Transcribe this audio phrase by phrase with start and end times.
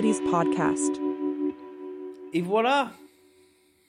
[0.00, 1.00] Podcast.
[2.32, 2.92] Et voilà,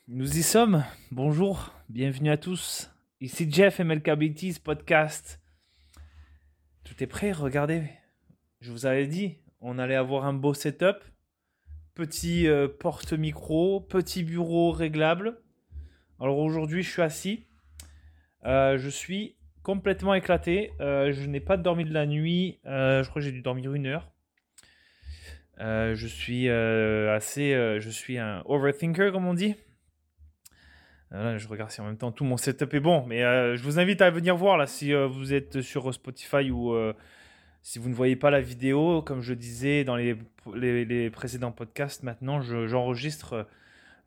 [0.07, 0.83] nous y sommes.
[1.11, 2.89] Bonjour, bienvenue à tous.
[3.21, 5.39] Ici Jeff MLK Abilities Podcast.
[6.83, 7.83] Tout est prêt, regardez.
[8.59, 10.97] Je vous avais dit, on allait avoir un beau setup.
[11.93, 15.37] Petit euh, porte-micro, petit bureau réglable.
[16.19, 17.45] Alors aujourd'hui, je suis assis.
[18.45, 20.71] Euh, je suis complètement éclaté.
[20.81, 22.57] Euh, je n'ai pas dormi de la nuit.
[22.65, 24.11] je crois que j'ai dû dormir une heure.
[25.59, 27.51] Je suis assez.
[27.79, 29.55] je suis un overthinker, comme on dit.
[31.11, 33.05] je regarde si en même temps tout mon setup est bon.
[33.05, 33.19] Mais
[33.55, 36.75] je vous invite à venir voir là si vous êtes sur Spotify ou
[37.61, 39.01] si vous ne voyez pas la vidéo.
[39.01, 43.47] Comme je disais dans les, précédents podcasts, maintenant j'enregistre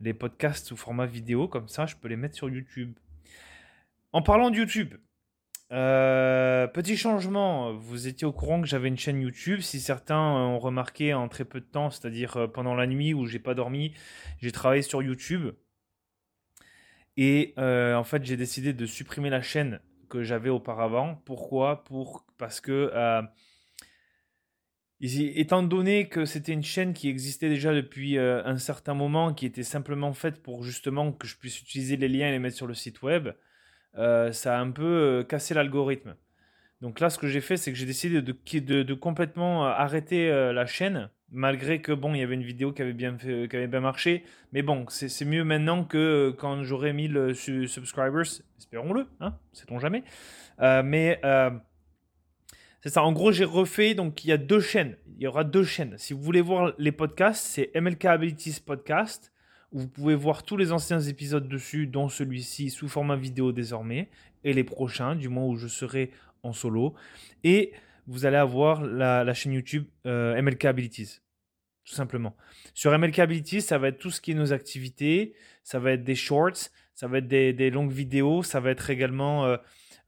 [0.00, 1.48] les podcasts sous format vidéo.
[1.48, 2.94] Comme ça, je peux les mettre sur YouTube.
[4.12, 4.94] En parlant de YouTube,
[5.72, 9.60] euh, petit changement, vous étiez au courant que j'avais une chaîne YouTube.
[9.60, 13.24] Si certains ont remarqué en très peu de temps, c'est-à-dire euh, pendant la nuit où
[13.26, 13.94] j'ai pas dormi,
[14.38, 15.54] j'ai travaillé sur YouTube.
[17.16, 21.22] Et euh, en fait, j'ai décidé de supprimer la chaîne que j'avais auparavant.
[21.24, 21.84] Pourquoi?
[21.84, 22.92] Pour parce que
[25.00, 29.62] étant donné que c'était une chaîne qui existait déjà depuis un certain moment, qui était
[29.62, 32.74] simplement faite pour justement que je puisse utiliser les liens et les mettre sur le
[32.74, 33.30] site web,
[33.98, 36.14] euh, ça a un peu euh, cassé l'algorithme.
[36.80, 40.66] Donc là, ce que j'ai fait, c'est que j'ai décidé de, complètement euh, arrêter la
[40.66, 43.68] chaîne, malgré que bon, il y avait une vidéo qui avait bien, fait, qui avait
[43.68, 44.24] bien marché.
[44.52, 47.34] Mais bon, c'est mieux maintenant que quand j'aurai 1000
[47.68, 48.26] subscribers,
[48.58, 50.02] espérons-le, hein, sait-on jamais.
[50.58, 51.20] mais
[52.80, 54.96] c'est ça, en gros, j'ai refait, donc il y a deux chaînes.
[55.16, 55.94] Il y aura deux chaînes.
[55.98, 59.31] Si vous voulez voir les podcasts, c'est MLK Abilities Podcast
[59.72, 64.08] vous pouvez voir tous les anciens épisodes dessus, dont celui-ci sous format vidéo désormais,
[64.44, 66.10] et les prochains, du moment où je serai
[66.42, 66.94] en solo.
[67.44, 67.72] Et
[68.06, 71.20] vous allez avoir la, chaîne YouTube euh, MLK Abilities,
[71.84, 72.36] tout simplement.
[72.74, 76.04] Sur MLK Abilities, ça va être tout ce qui est nos activités, ça va être
[76.04, 79.46] des shorts, ça va être des, longues vidéos, ça va être également...
[79.46, 79.56] Euh,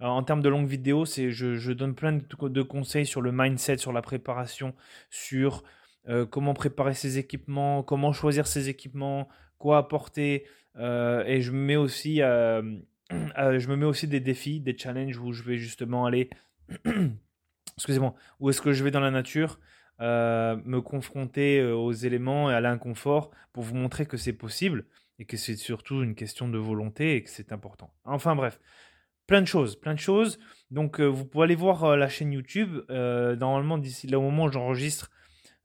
[0.01, 3.93] en termes de longues vidéos, je, donne plein de, de, conseils sur le mindset, sur
[3.93, 4.75] la préparation,
[5.09, 5.63] sur
[6.09, 9.29] euh, comment préparer ses équipements, comment choisir ses équipements,
[9.59, 10.45] quoi apporter.
[10.77, 12.63] Euh, et je me mets aussi, euh,
[13.11, 16.31] je me mets aussi des défis, des challenges où je vais justement aller,
[17.77, 19.59] excusez-moi, où est-ce que je vais dans la nature,
[20.01, 24.87] me confronter aux éléments et à l'inconfort pour vous montrer que c'est possible
[25.19, 27.95] et que c'est surtout une question de volonté et que c'est important.
[28.05, 28.61] Enfin bref,
[29.29, 30.41] plein de choses, plein de choses.
[30.73, 32.81] Donc vous pouvez aller voir la chaîne YouTube.
[32.91, 35.11] normalement, d'ici là au moment où j'enregistre,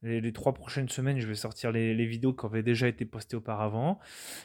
[0.01, 3.99] les, trois prochaines semaines, je vais sortir les, vidéos qui avaient déjà été postées auparavant.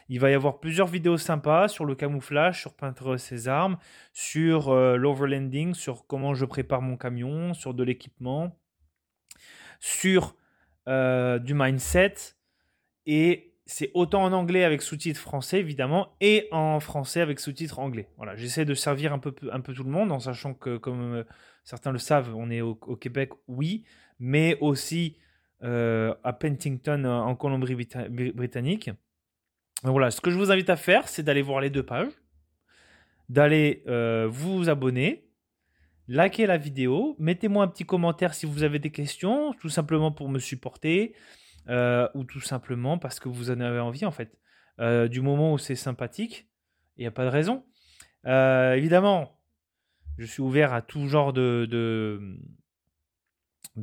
[0.09, 3.79] Il va y avoir plusieurs vidéos sympas sur le camouflage, sur peindre ses armes,
[4.13, 8.59] sur euh, l'overlanding, sur comment je prépare mon camion, sur de l'équipement,
[9.79, 10.37] sur
[10.89, 12.15] euh, du mindset.
[13.07, 18.09] Et c'est autant en anglais avec sous-titres français, évidemment, et en français avec sous-titres anglais.
[18.17, 21.15] Voilà, j'essaie de servir un peu, un peu tout le monde, en sachant que, comme
[21.15, 21.25] euh,
[21.63, 23.85] certains le savent, on est au Québec, oui,
[24.19, 25.17] mais aussi
[25.63, 28.91] à Pentington euh, en Colombie-Britannique.
[29.83, 32.13] Voilà, ce que je vous invite à faire, c'est d'aller voir les deux pages,
[33.29, 35.29] d'aller euh, vous abonner,
[36.09, 40.29] liker la vidéo, mettez-moi un petit commentaire si vous avez des questions, tout simplement pour
[40.29, 41.15] me supporter,
[41.67, 44.39] ou tout simplement parce que vous en avez envie en fait.
[45.09, 46.47] du moment où c'est sympathique,
[46.97, 47.65] il n'y a pas de raison.
[48.25, 49.41] évidemment,
[50.19, 52.39] je suis ouvert à tout genre de, de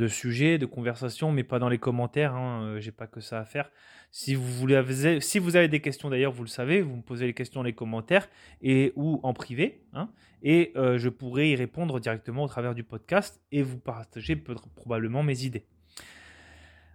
[0.08, 2.34] sujets, de conversations, mais pas dans les commentaires.
[2.34, 3.70] Hein, euh, J'ai pas que ça à faire.
[4.12, 7.26] Si vous voulez, si vous avez des questions d'ailleurs, vous le savez, vous me posez
[7.26, 8.30] les questions dans les commentaires
[8.62, 10.10] et ou en privé, hein,
[10.44, 14.36] et euh, je pourrai y répondre directement au travers du podcast et vous partager
[14.76, 15.66] probablement mes idées.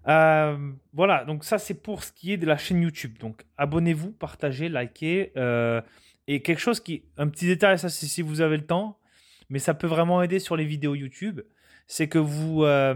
[0.08, 3.16] Euh, voilà, donc ça c'est pour ce qui est de la chaîne YouTube.
[3.18, 5.32] Donc abonnez-vous, partagez, likez.
[6.28, 8.98] et quelque chose qui, un petit détail, ça c'est si vous avez le temps,
[9.48, 11.40] mais ça peut vraiment aider sur les vidéos YouTube
[11.86, 12.94] c'est que vous, euh,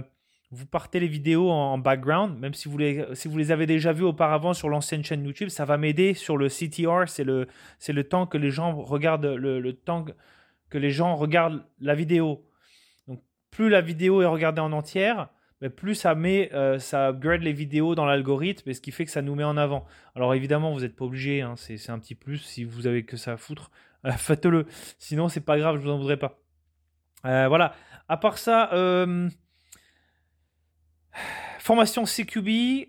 [0.50, 3.92] vous partez les vidéos en, background, même si vous, les, si vous les avez déjà
[3.92, 7.46] vues auparavant sur l'ancienne chaîne YouTube, ça va m'aider sur le CTR, c'est le,
[7.88, 10.04] le temps que les gens regardent, le, temps
[10.68, 12.44] que les gens regardent la vidéo.
[13.06, 15.28] Donc plus la vidéo est regardée en entière,
[15.60, 19.04] mais plus ça met, euh, ça upgrade les vidéos dans l'algorithme, et ce qui fait
[19.04, 19.86] que ça nous met en avant.
[20.16, 22.38] Alors évidemment, vous n'êtes pas obligé, hein, c'est, un petit plus.
[22.38, 23.70] Si vous avez que ça à foutre,
[24.16, 24.66] faites-le.
[24.98, 26.39] Sinon, c'est pas grave, je vous en voudrais pas.
[27.22, 27.74] Voilà.
[28.08, 29.28] À part ça, euh,
[31.58, 32.88] formation CQB,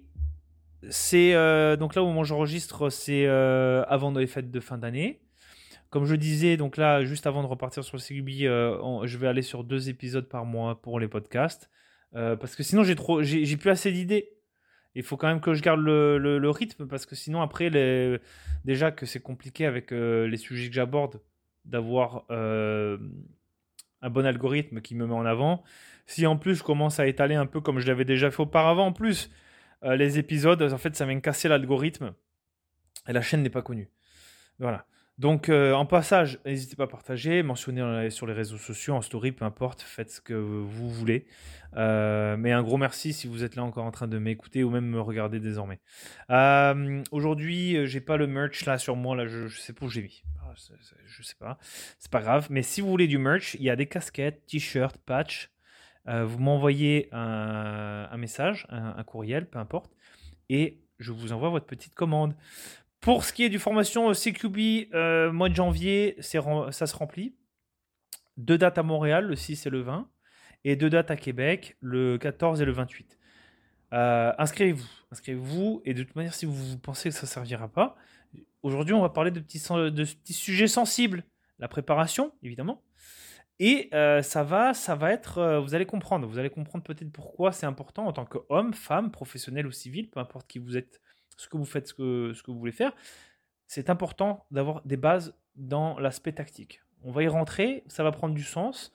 [0.89, 5.21] c'est euh, donc là où moi j'enregistre, c'est euh, avant les fêtes de fin d'année.
[5.89, 8.29] Comme je disais, donc là, juste avant de repartir sur le CQB,
[9.05, 11.69] je vais aller sur deux épisodes par mois pour les podcasts.
[12.13, 14.41] parce que sinon, j'ai trop, j'ai plus assez d'idées.
[14.95, 17.69] Il faut quand même que je garde le, rythme parce que sinon, après,
[18.65, 21.21] déjà que c'est compliqué avec euh, les sujets que j'aborde
[21.65, 22.97] d'avoir euh,
[24.01, 25.63] un bon algorithme qui me met en avant.
[26.07, 28.87] Si en plus je commence à étaler un peu comme je l'avais déjà fait auparavant,
[28.87, 29.29] en plus,
[29.83, 32.13] euh, les épisodes, en fait, ça vient casser l'algorithme
[33.07, 33.89] et la chaîne n'est pas connue.
[34.59, 34.85] Voilà.
[35.21, 39.31] Donc, euh, en passage, n'hésitez pas à partager, mentionner sur les réseaux sociaux, en story,
[39.31, 41.27] peu importe, faites ce que vous voulez.
[41.77, 44.71] Euh, mais un gros merci si vous êtes là encore en train de m'écouter ou
[44.71, 45.79] même me regarder désormais.
[46.31, 50.01] Euh, Aujourd'hui, j'ai pas le merch là sur moi, là, je, sais pas où j'ai
[50.01, 50.23] mis.
[50.41, 51.59] Ah, je sais pas,
[51.99, 52.47] c'est pas grave.
[52.49, 55.51] Mais si vous voulez du merch, il y a des casquettes, t-shirts, patchs.
[56.07, 59.91] vous m'envoyez un, message, un courriel, peu importe,
[60.49, 62.35] et je vous envoie votre petite commande.
[63.01, 67.35] Pour ce qui est du formation CQB, euh, mois de janvier, ça se remplit.
[68.37, 70.07] Deux dates à Montréal, le 6 et le 20,
[70.65, 73.17] et deux dates à Québec, le 14 et le 28.
[73.93, 77.95] Euh, inscrivez-vous, inscrivez-vous, et de toute manière, si vous, pensez que ça ne servira pas,
[78.61, 81.23] aujourd'hui, on va parler de petits, sujets sensibles.
[81.57, 82.83] La préparation, évidemment.
[83.57, 87.51] Et euh, ça va, ça va être, vous allez comprendre, vous allez comprendre peut-être pourquoi
[87.51, 91.00] c'est important en tant qu'homme, femme, professionnel ou civil, peu importe qui vous êtes
[91.37, 92.93] ce que vous faites, ce que, ce que vous voulez faire,
[93.67, 96.81] c'est important d'avoir des bases dans l'aspect tactique.
[97.03, 98.93] On va y rentrer, ça va prendre du sens.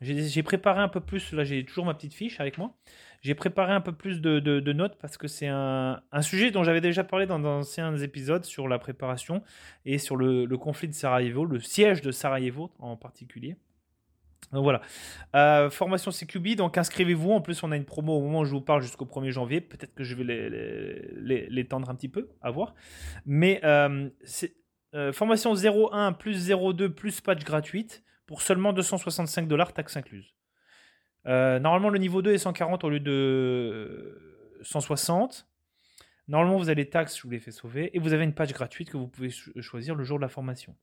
[0.00, 2.72] J'ai préparé un peu plus, là j'ai toujours ma petite fiche avec moi.
[3.20, 7.02] J'ai préparé un peu plus de, notes parce que c'est un, sujet dont j'avais déjà
[7.02, 9.42] parlé dans d'anciens épisodes sur la préparation
[9.84, 13.56] et sur le, conflit de Sarajevo, le siège de Sarajevo en particulier.
[14.52, 14.80] Donc voilà.
[15.34, 17.32] Euh, formation CQB, donc inscrivez-vous.
[17.32, 19.60] En plus, on a une promo au moment où je vous parle jusqu'au 1er janvier.
[19.60, 20.24] Peut-être que je vais
[21.48, 22.74] l'étendre un petit peu, à voir.
[23.26, 24.54] Mais euh, c'est
[24.94, 30.34] euh, formation 01 plus 02 plus patch gratuite pour seulement 265 dollars, taxes incluses.
[31.26, 35.46] normalement, le niveau 2 est 140 au lieu de 160.
[36.28, 37.94] Normalement, vous avez les taxes, je vous les fais sauver.
[37.96, 39.30] Et vous avez une patch gratuite que vous pouvez
[39.60, 40.76] choisir le jour de la formation.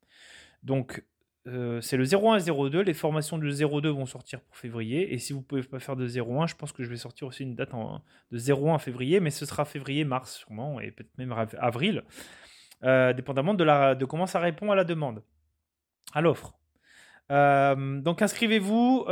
[0.64, 1.04] Donc,
[1.48, 2.82] euh, c'est le 01 et 02.
[2.82, 5.14] Les formations du 02 vont sortir pour février.
[5.14, 7.28] Et si vous ne pouvez pas faire de 01, je pense que je vais sortir
[7.28, 7.72] aussi une date
[8.32, 12.04] de 01 en février, mais ce sera février-mars sûrement, et peut-être même avril,
[12.84, 15.22] euh, dépendamment de, la, de comment ça répond à la demande,
[16.14, 16.58] à l'offre.
[17.32, 19.06] Euh, donc inscrivez-vous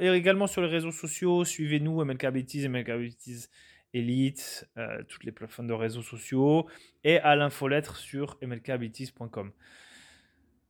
[0.00, 3.50] et également sur les réseaux sociaux, suivez-nous MLK Bêtises,
[3.94, 4.68] Elite,
[5.08, 6.66] toutes les plateformes de réseaux sociaux
[7.04, 9.52] et à l'infolettre sur mlkbêtises.com.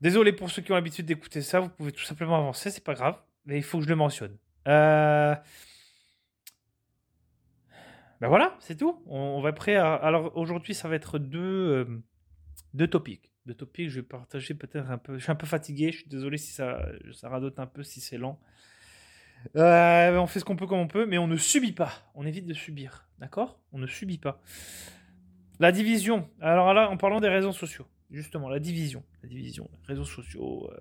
[0.03, 2.95] Désolé pour ceux qui ont l'habitude d'écouter ça, vous pouvez tout simplement avancer, c'est pas
[2.95, 3.17] grave,
[3.47, 4.37] mais il faut que je le mentionne.
[4.67, 5.33] Euh...
[8.21, 9.01] Ben voilà, c'est tout.
[9.07, 9.95] On, va prêt à...
[9.95, 12.03] Alors aujourd'hui, ça va être deux, euh,
[12.75, 13.31] deux topics.
[13.47, 15.19] Deux topics, je vais partager peut-être un peu.
[15.19, 16.85] Je suis un peu fatigué, je suis désolé si ça,
[17.23, 18.41] radote un peu, si c'est lent.
[19.55, 21.93] Euh, on fait ce qu'on peut comme on peut, mais on ne subit pas.
[22.17, 23.07] On évite de subir.
[23.21, 23.61] D'accord?
[23.73, 24.41] On ne subit pas.
[25.61, 26.29] La division.
[26.41, 29.03] Alors là, en parlant des réseaux sociaux justement, la division.
[29.23, 30.71] La division, réseaux sociaux.
[30.71, 30.77] Euh.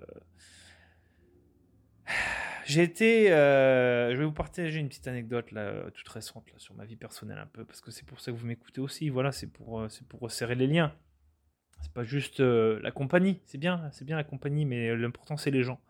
[2.64, 3.32] J'ai été.
[3.32, 6.96] Euh, je vais vous partager une petite anecdote là, toute récente là, sur ma vie
[6.96, 9.08] personnelle un peu, parce que c'est pour ça que vous m'écoutez aussi.
[9.08, 10.94] Voilà, c'est pour, euh, c'est pour resserrer les liens.
[11.80, 15.64] C'est pas juste la compagnie, c'est bien, c'est bien la compagnie, mais l'important c'est les
[15.64, 15.80] gens.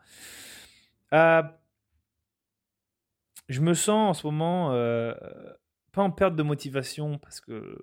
[1.11, 1.51] je
[3.61, 4.71] me sens en ce moment
[5.91, 7.77] pas en perte de motivation parce que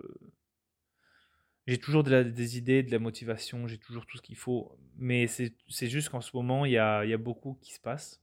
[1.71, 4.77] j'ai toujours des idées, de la motivation, j'ai toujours tout ce qu'il faut.
[4.99, 8.21] Mais c'est juste qu'en ce moment, il y a, beaucoup qui se passe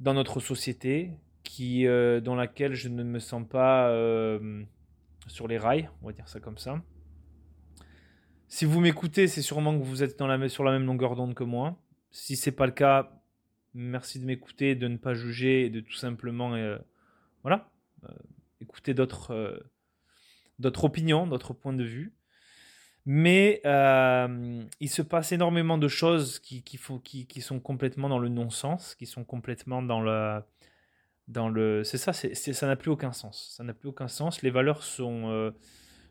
[0.00, 1.10] dans notre société
[1.60, 4.64] euh, dans laquelle je ne me sens pas euh,
[5.26, 6.82] sur les rails, on va dire ça comme ça.
[8.48, 10.16] Si vous m'écoutez, c'est sûrement que vous êtes
[10.48, 11.76] sur la même longueur d'onde que moi.
[12.10, 13.20] Si c'est pas le cas,
[13.74, 16.78] merci de m'écouter, de ne pas juger et de tout simplement, euh,
[17.42, 17.70] voilà,
[18.62, 19.62] écouter d'autres
[20.60, 22.12] d'autres opinions, d'autres points de vue.
[23.06, 28.18] Mais euh, il se passe énormément de choses qui, qui, qui, qui sont complètement dans
[28.18, 30.40] le non-sens, qui sont complètement dans le...
[31.28, 33.54] Dans le c'est ça, ça n'a plus aucun sens.
[33.56, 34.42] Ça n'a plus aucun sens.
[34.42, 35.52] Les valeurs sont, euh,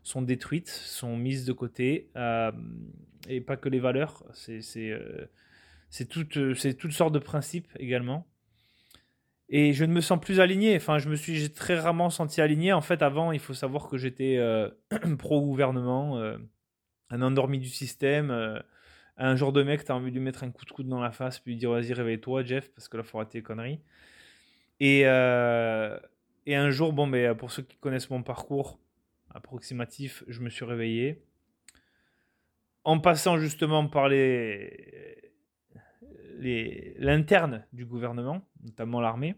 [0.02, 2.10] sont détruites, sont mises de côté.
[2.16, 2.50] Euh,
[3.28, 4.98] et pas que les valeurs, c'est, c'est,
[5.90, 8.26] c'est, toutes, c'est toutes sortes de principes également
[9.50, 10.76] et je ne me sens plus aligné.
[10.76, 12.72] Enfin, je me suis très rarement senti aligné.
[12.72, 14.70] En fait, avant, il faut savoir que j'étais euh,
[15.18, 16.38] pro-gouvernement, euh,
[17.10, 18.60] un endormi du système, euh,
[19.16, 21.00] un genre de mec, tu as envie de lui mettre un coup de coude dans
[21.00, 23.80] la face, puis lui dire vas-y, réveille-toi, Jeff, parce que là, faut arrêter les conneries.
[24.78, 28.78] Et, et un jour, bon, mais pour ceux qui connaissent mon parcours
[29.34, 31.22] approximatif, je me suis réveillé.
[32.84, 35.29] En passant justement par les
[36.40, 39.34] l'interne du gouvernement, notamment l'armée,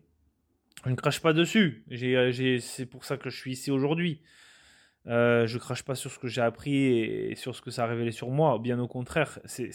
[0.85, 1.85] Je ne crache pas dessus.
[1.91, 4.23] c'est pour ça que je suis ici aujourd'hui.
[5.09, 7.87] Euh, je crache pas sur ce que j'ai appris et, sur ce que ça a
[7.87, 8.59] révélé sur moi.
[8.59, 9.73] Bien au contraire, c'est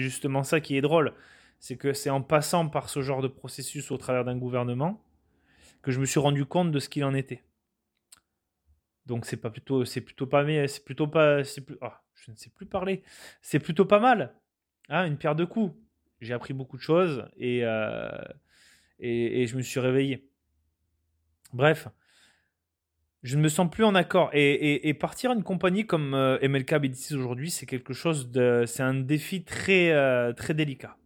[0.00, 1.14] justement ça qui est drôle.
[1.58, 5.04] C'est que c'est en passant par ce genre de processus au travers d'un gouvernement
[5.82, 7.42] que je me suis rendu compte de ce qu'il en était.
[9.06, 12.30] Donc c'est pas plutôt, c'est plutôt pas, mais c'est plutôt pas, c'est plus, ah, je
[12.30, 13.02] ne sais plus parler.
[13.42, 14.34] C'est plutôt pas mal.
[14.88, 15.74] Hein, une pierre de coups.
[16.20, 18.10] J'ai appris beaucoup de choses et, euh,
[18.98, 20.28] et, je me suis réveillé.
[21.54, 21.88] Bref,
[23.22, 24.30] je ne me sens plus en accord.
[24.34, 28.64] Et, partir à une compagnie comme euh, MLK B6 aujourd'hui, c'est quelque chose de.
[28.66, 30.96] C'est un défi très, euh, très délicat.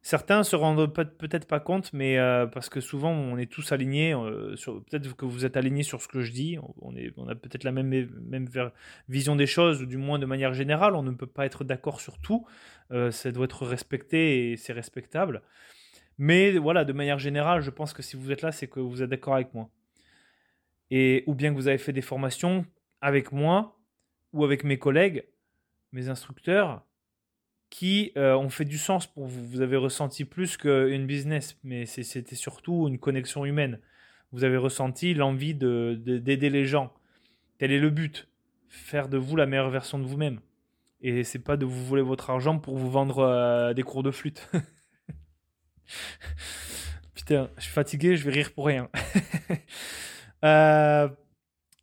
[0.00, 4.14] Certains se rendent peut-être pas compte, mais euh, parce que souvent on est tous alignés.
[4.14, 6.56] peut-être que vous êtes alignés sur ce que je dis.
[6.80, 8.48] On, a peut-être la même,
[9.08, 10.94] vision des choses, ou du moins de manière générale.
[10.94, 12.46] On ne peut pas être d'accord sur tout.
[13.10, 15.42] ça doit être respecté et c'est respectable.
[16.16, 19.02] Mais voilà, de manière générale, je pense que si vous êtes là, c'est que vous
[19.02, 19.68] êtes d'accord avec moi
[20.90, 22.64] et ou bien que vous avez fait des formations
[23.00, 23.78] avec moi
[24.32, 25.26] ou avec mes collègues,
[25.92, 26.84] mes instructeurs,
[27.70, 29.46] qui euh, ont fait du sens pour vous.
[29.46, 33.78] Vous avez ressenti plus qu'une business, mais c'était surtout une connexion humaine.
[34.32, 36.92] Vous avez ressenti l'envie d'aider de, les gens.
[37.58, 38.28] Tel est le but.
[38.68, 40.40] Faire de vous la meilleure version de vous-même.
[41.00, 44.10] Et c'est pas de vous voler votre argent pour vous vendre euh, des cours de
[44.10, 44.50] flûte.
[47.14, 48.88] Putain, je suis fatigué, je vais rire pour rien.
[50.44, 51.08] Euh,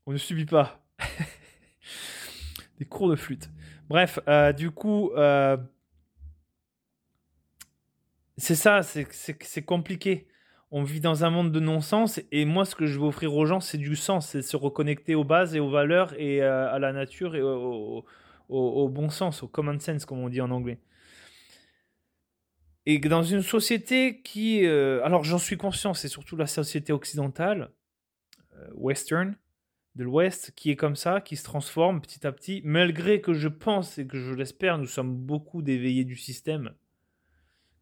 [0.05, 0.81] on ne subit pas.
[2.79, 3.49] Des cours de flûte.
[3.89, 4.17] Bref,
[4.55, 5.11] du coup,
[8.37, 10.27] c'est ça, c'est compliqué.
[10.71, 13.45] On vit dans un monde de non-sens et moi, ce que je veux offrir aux
[13.45, 16.91] gens, c'est du sens, c'est se reconnecter aux bases et aux valeurs et à la
[16.91, 18.03] nature et au,
[18.89, 20.79] bon sens, au common sense, comme on dit en anglais.
[22.85, 24.65] Et dans une société qui...
[24.65, 27.71] alors j'en suis conscient, c'est surtout la société occidentale,
[28.57, 29.35] euh, western
[29.95, 33.47] de l'Ouest qui est comme ça, qui se transforme petit à petit, malgré que je
[33.47, 36.73] pense et que je l'espère, nous sommes beaucoup d'éveillés du système.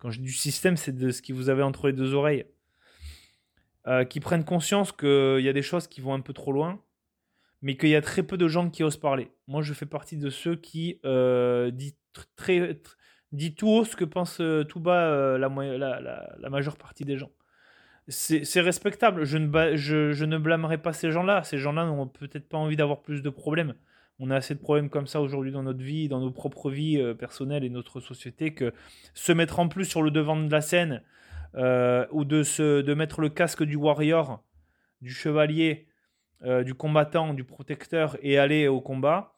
[0.04, 2.46] Quand je dis du système, c'est de ce qui vous avez entre les deux oreilles.
[3.88, 6.80] Euh, qui prennent conscience qu'il y a des choses qui vont un peu trop loin,
[7.62, 9.32] mais qu'il y a très peu de gens qui osent parler.
[9.48, 11.96] Moi, je fais partie de ceux qui euh, disent,
[13.58, 17.32] tout haut ce que pense tout bas la, la, la majeure partie des gens
[18.08, 19.24] c'est respectable.
[19.24, 21.44] Je ne, je, ne blâmerai pas ces gens-là.
[21.44, 23.76] Ces gens-là n'ont peut-être pas envie d'avoir plus de problèmes.
[24.20, 27.00] On a assez de problèmes comme ça aujourd'hui dans notre vie, dans nos propres vies
[27.00, 28.74] euh, personnelles et notre société, que
[29.14, 31.02] se mettre en plus sur le devant de la scène
[31.56, 34.44] euh, ou de, se, de mettre le casque du warrior,
[35.02, 35.88] du chevalier,
[36.44, 39.32] euh, du combattant, du protecteur et aller au combat,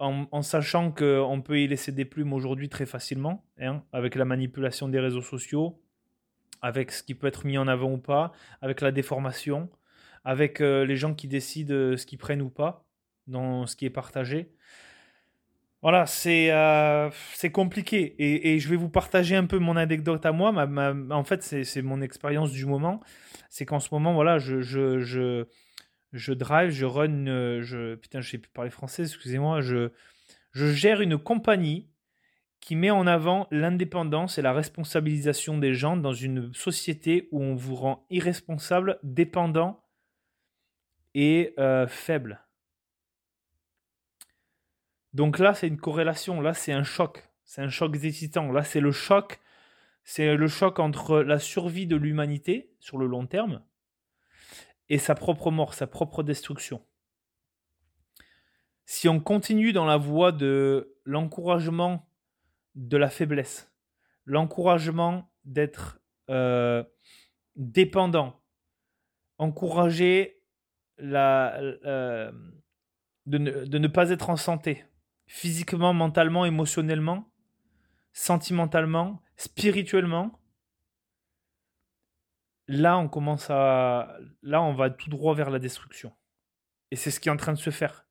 [0.00, 4.88] en, sachant qu'on peut y laisser des plumes aujourd'hui très facilement, hein, avec la manipulation
[4.88, 5.80] des réseaux sociaux,
[6.60, 9.70] avec ce qui peut être mis en avant ou pas, avec la déformation,
[10.22, 12.84] avec les gens qui décident ce qu'ils prennent ou pas
[13.26, 14.52] dans ce qui est partagé.
[15.82, 17.10] Voilà, c'est euh,
[17.52, 18.14] compliqué.
[18.18, 20.50] Et, je vais vous partager un peu mon anecdote à moi.
[21.10, 23.00] en fait, c'est mon expérience du moment.
[23.50, 25.44] C'est qu'en ce moment, voilà, je, je, je,
[26.12, 27.26] je, drive, je run,
[27.60, 29.90] je, putain, je sais plus parler français, excusez-moi, je,
[30.52, 31.90] je gère une compagnie
[32.60, 37.54] qui met en avant l'indépendance et la responsabilisation des gens dans une société où on
[37.54, 39.84] vous rend irresponsable, dépendant
[41.14, 42.43] et euh, faible.
[45.14, 48.50] Donc là, c'est une corrélation, là, c'est un choc, c'est un choc excitant.
[48.52, 49.40] Là, c'est le choc,
[50.02, 53.62] c'est le choc entre la survie de l'humanité sur le long terme
[54.88, 56.84] et sa propre mort, sa propre destruction.
[58.86, 62.06] Si on continue dans la voie de l'encouragement
[62.74, 63.72] de la faiblesse,
[64.26, 66.82] l'encouragement d'être euh,
[67.56, 68.42] dépendant,
[69.38, 70.42] encourager
[71.00, 72.32] euh,
[73.26, 74.84] de, ne, pas être en santé,
[75.26, 77.30] physiquement, mentalement, émotionnellement,
[78.12, 80.40] sentimentalement, spirituellement.
[82.66, 84.16] Là, on commence à.
[84.42, 86.12] Là, on va tout droit vers la destruction.
[86.90, 88.06] Et c'est ce qui est en train de se faire.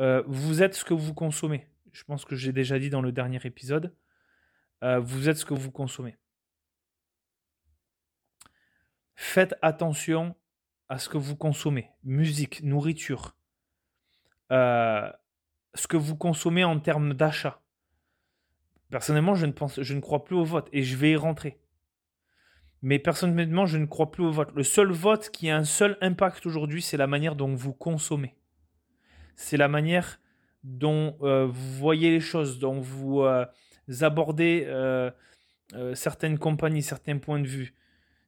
[0.00, 3.12] Euh, vous êtes ce que vous consommez je pense que j'ai déjà dit dans le
[3.12, 3.94] dernier épisode,
[4.82, 6.16] euh, vous êtes ce que vous consommez.
[9.14, 10.34] Faites attention
[10.88, 11.90] à ce que vous consommez.
[12.02, 13.36] Musique, nourriture,
[14.50, 15.10] euh,
[15.74, 17.60] ce que vous consommez en termes d'achat.
[18.90, 21.60] Personnellement, je ne, pense, je ne crois plus au vote et je vais y rentrer.
[22.82, 24.50] Mais personnellement, je ne crois plus au vote.
[24.54, 28.34] Le seul vote qui a un seul impact aujourd'hui, c'est la manière dont vous consommez.
[29.36, 30.20] C'est la manière
[30.64, 33.46] dont euh, vous voyez les choses, dont vous euh,
[34.00, 35.10] abordez euh,
[35.94, 37.74] certaines compagnies, certains points de vue,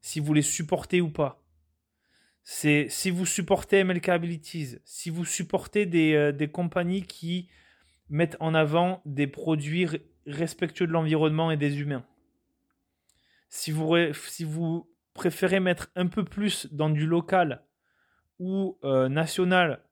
[0.00, 1.41] si vous les supportez ou pas.
[2.44, 7.48] C'est si vous supportez MLK Abilities, si vous supportez des, euh, des compagnies qui
[8.08, 9.86] mettent en avant des produits
[10.26, 12.04] respectueux de l'environnement et des humains.
[13.48, 17.62] Si vous, si vous préférez mettre un peu plus dans du local
[18.38, 19.84] ou euh, national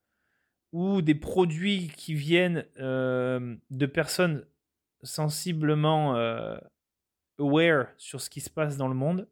[0.73, 4.45] ou des produits qui viennent euh, de personnes
[5.03, 6.15] sensiblement
[7.39, 9.27] aware sur ce qui se passe dans le monde,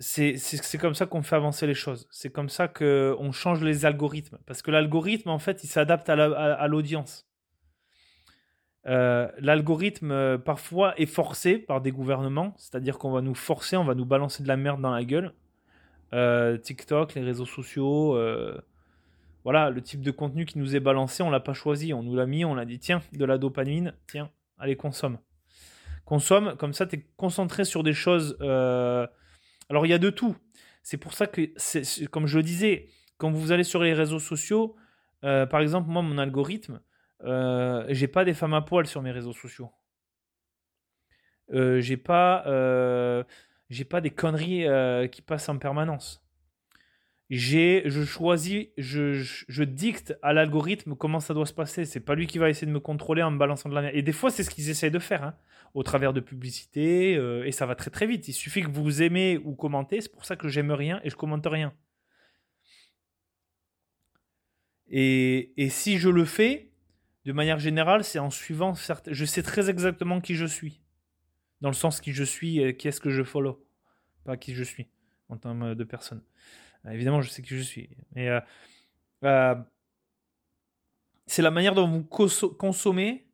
[0.00, 2.06] c'est comme ça qu'on fait avancer les choses.
[2.10, 4.38] C'est comme ça qu'on change les algorithmes.
[4.46, 7.28] Parce que l'algorithme, en fait, il s'adapte à l'audience.
[8.86, 12.54] Euh, l'algorithme, euh, parfois, est forcé par des gouvernements.
[12.58, 15.32] C'est-à-dire qu'on va nous forcer, on va nous balancer de la merde dans la gueule.
[16.12, 18.18] Euh, TikTok, les réseaux sociaux,
[19.44, 21.92] voilà, le type de contenu qui nous est balancé, on l'a pas choisi.
[21.92, 25.18] On nous l'a mis, on l'a dit, tiens, de la dopamine, tiens, allez, consomme.
[26.04, 28.36] Consomme, comme ça, tu es concentré sur des choses
[29.68, 30.36] alors il y a de tout.
[30.82, 34.76] C'est pour ça que, comme je le disais, quand vous allez sur les réseaux sociaux,
[35.24, 36.80] euh, par exemple, moi, mon algorithme,
[37.24, 39.70] euh, j'ai pas des femmes à poil sur mes réseaux sociaux.
[41.52, 42.02] Euh, j'ai
[43.70, 44.66] j'ai pas des conneries
[45.10, 46.23] qui passent en permanence.
[47.30, 51.84] J'ai, je choisis, je, dicte à l'algorithme comment ça doit se passer.
[51.84, 53.96] C'est pas lui qui va essayer de me contrôler en me balançant de la merde.
[53.96, 55.24] Et des fois, c'est ce qu'ils essayent de faire.
[55.24, 55.34] Hein
[55.74, 58.28] au travers de publicités, euh, et ça va très très vite.
[58.28, 61.16] Il suffit que vous aimez ou commentez, c'est pour ça que j'aime rien et je
[61.16, 61.74] commente rien.
[64.88, 66.70] Et, et, si je le fais,
[67.24, 69.12] de manière générale, c'est en suivant certains...
[69.12, 70.80] Je sais très exactement qui je suis.
[71.60, 73.66] Dans le sens qui je suis et qui est-ce que je follow.
[74.24, 74.86] Pas qui je suis,
[75.28, 76.22] en termes de personne.
[76.86, 77.90] Euh, évidemment, je sais qui je suis.
[78.14, 78.28] Mais
[79.24, 79.54] euh,
[81.26, 83.26] c'est la manière dont vous consommez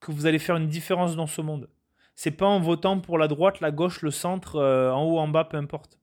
[0.00, 1.68] que vous allez faire une différence dans ce monde.
[2.14, 5.28] C'est pas en votant pour la droite, la gauche, le centre, euh, en haut, en
[5.28, 5.98] bas, peu importe.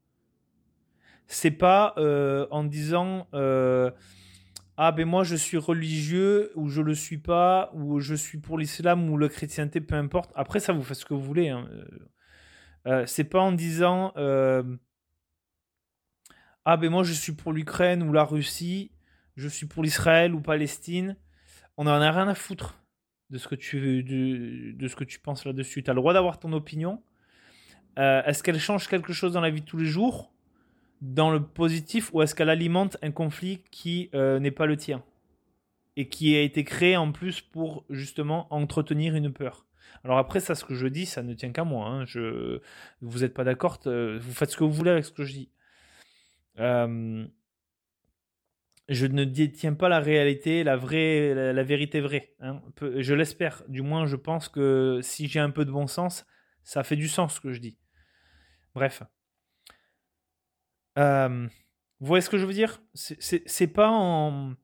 [1.28, 3.92] C'est pas euh, en disant euh,
[4.78, 8.58] ah ben moi je suis religieux ou je le suis pas ou je suis pour
[8.58, 10.32] l'islam ou la chrétienté, peu importe.
[10.34, 11.50] Après ça vous faites ce que vous voulez.
[11.50, 11.68] Hein.
[13.06, 14.14] c'est pas en disant
[16.72, 18.92] ah ben moi je suis pour l'Ukraine ou la Russie,
[19.36, 21.16] je suis pour l'Israël ou Palestine.
[21.78, 22.78] On en a rien à foutre
[23.32, 25.82] de ce que tu, de, de ce que tu penses là-dessus.
[25.82, 27.02] Tu as le droit d'avoir ton opinion.
[27.98, 30.32] Euh, est-ce qu'elle change quelque chose dans la vie de tous les jours,
[31.02, 35.04] dans le positif, ou est-ce qu'elle alimente un conflit qui euh, n'est pas le tien?
[35.96, 39.66] Et qui a été créé en plus pour justement entretenir une peur
[40.04, 41.88] alors après, ça, ce que je dis, ça ne tient qu'à moi.
[41.88, 42.06] Hein.
[42.06, 42.62] Je...
[43.02, 45.50] Vous n'êtes pas d'accord, vous faites ce que vous voulez avec ce que je dis.
[46.58, 47.28] Euh,
[48.90, 52.34] je ne détiens pas la réalité, la vraie, la, vérité vraie.
[52.40, 52.62] Hein.
[52.82, 53.64] Je l'espère.
[53.68, 56.26] Du moins, je pense que si j'ai un peu de bon sens,
[56.64, 57.78] ça fait du sens ce que je dis.
[58.74, 59.04] Bref.
[60.98, 61.48] Euh,
[62.00, 62.82] vous voyez ce que je veux dire?
[62.96, 64.56] C'est pas en,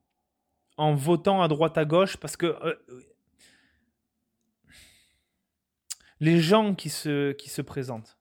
[0.76, 2.74] en votant à droite à gauche parce que euh,
[6.20, 8.15] les gens qui se, qui se présentent,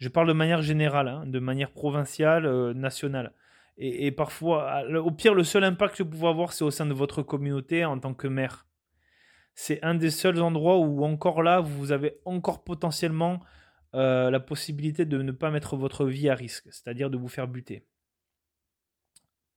[0.00, 3.32] je parle de manière générale, hein, de manière provinciale, euh, nationale
[3.82, 6.92] et, parfois, au pire, le seul impact que vous pouvez avoir, c'est au sein de
[6.92, 8.66] votre communauté en tant que maire.
[9.54, 13.40] C'est un des seuls endroits où encore là, vous avez encore potentiellement
[13.94, 17.48] euh, la possibilité de ne pas mettre votre vie à risque, c'est-à-dire de vous faire
[17.48, 17.86] buter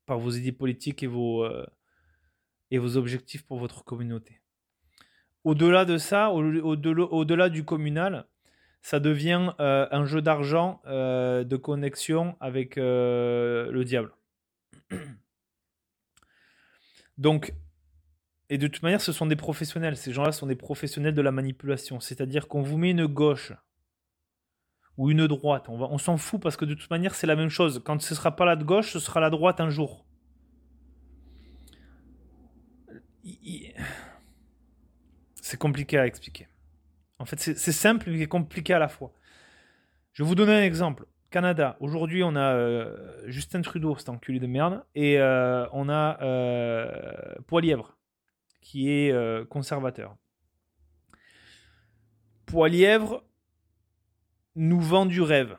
[0.06, 1.66] par vos idées politiques et vos, euh,
[2.72, 4.40] et vos objectifs pour votre communauté.
[5.44, 8.26] Au-delà de ça, au-delà du communal,
[8.84, 14.12] ça devient euh, un jeu d'argent euh, de connexion avec euh, le diable.
[17.18, 17.54] Donc,
[18.50, 19.96] et de toute manière, ce sont des professionnels.
[19.96, 22.02] Ces gens-là sont des professionnels de la manipulation.
[22.02, 23.54] C'est-à-dire qu'on vous met une gauche
[24.98, 25.70] ou une droite.
[25.70, 27.82] On, on s'en fout parce que de toute manière, c'est la même chose.
[27.86, 30.06] Quand ce ne sera pas la gauche, ce sera la droite un jour.
[35.42, 36.48] C'est compliqué à expliquer.
[37.24, 39.14] En fait, c'est simple mais compliqué à la fois.
[40.12, 41.06] Je vais vous donner un exemple.
[41.30, 46.22] Canada, aujourd'hui, on a euh, Justin Trudeau, cet enculé de merde, et euh, on a
[46.22, 46.92] euh,
[47.48, 47.96] Poilièvre,
[48.60, 50.18] qui est euh, conservateur.
[52.46, 53.24] Poilièvre
[54.56, 55.58] nous vend du rêve.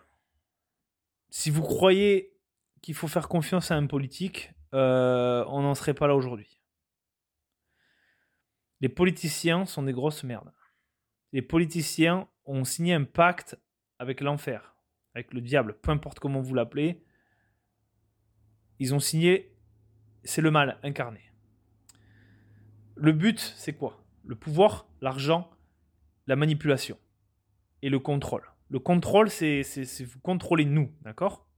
[1.30, 2.36] Si vous croyez
[2.82, 6.60] qu'il faut faire confiance à un politique, on n'en serait pas là aujourd'hui.
[8.82, 10.52] Les politiciens sont des grosses merdes
[11.34, 13.58] les politiciens ont signé un pacte
[13.98, 14.76] avec l'enfer,
[15.16, 17.02] avec le diable, peu importe comment vous l'appelez.
[18.78, 19.52] Ils ont signé,
[20.22, 21.32] c'est le mal incarné.
[22.94, 24.00] Le but, c'est quoi?
[24.24, 25.50] Le pouvoir, l'argent,
[26.28, 26.98] la manipulation
[27.82, 28.48] et le contrôle.
[28.70, 29.64] Le contrôle, c'est
[30.04, 31.48] vous contrôler nous, d'accord?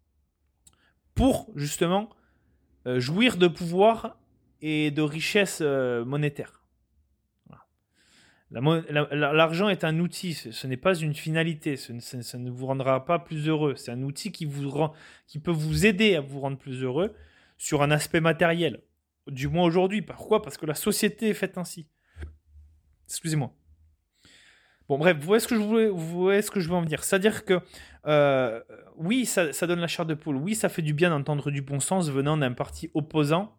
[1.14, 2.08] Pour justement
[2.86, 4.18] euh, jouir de pouvoir
[4.62, 6.65] et de richesse euh, monétaire.
[8.50, 13.18] L'argent est un outil, ce, n'est pas une finalité, ce, ça ne vous rendra pas
[13.18, 13.74] plus heureux.
[13.76, 14.92] C'est un outil qui, vous rend,
[15.26, 17.14] qui peut vous aider à vous rendre plus heureux
[17.59, 18.82] sur un aspect matériel.
[19.26, 20.02] Du moins aujourd'hui.
[20.02, 20.42] Pourquoi?
[20.42, 21.88] Parce que la société est faite ainsi.
[23.09, 23.52] Excusez-moi.
[24.88, 26.82] Bon, bref, vous voyez ce que je, voulais, vous voyez ce que je veux en
[26.82, 27.02] venir.
[27.02, 27.61] C'est-à-dire que,
[28.06, 28.61] euh,
[28.94, 30.37] oui, ça, ça, donne la chair de poule.
[30.37, 33.56] Oui, ça fait du bien d'entendre du bon sens venant d'un parti opposant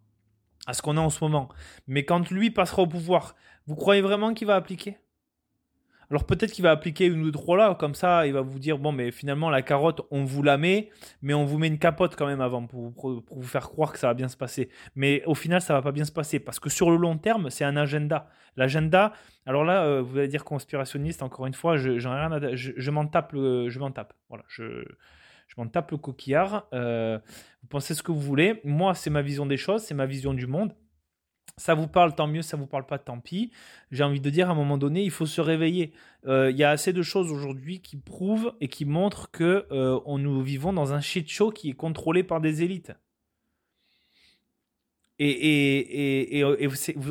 [0.68, 1.50] à ce qu'on a en ce moment.
[1.88, 3.36] Mais quand lui passera au pouvoir,
[3.68, 4.98] vous croyez vraiment qu'il va appliquer?
[6.10, 8.78] Alors peut-être qu'il va appliquer une ou trois là, comme ça, il va vous dire
[8.78, 10.90] bon, mais finalement la carotte, on vous la met,
[11.22, 12.94] mais on vous met une capote quand même avant pour,
[13.30, 14.70] vous faire croire que ça va bien se passer.
[14.96, 17.50] Mais au final, ça va pas bien se passer parce que sur le long terme,
[17.50, 18.30] c'est un agenda.
[18.56, 19.12] L'agenda,
[19.46, 21.22] alors là, euh, vous allez dire conspirationniste.
[21.22, 24.14] Encore une fois, je, rien je, m'en tape, je m'en tape.
[24.30, 24.86] Voilà, je,
[25.48, 26.68] je m'en tape le coquillard.
[26.74, 27.20] Euh,
[27.62, 28.62] vous pensez ce que vous voulez.
[28.64, 30.74] Moi, c'est ma vision des choses, c'est ma vision du monde.
[31.56, 33.52] Ça vous parle, tant mieux, ça vous parle pas, tant pis.
[33.92, 35.94] J'ai envie de dire, à un moment donné, il faut se réveiller.
[36.28, 40.00] Euh, il y a assez de choses aujourd'hui qui prouvent et qui montrent que euh,
[40.18, 42.92] nous vivons dans un shit show qui est contrôlé par des élites.
[45.20, 46.44] Et,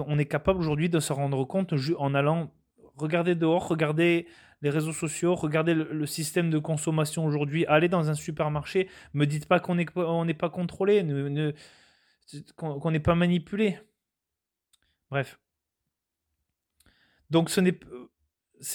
[0.07, 2.53] on est capable aujourd'hui de se rendre compte en allant
[2.97, 4.27] regarder dehors, regarder
[4.63, 9.47] les réseaux sociaux, regarder le, système de consommation aujourd'hui, aller dans un supermarché, me dites
[9.47, 11.05] pas qu'on n'est pas contrôlé,
[12.57, 13.79] qu'on n'est pas manipulé.
[15.11, 15.39] Bref.
[17.31, 17.79] Donc ce n'est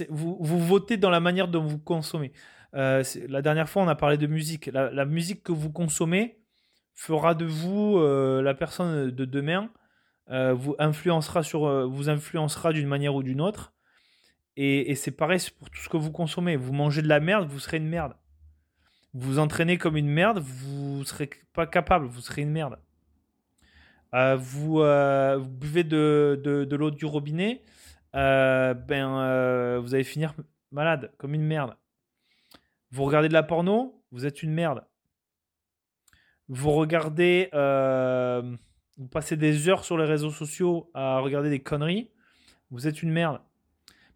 [0.09, 2.31] vous, vous votez dans la manière dont vous consommez.
[2.75, 4.67] Euh, la dernière fois, on a parlé de musique.
[4.67, 6.39] La, musique que vous consommez
[6.93, 9.69] fera de vous euh, la personne de demain,
[10.29, 13.73] euh, vous influencera sur, vous influencera d'une manière ou d'une autre.
[14.55, 16.55] Et, et c'est pareil pour tout ce que vous consommez.
[16.55, 18.15] Vous mangez de la merde, vous serez une merde.
[19.13, 22.77] Vous vous entraînez comme une merde, vous serez pas capable, vous serez une merde.
[24.13, 27.61] Euh, vous, euh, vous, buvez de, de, l'eau du robinet,
[28.15, 30.33] euh, ben, vous allez finir
[30.71, 31.75] malade, comme une merde.
[32.91, 34.83] Vous regardez de la porno, vous êtes une merde.
[36.49, 37.49] Vous regardez,
[38.97, 42.11] vous passez des heures sur les réseaux sociaux à regarder des conneries,
[42.69, 43.39] vous êtes une merde.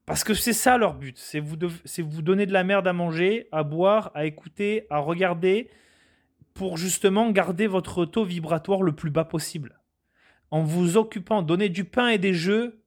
[0.06, 3.48] Parce que c'est ça leur but, c'est vous, vous donner de la merde à manger,
[3.52, 5.70] à boire, à écouter, à regarder,
[6.54, 9.80] pour justement garder votre taux vibratoire le plus bas possible
[10.52, 12.84] en vous occupant, donner du pain et des jeux,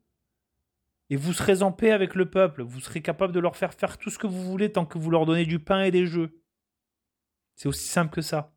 [1.11, 2.63] et vous serez en paix avec le peuple.
[2.63, 5.11] Vous serez capable de leur faire faire tout ce que vous voulez tant que vous
[5.11, 6.43] leur donnez du pain et des jeux.
[7.57, 8.55] C'est aussi simple que ça.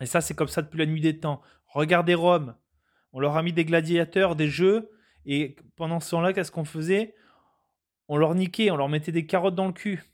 [0.00, 1.40] Et ça, c'est comme ça depuis la nuit des temps.
[1.66, 2.56] Regardez Rome.
[3.12, 4.90] On leur a mis des gladiateurs, des jeux,
[5.24, 7.14] et pendant ce temps-là, qu'est-ce qu'on faisait?
[8.08, 10.04] On leur niquait, on leur mettait des carottes dans le cul.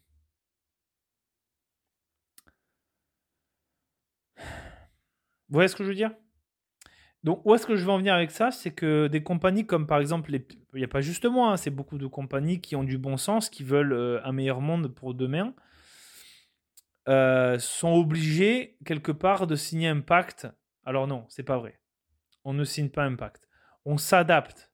[4.37, 6.13] Vous voyez ce que je veux dire?
[7.25, 8.51] Donc, où est-ce que je veux en venir avec ça?
[8.51, 11.71] C'est que des compagnies comme par exemple, il n'y a pas juste moi, hein, c'est
[11.71, 15.15] beaucoup de compagnies qui ont du bon sens, qui veulent euh, un meilleur monde pour
[15.15, 15.55] demain,
[17.09, 20.49] euh, sont obligées quelque part de signer un pacte.
[20.85, 21.81] Alors non, c'est pas vrai.
[22.45, 23.49] On ne signe pas un pacte.
[23.85, 24.73] On s'adapte.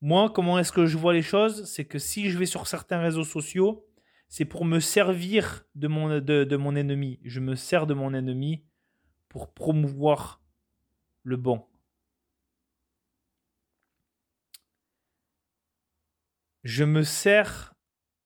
[0.00, 1.64] Moi, comment est-ce que je vois les choses?
[1.70, 3.86] C'est que si je vais sur certains réseaux sociaux,
[4.28, 7.20] c'est pour me servir de mon, de mon ennemi.
[7.24, 8.64] Je me sers de mon ennemi
[9.28, 10.43] pour promouvoir
[11.24, 11.66] le bon.
[16.62, 17.74] Je me sers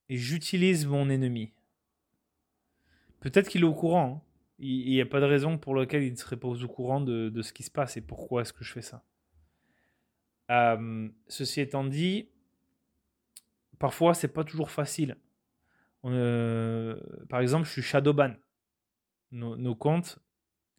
[0.09, 1.53] et j'utilise mon ennemi.
[3.21, 4.23] Peut-être qu'il est au courant.
[4.23, 4.29] Hein.
[4.61, 7.43] Il n'y a pas de raison pour laquelle il ne serait pas au courant de,
[7.43, 9.05] ce qui se passe et pourquoi est-ce que je fais ça.
[10.51, 12.29] Euh, ceci étant dit,
[13.79, 15.17] parfois c'est pas toujours facile.
[16.05, 18.35] Euh, par exemple, je suis shadowban.
[19.31, 20.19] Nos, nos comptes,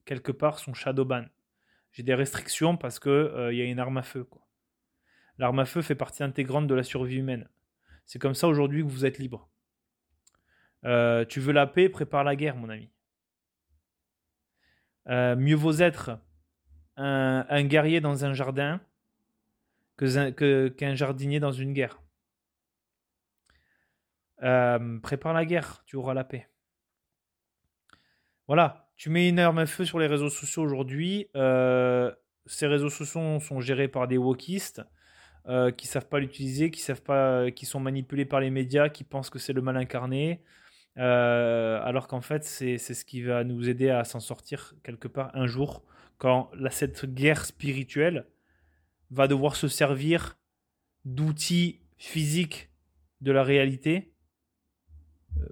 [0.05, 1.25] quelque part, sont shadowban
[1.91, 4.28] j'ai des restrictions parce que euh, il y a une arme à feu.
[5.38, 7.49] L'arme à feu fait partie intégrante de la survie humaine.
[8.06, 9.49] C'est comme ça aujourd'hui que vous êtes libre.
[10.86, 12.89] Euh, tu veux la paix, prépare la guerre, mon ami.
[15.08, 16.19] Euh, mieux vaut être
[16.97, 18.82] un, guerrier dans un jardin
[19.95, 22.02] que, qu'un jardinier dans une guerre.
[24.38, 26.49] prépare la guerre, tu auras la paix.
[28.47, 31.29] Voilà, tu mets une arme à feu sur les réseaux sociaux aujourd'hui.
[31.38, 32.13] Euh,
[32.45, 34.81] ces réseaux sociaux sont gérés par des wokistes
[35.47, 39.05] euh, qui savent pas l'utiliser, qui savent pas, qui sont manipulés par les médias, qui
[39.05, 40.43] pensent que c'est le mal incarné,
[40.97, 45.31] euh, alors qu'en fait c'est ce qui va nous aider à s'en sortir quelque part
[45.33, 45.85] un jour
[46.17, 48.27] quand cette guerre spirituelle
[49.12, 50.38] va devoir se servir
[51.05, 52.69] d'outils physiques
[53.21, 54.13] de la réalité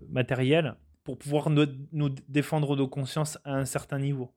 [0.10, 0.76] matérielle
[1.08, 4.36] pour pouvoir nous, défendre nos consciences à un certain niveau.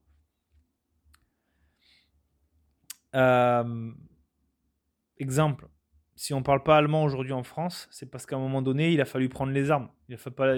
[3.13, 3.91] Euh,
[5.17, 5.67] exemple,
[6.15, 9.01] si on parle pas allemand aujourd'hui en France, c'est parce qu'à un moment donné, il
[9.01, 9.89] a fallu prendre les armes.
[10.07, 10.55] Il a pas...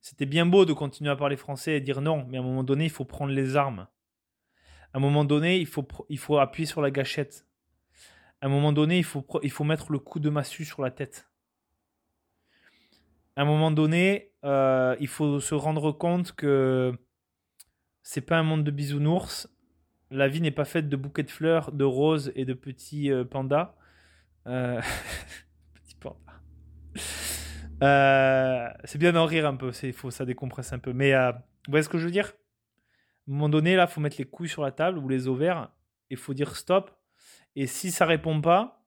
[0.00, 2.64] C'était bien beau de continuer à parler français et dire non, mais à un moment
[2.64, 3.88] donné, il faut prendre les armes.
[4.94, 7.46] À un moment donné, il faut, il faut appuyer sur la gâchette.
[8.40, 10.90] À un moment donné, il faut, il faut mettre le coup de massue sur la
[10.90, 11.28] tête.
[13.38, 16.94] À un moment donné, euh, il faut se rendre compte que
[18.02, 19.48] c'est pas un monde de bisounours
[20.10, 23.24] la vie n'est pas faite de bouquets de fleurs, de roses et de petits euh,
[23.24, 23.74] pandas.
[24.46, 24.80] Euh,
[25.74, 26.16] petits pandas.
[27.82, 30.92] Euh, c'est bien d'en rire un peu, c'est faut ça décompresse un peu.
[30.92, 32.28] Mais vous voyez ce que je veux dire?
[32.28, 35.70] À un moment donné, là, faut mettre les couilles sur la table ou les ovaires.
[36.10, 36.90] Il faut dire stop.
[37.56, 38.84] Et si ça répond pas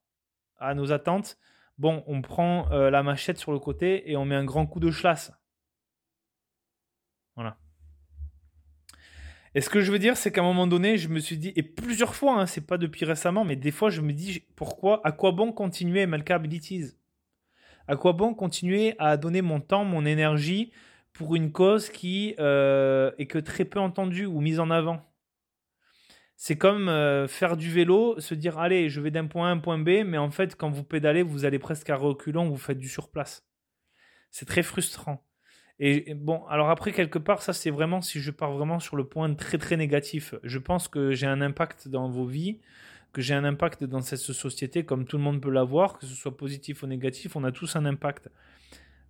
[0.57, 1.37] à nos attentes,
[1.77, 4.89] bon, on prend la machette sur le côté et on met un grand coup de
[4.89, 5.33] chlasse.
[9.55, 11.53] Et ce que je veux dire, c'est qu'à un moment donné, je me suis dit,
[11.55, 15.01] et plusieurs fois, hein, c'est pas depuis récemment, mais des fois, je me dis, pourquoi,
[15.03, 16.31] à quoi bon continuer MLK
[17.87, 20.71] À quoi bon continuer à donner mon temps, mon énergie
[21.13, 25.01] pour une cause qui euh, est que très peu entendue ou mise en avant?
[26.35, 29.53] C'est comme euh, faire du vélo, se dire allez, je vais d'un point A à
[29.53, 32.57] un point B, mais en fait, quand vous pédalez, vous allez presque à reculons, vous
[32.57, 33.45] faites du surplace.
[34.31, 35.25] C'est très frustrant.
[35.81, 39.05] Et bon, alors après, quelque part, ça c'est vraiment si je pars vraiment sur le
[39.05, 40.35] point très très négatif.
[40.43, 42.59] Je pense que j'ai un impact dans vos vies,
[43.13, 46.13] que j'ai un impact dans cette société, comme tout le monde peut l'avoir, que ce
[46.13, 48.29] soit positif ou négatif, on a tous un impact.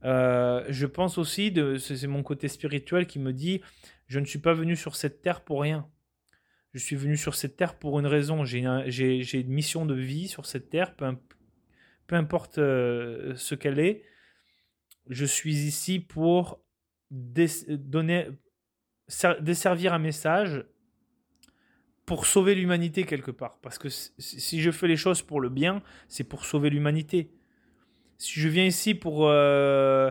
[0.05, 3.61] Euh, je pense aussi, c'est mon côté spirituel qui me dit,
[4.07, 5.87] je ne suis pas venu sur cette terre pour rien.
[6.73, 8.45] Je suis venu sur cette terre pour une raison.
[8.45, 14.03] J'ai une mission de vie sur cette terre, peu, importe euh, ce qu'elle est
[15.09, 16.61] je suis ici pour
[17.11, 18.33] desservir
[19.93, 20.65] un message
[22.05, 23.59] pour sauver l'humanité quelque part.
[23.61, 27.31] Parce que si je fais les choses pour le bien, c'est pour sauver l'humanité.
[28.17, 30.09] Si je viens ici pour, euh,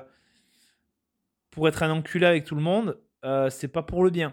[1.65, 4.33] être un enculé avec tout le monde, euh, c'est pas pour le bien.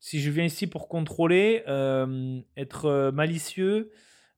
[0.00, 3.92] Si je viens ici pour contrôler, euh, être malicieux,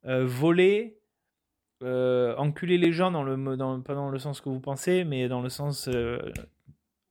[0.04, 1.00] voler,
[1.82, 5.28] euh, enculer les gens dans le, dans, pas dans le sens que vous pensez, mais
[5.28, 6.18] dans le sens, euh,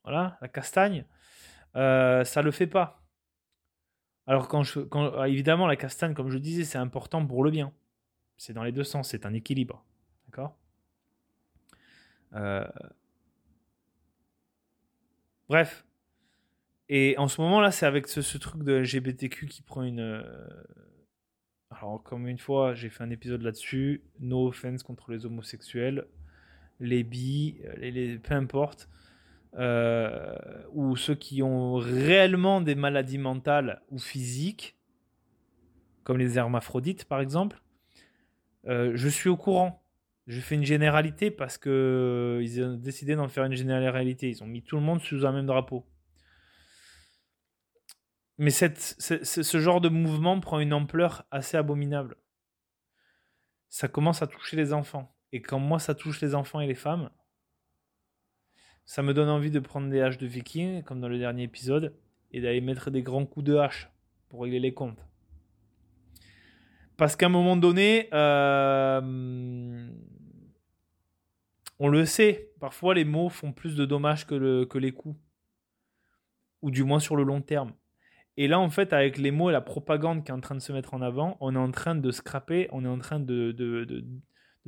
[0.04, 1.06] voilà, la castagne,
[1.76, 3.04] euh, ça le fait pas.
[4.26, 7.72] Alors quand je, quand, évidemment, la castagne, comme je disais, c'est important pour le bien.
[8.38, 9.86] C'est dans les deux sens, c'est un équilibre,
[10.26, 10.58] d'accord?
[15.48, 15.86] Bref.
[16.90, 20.24] Et en ce moment là, c'est avec ce, truc de LGBTQ qui prend une
[21.78, 24.02] alors, comme une fois, j'ai fait un épisode là-dessus.
[24.20, 26.06] No offense contre les homosexuels,
[26.80, 28.90] les bi, les, peu importe.
[29.58, 30.36] Euh,
[30.74, 34.76] ou ceux qui ont réellement des maladies mentales ou physiques,
[36.04, 37.62] comme les hermaphrodites par exemple,
[38.68, 39.82] euh, je suis au courant.
[40.28, 41.70] Je fais une généralité parce que
[42.40, 44.30] euh, ils ont décidé d'en faire une généralité.
[44.30, 45.86] Ils ont mis tout le monde sous un même drapeau.
[48.38, 52.18] Mais cette, ce, genre de mouvement prend une ampleur assez abominable.
[53.70, 55.16] Ça commence à toucher les enfants.
[55.32, 57.10] Et quand moi ça touche les enfants et les femmes,
[58.86, 61.96] ça me donne envie de prendre des haches de viking, comme dans le dernier épisode,
[62.32, 63.90] et d'aller mettre des grands coups de hache
[64.28, 65.00] pour régler les comptes.
[66.98, 69.90] Parce qu'à un moment donné, euh,
[71.80, 75.18] on le sait, parfois les mots font plus de dommages que, que les coups.
[76.62, 77.74] Ou du moins sur le long terme.
[78.38, 80.60] Et là, en fait, avec les mots et la propagande qui est en train de
[80.60, 83.52] se mettre en avant, on est en train de scraper, on est en train de,
[83.52, 84.06] de, de,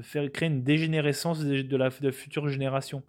[0.02, 3.04] faire créer une dégénérescence de la, future génération.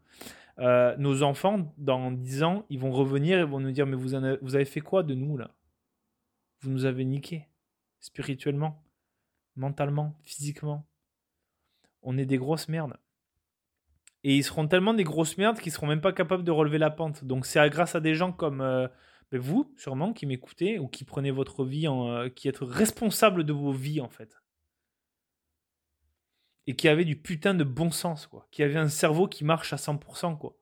[0.59, 4.15] Euh, nos enfants, dans 10 ans, ils vont revenir et vont nous dire Mais vous,
[4.15, 5.55] avez, vous avez fait quoi de nous, là?
[6.61, 7.47] Vous nous avez niqué,
[8.01, 8.83] spirituellement,
[9.55, 10.89] mentalement, physiquement.
[12.03, 12.97] On est des grosses merdes.
[14.25, 16.91] Et ils seront tellement des grosses merdes qu'ils seront même pas capables de relever la
[16.91, 17.25] pente.
[17.25, 18.61] Donc c'est grâce à des gens comme.
[18.61, 18.89] Euh,
[19.33, 23.45] mais vous, sûrement, qui m'écoutez ou qui prenez votre vie, en, euh, qui êtes responsable
[23.45, 24.39] de vos vies, en fait.
[26.69, 28.47] Et qui avez du putain de bon sens, quoi.
[28.53, 30.57] Qui avez un cerveau qui marche à 100%, quoi.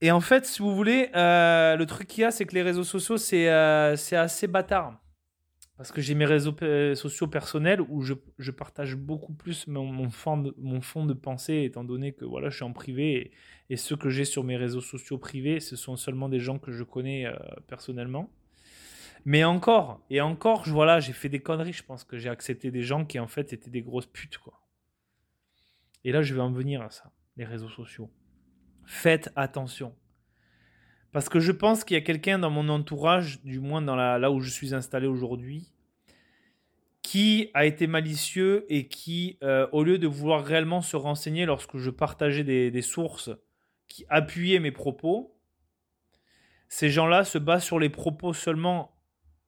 [0.00, 2.62] Et en fait, si vous voulez, euh, le truc qu'il y a, c'est que les
[2.62, 5.03] réseaux sociaux, c'est euh, assez bâtard
[5.76, 6.54] parce que j'ai mes réseaux
[6.94, 11.14] sociaux personnels où je, je partage beaucoup plus mon, mon, fond de, mon fond de
[11.14, 13.32] pensée, étant donné que voilà, je suis en privé
[13.70, 16.70] et, ceux que j'ai sur mes réseaux sociaux privés, ce sont seulement des gens que
[16.70, 17.34] je connais euh,
[17.66, 18.30] personnellement.
[19.24, 21.72] Mais encore, et encore, voilà, j'ai fait des conneries.
[21.72, 24.60] Je pense que j'ai accepté des gens qui en fait étaient des grosses putes, quoi.
[26.04, 28.10] Et là, je vais en venir à ça, les réseaux sociaux.
[28.84, 29.94] Faites attention.
[31.14, 34.30] Parce que je pense qu'il y a quelqu'un dans mon entourage, du moins dans là
[34.32, 35.72] où je suis installé aujourd'hui,
[37.02, 41.76] qui a été malicieux et qui, euh, au lieu de vouloir réellement se renseigner lorsque
[41.76, 43.30] je partageais des, sources
[43.86, 45.38] qui appuyaient mes propos,
[46.68, 48.98] ces gens-là se basent sur les propos seulement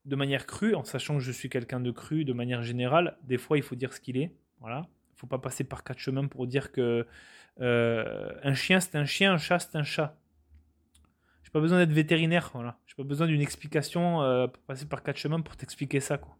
[0.04, 3.18] de manière crue, en sachant que je suis quelqu'un de cru de manière générale.
[3.24, 4.30] Des fois, il faut dire ce qu'il est.
[4.60, 4.86] Voilà.
[5.10, 7.08] Il ne faut pas passer par quatre chemins pour dire que
[7.60, 10.16] euh, un chien c'est un chien, un chat c'est un chat.
[11.46, 12.76] J'ai pas besoin d'être vétérinaire, voilà.
[12.86, 16.36] J'ai pas besoin d'une explication euh, pour passer par quatre chemins pour t'expliquer ça, quoi.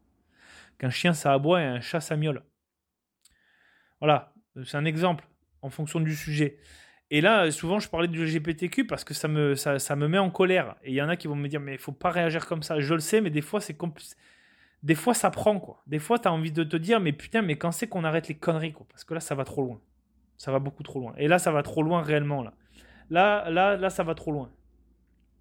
[0.79, 2.43] Qu'un chien ça aboie et un chat ça miaule.
[4.01, 5.29] Voilà, c'est un exemple
[5.63, 6.59] en fonction du sujet.
[7.13, 10.19] Et là, souvent, je parlais du LGBTQ parce que ça me, ça, ça me met
[10.19, 10.75] en colère.
[10.83, 12.65] Et il y en a qui vont me dire, mais il faut pas réagir comme
[12.65, 12.81] ça.
[12.81, 13.79] Je le sais, mais des fois, c'est
[14.83, 15.85] des fois, ça prend, quoi.
[15.87, 18.27] Des fois, tu as envie de te dire, mais putain, mais quand c'est qu'on arrête
[18.27, 18.87] les conneries, quoi?
[18.91, 19.81] Parce que là, ça va trop loin.
[20.37, 21.15] Ça va beaucoup trop loin.
[21.17, 22.55] Et là, ça va trop loin réellement, là.
[23.09, 24.51] Là, là, là, ça va trop loin.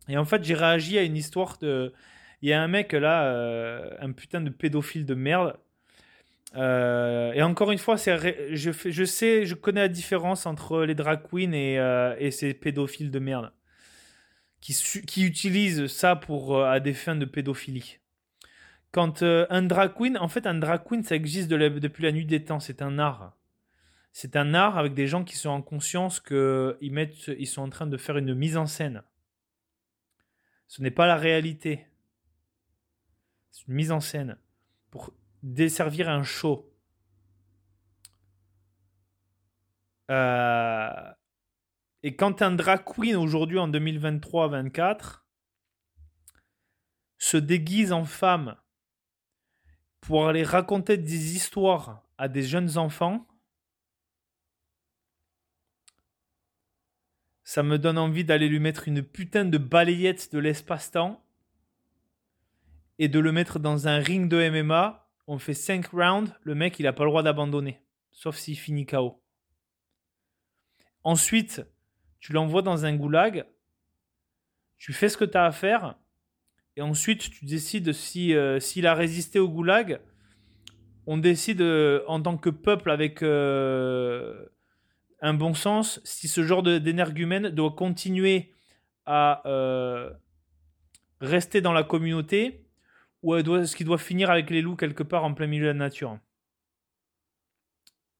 [0.07, 1.93] Et en fait, j'ai réagi à une histoire de...
[2.41, 5.57] Il y a un mec, là, euh, un putain de pédophile de merde,
[6.55, 11.21] euh, et encore une fois, je, je, sais, je connais la différence entre les drag
[11.29, 13.51] queens et, euh, ces pédophiles de merde
[14.61, 14.73] qui,
[15.05, 17.99] qui utilisent ça pour à des fins de pédophilie.
[18.91, 22.45] Quand un drag queen, en fait, un drag queen, ça existe depuis la nuit des
[22.45, 22.61] temps.
[22.61, 23.35] C'est un art.
[24.13, 27.69] C'est un art avec des gens qui sont en conscience qu'ils mettent, ils sont en
[27.69, 29.03] train de faire une mise en scène.
[30.67, 31.87] Ce n'est pas la réalité.
[33.51, 34.37] C'est une mise en scène
[34.91, 36.71] pour desservir un show.
[40.11, 41.13] Euh,
[42.03, 45.21] et quand un drag queen aujourd'hui en 2023-24
[47.17, 48.55] se déguise en femme
[50.01, 53.27] pour aller raconter des histoires à des jeunes enfants,
[57.45, 61.23] ça me donne envie d'aller lui mettre une putain de balayette de l'espace-temps
[62.97, 65.07] et de le mettre dans un ring de MMA.
[65.27, 67.79] On fait 5 rounds, le mec il a pas le droit d'abandonner,
[68.11, 69.21] sauf s'il finit KO.
[71.03, 71.63] Ensuite,
[72.19, 73.45] tu l'envoies dans un goulag,
[74.79, 75.95] tu fais ce que tu as à faire,
[76.75, 80.01] et ensuite tu décides si euh, s'il a résisté au goulag,
[81.05, 84.47] on décide euh, en tant que peuple avec euh,
[85.25, 88.53] un bon sens si ce genre d'énergumène doit continuer
[89.07, 90.11] à euh,
[91.19, 92.63] rester dans la communauté
[93.23, 95.73] ou est-ce qu'il doit finir avec les loups quelque part en plein milieu de la
[95.73, 96.19] nature?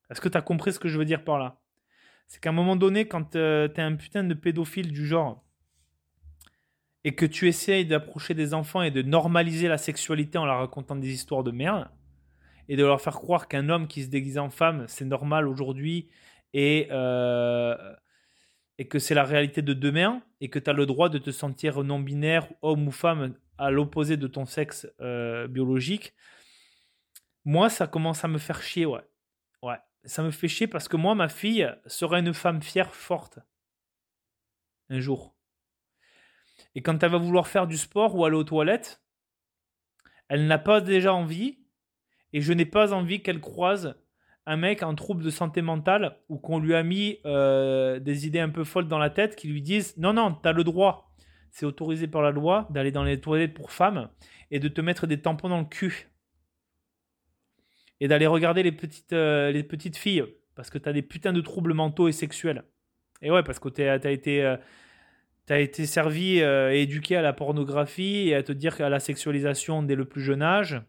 [0.10, 1.62] Est-ce que tu as compris ce que je veux dire par là?
[2.28, 5.44] C'est qu'à un moment donné, quand euh, tu es un putain de pédophile du genre
[7.04, 10.96] et que tu essayes d'approcher des enfants et de normaliser la sexualité en leur racontant
[10.96, 11.88] des histoires de merde
[12.68, 16.10] et de leur faire croire qu'un homme qui se déguise en femme, c'est normal aujourd'hui
[16.56, 17.76] et, euh,
[18.78, 21.30] et que c'est la réalité de demain et que tu as le droit de te
[21.30, 26.14] sentir non-binaire, homme ou femme, à l'opposé de ton sexe euh, biologique,
[27.44, 29.04] moi, ça commence à me faire chier, ouais.
[29.62, 33.40] Ouais, ça me fait chier parce que moi, ma fille sera une femme fière, forte.
[34.90, 35.36] Un jour.
[36.74, 39.04] Et quand elle va vouloir faire du sport ou aller aux toilettes,
[40.30, 41.60] elle n'a pas déjà envie,
[42.32, 43.98] et je n'ai pas envie qu'elle croise
[44.46, 48.40] un mec en trouble de santé mentale ou qu'on lui a mis euh, des idées
[48.40, 51.12] un peu folles dans la tête qui lui disent non, non, tu as le droit,
[51.52, 54.10] c'est autorisé par la loi d'aller dans les toilettes pour femmes
[54.52, 56.10] et de te mettre des tampons dans le cul.
[58.02, 61.34] Et d'aller regarder les petites, euh, les petites filles parce que tu as des putains
[61.34, 62.64] de troubles mentaux et sexuels.
[63.22, 64.44] Et ouais, parce que tu as été.
[64.44, 64.58] Euh,
[65.48, 69.94] été servi et éduqué à la pornographie et à te dire qu'à la sexualisation dès
[69.94, 70.82] le plus jeune âge,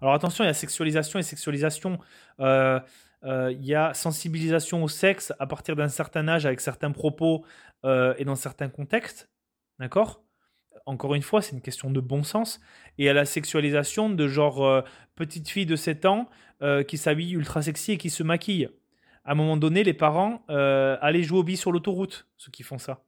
[0.00, 1.98] alors attention, il y a sexualisation et sexualisation.
[2.40, 2.78] Euh,
[3.24, 7.44] euh, il y a sensibilisation au sexe à partir d'un certain âge avec certains propos
[7.84, 9.28] euh, et dans certains contextes.
[9.78, 10.22] D'accord?
[10.86, 12.60] Encore une fois, c'est une question de bon sens.
[12.96, 14.84] Et a la sexualisation de genre
[15.16, 16.30] petite fille de 7 ans
[16.86, 18.70] qui s'habille ultra sexy et qui se maquille.
[19.24, 22.78] À un moment donné, les parents allaient jouer au billes sur l'autoroute, ceux qui font
[22.78, 23.04] ça.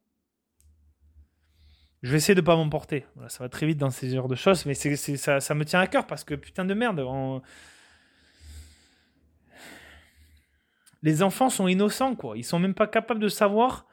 [2.02, 3.04] Je vais essayer de pas m'emporter.
[3.28, 6.06] ça va très vite dans ces heures de choses, mais ça, me tient à cœur
[6.06, 7.04] parce que putain de merde.
[11.02, 12.36] Les enfants sont innocents, quoi.
[12.36, 13.86] Ils sont même pas capables de savoir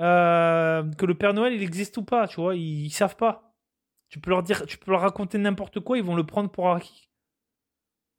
[0.00, 2.54] euh, que le Père Noël il existe ou pas, tu vois.
[2.54, 3.54] Ils, ils, savent pas.
[4.08, 6.70] Tu peux leur dire, tu peux leur raconter n'importe quoi, ils vont le prendre pour
[6.70, 7.08] acquis.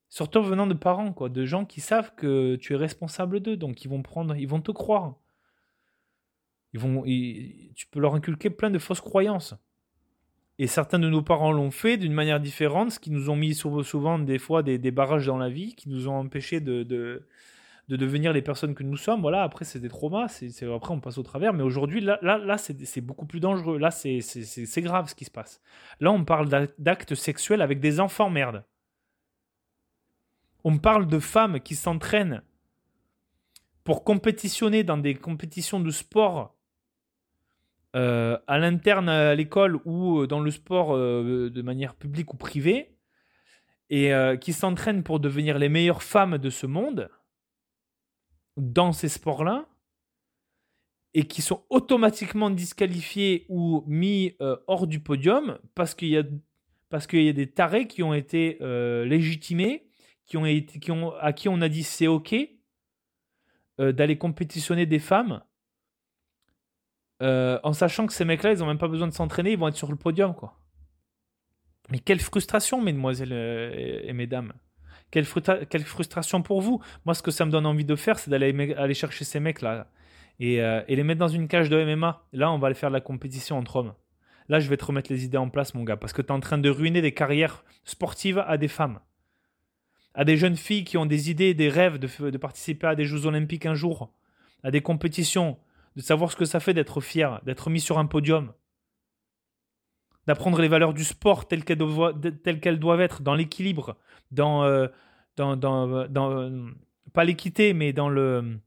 [0.09, 3.83] Surtout venant de parents, quoi, de gens qui savent que tu es responsable d'eux, donc
[3.85, 5.15] ils vont prendre, ils vont te croire.
[6.73, 9.55] Ils vont, tu peux leur inculquer plein de fausses croyances.
[10.59, 13.55] Et certains de nos parents l'ont fait d'une manière différente, ce qui nous ont mis
[13.55, 16.83] souvent des fois des, barrages dans la vie, qui nous ont empêchés de,
[17.89, 19.21] de devenir les personnes que nous sommes.
[19.21, 21.53] Voilà, après, c'est des traumas, c'est, après, on passe au travers.
[21.53, 23.79] Mais aujourd'hui, là, là, là c'est, beaucoup plus dangereux.
[23.79, 25.59] Là, c'est, c'est grave ce qui se passe.
[25.99, 28.63] Là, on parle d'actes sexuels avec des enfants, merde.
[30.63, 32.43] On parle de femmes qui s'entraînent
[33.83, 36.55] pour compétitionner dans des compétitions de sport
[37.95, 42.95] euh, à l'interne à l'école ou dans le sport euh, de manière publique ou privée
[43.89, 47.09] et euh, qui s'entraînent pour devenir les meilleures femmes de ce monde
[48.57, 49.67] dans ces sports-là
[51.15, 54.35] et qui sont automatiquement disqualifiés ou mis
[54.67, 56.23] hors du podium parce qu'il y a
[56.89, 58.59] parce qu'il y a des tarés qui ont été
[59.05, 59.87] légitimés,
[60.27, 62.35] qui ont été, qui ont, à qui on a dit c'est ok
[63.79, 65.41] d'aller compétitionner des femmes
[67.21, 69.67] euh, en sachant que ces mecs-là, ils ont même pas besoin de s'entraîner, ils vont
[69.67, 70.57] être sur le podium, quoi.
[71.89, 74.53] Mais quelle frustration, mesdemoiselles euh, et mesdames.
[75.11, 75.25] Quelle,
[75.69, 76.81] quelle, frustration pour vous.
[77.05, 79.87] Moi, ce que ça me donne envie de faire, c'est d'aller aller chercher ces mecs-là
[80.39, 82.25] et, euh, et, les mettre dans une cage de MMA.
[82.31, 83.93] Là, on va aller faire de la compétition entre hommes.
[84.49, 86.31] Là, je vais te remettre les idées en place, mon gars, parce que tu es
[86.31, 88.99] en train de ruiner des carrières sportives à des femmes.
[90.13, 93.05] À des jeunes filles qui ont des idées, des rêves de, de participer à des
[93.05, 94.13] Jeux Olympiques un jour,
[94.63, 95.57] à des compétitions
[95.99, 98.53] de savoir ce que ça fait d'être fier, d'être mis sur un podium,
[100.27, 103.97] d'apprendre les valeurs du sport telles qu'elles doivent, être, dans l'équilibre,
[104.31, 104.87] dans, euh,
[105.37, 106.71] euh,
[107.11, 108.61] pas l'équité, mais dans le,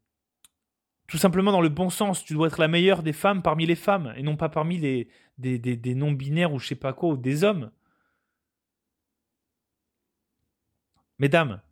[1.06, 2.22] tout simplement dans le bon sens.
[2.22, 5.08] Tu dois être la meilleure des femmes parmi les femmes et non pas parmi les,
[5.38, 7.70] des, des non-binaires ou je sais pas quoi, ou des hommes.
[11.18, 11.62] Mesdames,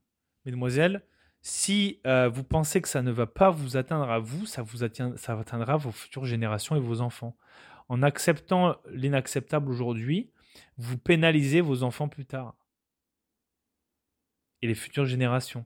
[0.46, 1.02] mesdemoiselles,
[1.42, 4.78] si euh, vous pensez que ça ne va pas vous atteindre à vous, ça vous
[5.16, 7.36] ça atteindra vos futures générations et vos enfants.
[7.88, 10.30] En acceptant l'inacceptable aujourd'hui,
[10.76, 12.56] vous pénalisez vos enfants plus tard
[14.62, 15.64] et les futures générations.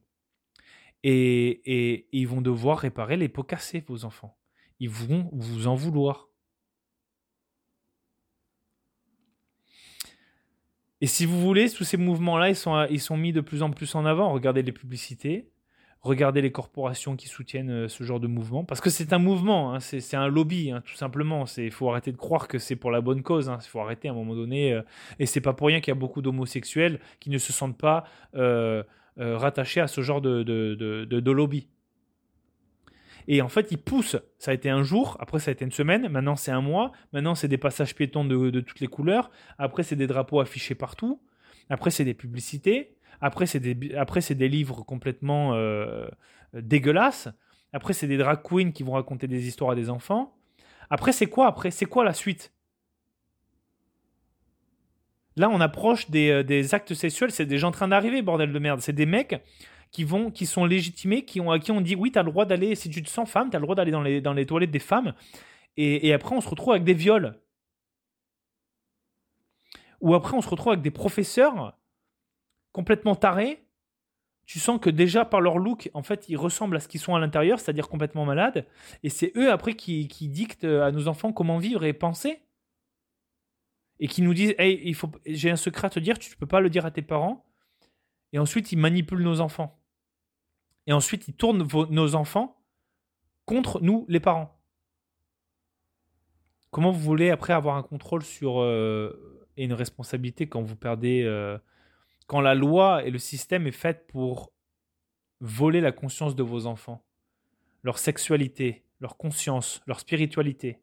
[1.02, 4.38] Et, ils vont devoir réparer les pots cassés, vos enfants.
[4.80, 6.28] Ils vont vous en vouloir.
[11.00, 13.70] Et si vous voulez, tous ces mouvements-là, ils sont, ils sont mis de plus en
[13.70, 14.32] plus en avant.
[14.32, 15.52] Regardez les publicités,
[16.04, 19.74] Regardez les corporations qui soutiennent euh, ce genre de mouvement, parce que c'est un mouvement,
[19.74, 21.46] hein, c'est un lobby, hein, tout simplement.
[21.56, 23.58] Il faut arrêter de croire que c'est pour la bonne cause, il hein.
[23.60, 24.74] faut arrêter à un moment donné.
[24.74, 24.82] Euh,
[25.18, 28.04] et c'est pas pour rien qu'il y a beaucoup d'homosexuels qui ne se sentent pas
[28.34, 28.82] euh,
[29.16, 31.68] rattachés à ce genre de, de, lobby.
[33.26, 34.18] Et en fait, ils poussent.
[34.38, 36.92] Ça a été un jour, après ça a été une semaine, maintenant c'est un mois,
[37.14, 41.22] maintenant c'est des passages piétons de, toutes les couleurs, après c'est des drapeaux affichés partout,
[41.70, 46.06] après c'est des publicités, après, c'est des, après, c'est des livres complètement euh,
[46.52, 47.28] dégueulasses.
[47.72, 50.36] Après, c'est des drag queens qui vont raconter des histoires à des enfants.
[50.90, 52.52] Après, c'est quoi après C'est quoi la suite?
[55.36, 57.32] Là, on approche des, euh, des actes sexuels.
[57.32, 58.80] C'est des gens en train d'arriver, bordel de merde.
[58.80, 59.42] C'est des mecs
[59.90, 62.44] qui vont, qui sont légitimés, qui ont, à qui on dit oui, t'as le droit
[62.44, 64.70] d'aller, si tu te sens femme, t'as le droit d'aller dans les, dans les toilettes
[64.70, 65.14] des femmes.
[65.76, 67.40] Et, et après, on se retrouve avec des viols.
[70.00, 71.76] Ou après, on se retrouve avec des professeurs
[72.74, 73.64] complètement tarés,
[74.46, 77.14] tu sens que déjà par leur look, en fait, ils ressemblent à ce qu'ils sont
[77.14, 78.66] à l'intérieur, c'est-à-dire complètement malades.
[79.02, 82.42] Et c'est eux après qui, dictent à nos enfants comment vivre et penser.
[84.00, 84.94] Et qui nous disent Hey,
[85.24, 87.46] j'ai un secret à te dire, tu ne peux pas le dire à tes parents.
[88.34, 89.80] Et ensuite, ils manipulent nos enfants.
[90.86, 92.60] Et ensuite, ils tournent nos enfants
[93.46, 94.60] contre nous, les parents.
[96.70, 101.22] Comment vous voulez après avoir un contrôle sur euh, et une responsabilité quand vous perdez
[101.22, 101.56] euh,
[102.26, 104.52] quand la loi et le système est fait pour
[105.40, 107.04] voler la conscience de vos enfants,
[107.82, 110.80] leur sexualité, leur conscience, leur spiritualité,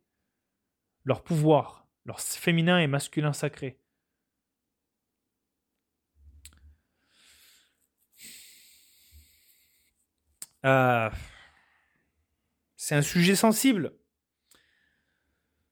[1.04, 3.80] leur pouvoir, leur féminin et masculin sacré.
[10.64, 11.10] Euh,
[12.76, 13.94] c'est un sujet sensible.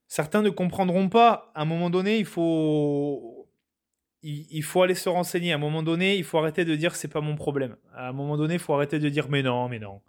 [0.07, 1.51] Certains ne comprendront pas.
[1.53, 3.38] À un moment donné, il faut
[4.23, 5.53] il, faut aller se renseigner.
[5.53, 7.75] À un moment donné, il faut arrêter de dire c'est pas mon problème.
[7.93, 10.01] À un moment donné, il faut arrêter de dire mais non, mais non.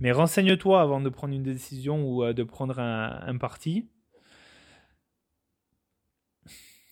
[0.00, 3.88] Mais renseigne-toi avant de prendre une décision ou euh, de prendre un, parti.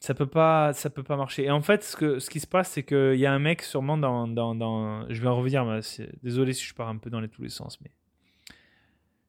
[0.00, 1.44] Ça peut pas, ça peut pas marcher.
[1.44, 3.62] Et en fait, ce, que, ce qui se passe, c'est qu'il y a un mec
[3.62, 5.64] sûrement dans, dans, je vais en revenir.
[5.64, 5.80] Mais
[6.22, 7.90] désolé si je pars un peu dans les, tous les sens, mais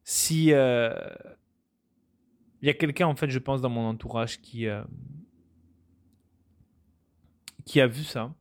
[0.03, 0.93] si euh,
[2.61, 4.81] il y a quelqu'un en fait, je pense dans mon entourage qui euh,
[7.67, 8.33] qui a vu ça,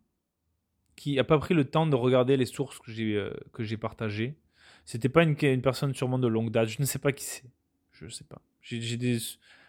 [0.95, 3.77] qui n'a pas pris le temps de regarder les sources que j'ai euh, que j'ai
[3.77, 4.39] partagées.
[4.85, 6.69] C'était pas une, personne sûrement de longue date.
[6.69, 7.45] Je ne sais pas qui c'est.
[7.91, 8.41] Je ne sais pas.
[8.61, 9.19] J'ai des,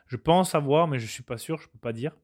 [0.07, 1.59] je pense savoir, mais je suis pas sûr.
[1.59, 2.15] Je peux pas dire.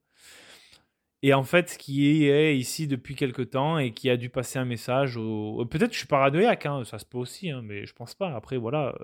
[1.23, 4.65] et en fait qui est ici depuis quelque temps et qui a dû passer un
[4.65, 5.15] message.
[5.15, 8.35] Peut-être que je suis paranoïaque, hein, ça se peut aussi, hein, mais je pense pas.
[8.35, 8.95] Après, voilà.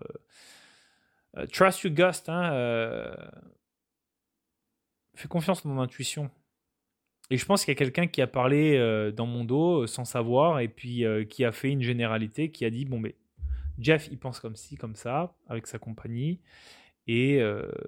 [1.38, 2.30] Euh, trust your gust.
[2.30, 3.16] Hein, euh,
[5.16, 6.30] fais confiance dans mon intuition.
[7.30, 10.06] Et je pense qu'il y a quelqu'un qui a parlé euh, dans mon dos sans
[10.06, 13.16] savoir et puis qui a fait une généralité, qui a dit bon, mais
[13.78, 16.40] Jeff, il pense comme ci, comme ça, avec sa compagnie,
[17.08, 17.42] et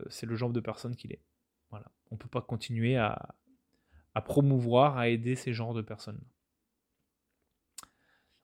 [0.10, 1.22] c'est le genre de personne qu'il est.
[1.72, 1.86] Voilà.
[2.12, 3.36] On ne peut pas continuer à,
[4.26, 6.22] promouvoir, à aider ces genres de personnes.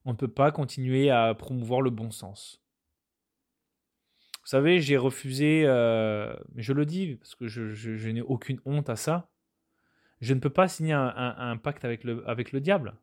[0.05, 2.61] On ne peut pas continuer à promouvoir le bon sens.
[4.41, 8.95] Vous savez, j'ai refusé, euh, je le dis parce que je, n'ai aucune honte à
[8.95, 9.29] ça,
[10.21, 12.95] je ne peux pas signer un, pacte avec le, avec le diable.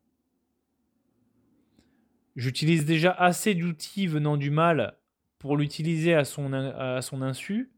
[2.35, 4.97] J'utilise déjà assez d'outils venant du mal
[5.39, 7.71] pour l'utiliser à son, à son insu,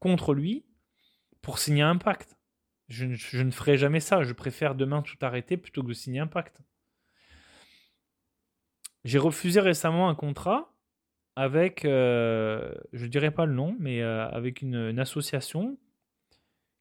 [0.00, 0.64] contre lui,
[1.42, 2.36] pour signer un pacte.
[2.88, 3.04] Je,
[3.42, 4.22] ne ferai jamais ça.
[4.22, 6.60] Je préfère demain tout arrêter plutôt que de signer un pacte.
[9.04, 10.72] J'ai refusé récemment un contrat
[11.36, 15.78] avec, euh, je dirais pas le nom, mais euh, avec une, association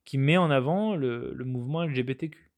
[0.06, 2.52] qui met en avant le, mouvement LGBTQ.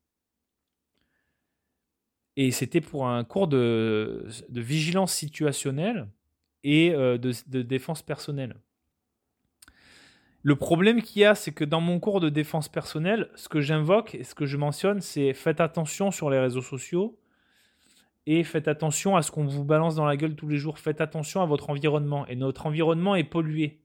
[2.35, 6.07] Et c'était pour un cours de, vigilance situationnelle
[6.63, 8.57] et euh, de, défense personnelle.
[10.43, 13.59] Le problème qu'il y a, c'est que dans mon cours de défense personnelle, ce que
[13.59, 17.19] j'invoque et ce que je mentionne, c'est faites attention sur les réseaux sociaux
[18.27, 20.79] et faites attention à ce qu'on vous balance dans la gueule tous les jours.
[20.79, 22.27] Faites attention à votre environnement.
[22.27, 23.81] Et notre environnement est pollué.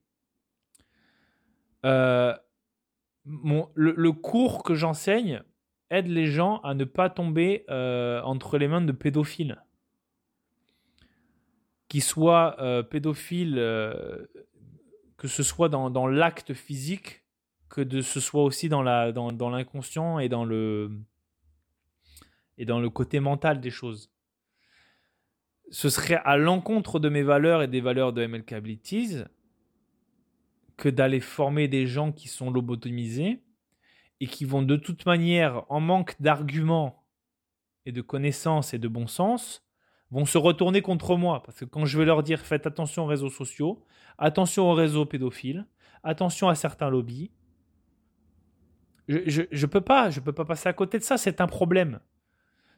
[1.87, 2.35] Euh,
[3.25, 5.43] le, cours que j'enseigne
[5.91, 9.63] aide les gens à ne pas tomber euh, entre les mains de pédophiles.
[11.89, 13.55] Qui soient euh, pédophiles,
[15.17, 17.25] que ce soit dans, l'acte physique,
[17.69, 20.91] que de ce soit aussi dans l'inconscient dans, et, dans le,
[22.57, 24.13] et dans le côté mental des choses
[25.73, 29.25] ce serait à l'encontre de mes valeurs et des valeurs de MLK Abilities
[30.83, 33.41] que d'aller former des gens qui sont lobotomisés
[34.19, 37.05] et qui vont de toute manière, en manque d'arguments
[37.87, 39.65] et de connaissances et de bon sens,
[40.11, 41.41] vont se retourner contre moi.
[41.45, 43.85] Parce que quand je vais leur dire faites attention aux réseaux sociaux,
[44.19, 45.69] attention aux réseaux pédophiles,
[46.03, 47.31] attention à certains lobbies,
[49.07, 52.01] je ne peux pas, je peux pas passer à côté de ça, c'est un problème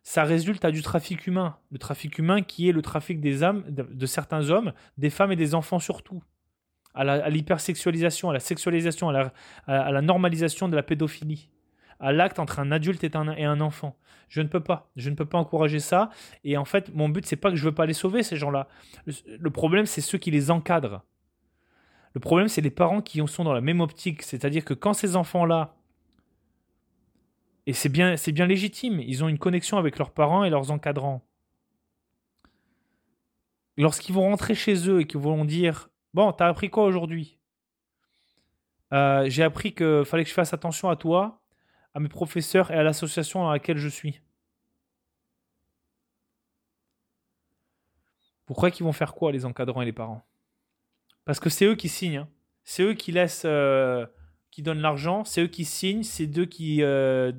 [0.06, 1.56] ça résulte à du trafic humain.
[1.72, 5.36] Le trafic humain qui est le trafic des âmes de, certains hommes, des femmes et
[5.36, 6.22] des enfants surtout.
[6.94, 9.32] À l'hypersexualisation, à, la sexualisation, à
[9.66, 11.50] la, normalisation de la pédophilie.
[12.00, 13.96] À l'acte entre un adulte et un, enfant.
[14.28, 14.90] Je ne peux pas.
[14.96, 16.10] Je ne peux pas encourager ça.
[16.44, 18.68] Et en fait, mon but, c'est pas que je veux pas les sauver, ces gens-là.
[19.06, 21.02] le problème, c'est ceux qui les encadrent.
[22.14, 24.22] Le problème, c'est les parents qui sont dans la même optique.
[24.22, 25.74] C'est-à-dire que quand ces enfants-là
[27.66, 29.00] et c'est bien, c'est bien légitime.
[29.00, 31.26] Ils ont une connexion avec leurs parents et leurs encadrants.
[33.76, 37.38] Lorsqu'ils vont rentrer chez eux et qu'ils vont dire Bon, t'as appris quoi aujourd'hui?
[38.92, 41.42] Euh, J'ai appris qu'il fallait que je fasse attention à toi,
[41.92, 44.20] à mes professeurs et à l'association dans laquelle je suis.
[48.46, 50.24] Pourquoi qu'ils vont faire quoi, les encadrants et les parents?
[51.24, 52.18] Parce que c'est eux qui signent.
[52.18, 52.28] Hein.
[52.62, 53.44] C'est eux qui laissent.
[53.44, 54.06] Euh,
[54.52, 57.32] qui donnent l'argent, c'est eux qui signent, c'est eux qui, euh,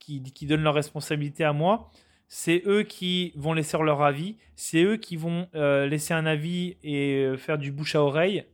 [0.00, 1.92] qui, qui, donnent leur responsabilité à moi,
[2.30, 6.78] c'est eux qui vont laisser leur avis, c'est eux qui vont euh, laisser un avis
[6.82, 8.46] et euh, faire du bouche à oreille.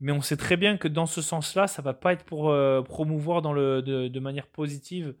[0.00, 2.54] Mais on sait très bien que dans ce sens-là, ça va pas être pour
[2.84, 5.16] promouvoir dans le, de, manière positive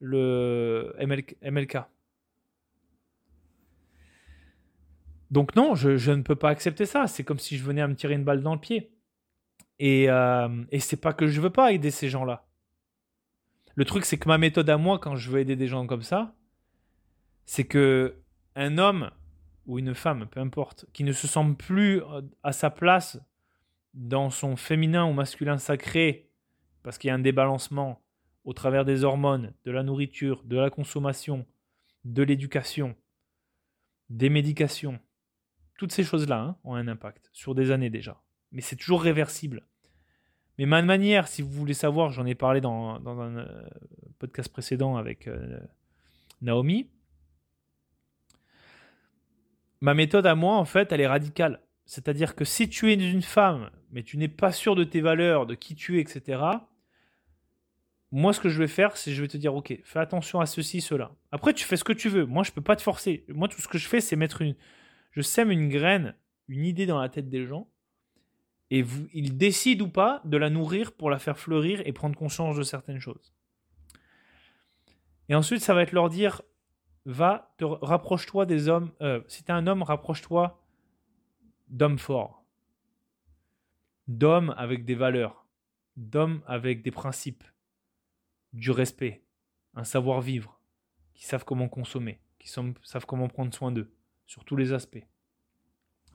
[0.00, 1.78] le MLK.
[5.30, 7.06] Donc non, je, je ne peux pas accepter ça.
[7.06, 8.92] C'est comme si je venais à me tirer une balle dans le pied.
[9.78, 12.46] Et, euh, et c'est pas que je veux pas aider ces gens-là.
[13.74, 16.02] Le truc, c'est que ma méthode à moi, quand je veux aider des gens comme
[16.02, 16.34] ça,
[17.48, 18.20] c'est que
[18.54, 19.10] un homme
[19.66, 22.02] ou une femme, peu importe, qui ne se sent plus
[22.42, 23.18] à sa place
[23.94, 26.30] dans son féminin ou masculin sacré,
[26.82, 28.02] parce qu'il y a un débalancement
[28.44, 31.46] au travers des hormones, de la nourriture, de la consommation,
[32.04, 32.94] de l'éducation,
[34.10, 34.98] des médications,
[35.76, 38.20] toutes ces choses-là hein, ont un impact sur des années déjà
[38.52, 39.66] mais c'est toujours réversible.
[40.58, 43.68] Mais ma manière, si vous voulez savoir, j'en ai parlé dans, un euh,
[44.18, 45.60] podcast précédent avec euh,
[46.42, 46.90] Naomi.
[49.80, 51.60] Ma méthode à moi, en fait, elle est radicale.
[51.86, 55.46] C'est-à-dire que si tu es une femme, mais tu n'es pas sûr de tes valeurs,
[55.46, 56.40] de qui tu es, etc.,
[58.10, 60.46] moi, ce que je vais faire, c'est je vais te dire, ok, fais attention à
[60.46, 61.12] ceci, cela.
[61.30, 62.24] Après, tu fais ce que tu veux.
[62.24, 63.24] Moi, je ne peux pas te forcer.
[63.28, 64.54] Moi, tout ce que je fais, c'est mettre une.
[65.12, 66.14] Je sème une graine,
[66.48, 67.68] une idée dans la tête des gens
[68.70, 72.16] et vous, il décide ou pas de la nourrir pour la faire fleurir et prendre
[72.16, 73.34] conscience de certaines choses.
[75.28, 76.42] Et ensuite, ça va être leur dire
[77.04, 78.92] va, te rapproche-toi des hommes.
[79.00, 80.60] Euh, si tu es un homme, rapproche-toi
[81.68, 82.44] d'hommes forts,
[84.06, 85.46] d'hommes avec des valeurs,
[85.96, 87.44] d'hommes avec des principes,
[88.52, 89.24] du respect,
[89.74, 90.60] un savoir-vivre,
[91.14, 93.92] qui savent comment consommer, qui savent comment prendre soin d'eux,
[94.26, 95.04] sur tous les aspects.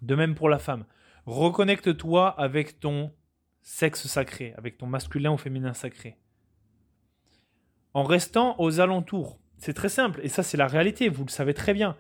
[0.02, 0.86] De même pour la femme.
[1.26, 3.14] Reconnecte-toi avec ton
[3.62, 6.18] sexe sacré, avec ton masculin ou féminin sacré.
[7.94, 9.40] En restant aux alentours.
[9.64, 11.96] C'est très simple, et ça c'est la réalité, vous le savez très bien.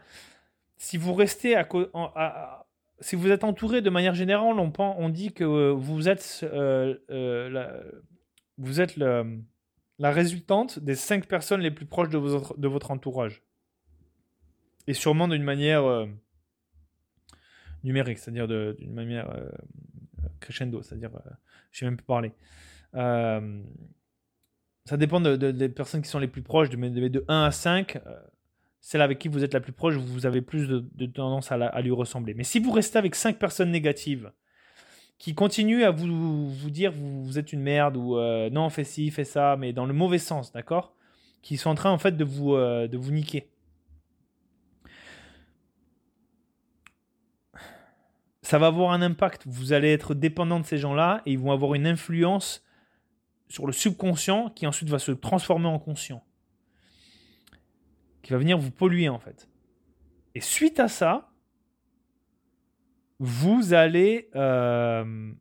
[0.76, 1.66] Si vous restez à,
[3.00, 7.50] si vous êtes entouré de manière générale, on, on dit que vous êtes, euh, euh,
[7.50, 7.80] la,
[8.58, 13.42] vous êtes la résultante des cinq personnes les plus proches de, votre entourage.
[14.88, 16.08] Et sûrement d'une manière euh,
[17.86, 19.34] numérique, c'est-à-dire d'une manière
[20.42, 21.12] crescendo, c'est-à-dire,
[21.72, 22.34] je sais même pas parler.
[24.86, 28.00] Ça dépend des personnes qui sont les plus proches, de, de 1 à 5
[28.84, 31.92] celle avec qui vous êtes la plus proche, vous avez plus de, tendance à, lui
[31.92, 32.34] ressembler.
[32.34, 34.34] Mais si vous restez avec cinq personnes négatives,
[35.18, 38.84] qui continuent à vous, vous dire vous, vous êtes une merde ou euh, non, fais
[38.84, 40.94] ci, fais ça, mais dans le mauvais sens, d'accord
[41.42, 43.48] Qui sont en train en fait de vous, euh, de vous niquer.
[48.42, 49.44] Ça va avoir un impact.
[49.46, 52.66] Vous allez être dépendant de ces gens-là et ils vont avoir une influence
[53.54, 56.26] sur le subconscient qui ensuite va se transformer en conscient
[58.24, 59.48] qui va venir vous polluer en fait.
[60.34, 61.30] Et suite à ça,
[63.20, 65.32] vous allez euh,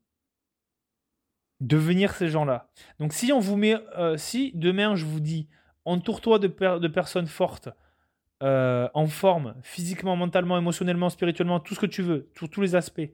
[1.60, 2.70] devenir ces gens-là.
[2.98, 5.48] Donc si on vous met, euh, si demain je vous dis,
[5.86, 6.48] entoure-toi de,
[6.78, 7.70] de, personnes fortes,
[8.42, 13.10] euh, en forme, physiquement, mentalement, émotionnellement, spirituellement, tout ce que tu veux, tous les aspects.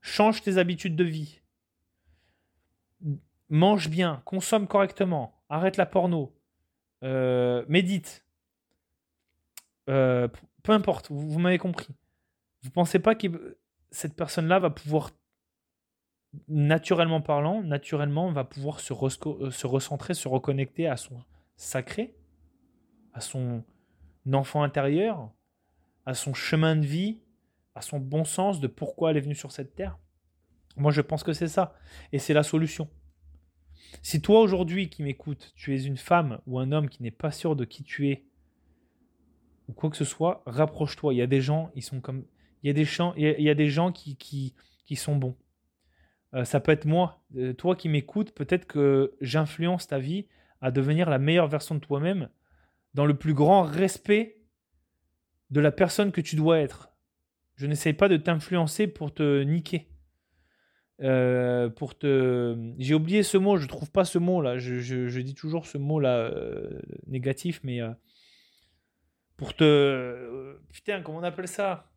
[0.00, 1.42] Change tes habitudes de vie.
[3.52, 6.34] Mange bien, consomme correctement, arrête la porno,
[7.02, 8.24] médite,
[9.88, 10.28] euh,
[10.62, 11.94] peu importe, vous, m'avez compris.
[12.62, 13.58] Vous pensez pas que
[13.90, 15.10] cette personne-là va pouvoir,
[16.48, 21.22] naturellement parlant, naturellement, va pouvoir se, euh, se recentrer, se reconnecter à son
[21.56, 22.14] sacré,
[23.12, 23.64] à son
[24.32, 25.30] enfant intérieur,
[26.06, 27.20] à son chemin de vie,
[27.74, 29.98] à son bon sens de pourquoi elle est venue sur cette terre?
[30.76, 31.74] Moi, je pense que c'est ça.
[32.12, 32.88] Et c'est la solution.
[34.00, 37.30] Si toi, aujourd'hui, qui m'écoutes, tu es une femme ou un homme qui n'est pas
[37.30, 38.24] sûr de qui tu es,
[39.68, 41.14] ou quoi que ce soit, rapproche-toi.
[41.14, 42.24] Il y a des gens, ils sont comme.
[42.62, 44.54] Il y a des, il y a, des gens qui, qui,
[44.86, 45.36] qui sont bons.
[46.34, 47.22] Euh, ça peut être moi.
[47.36, 50.26] Euh, toi qui m'écoutes, peut-être que j'influence ta vie
[50.60, 52.28] à devenir la meilleure version de toi-même
[52.94, 54.38] dans le plus grand respect
[55.50, 56.90] de la personne que tu dois être.
[57.56, 59.88] Je n'essaye pas de t'influencer pour te niquer.
[61.02, 62.56] Euh, pour te.
[62.78, 64.58] J'ai oublié ce mot, je trouve pas ce mot là.
[64.58, 66.32] Je, je, dis toujours ce mot là
[67.06, 67.80] négatif, mais
[69.42, 69.64] pour te.
[69.64, 71.90] Euh, putain, comment on appelle ça?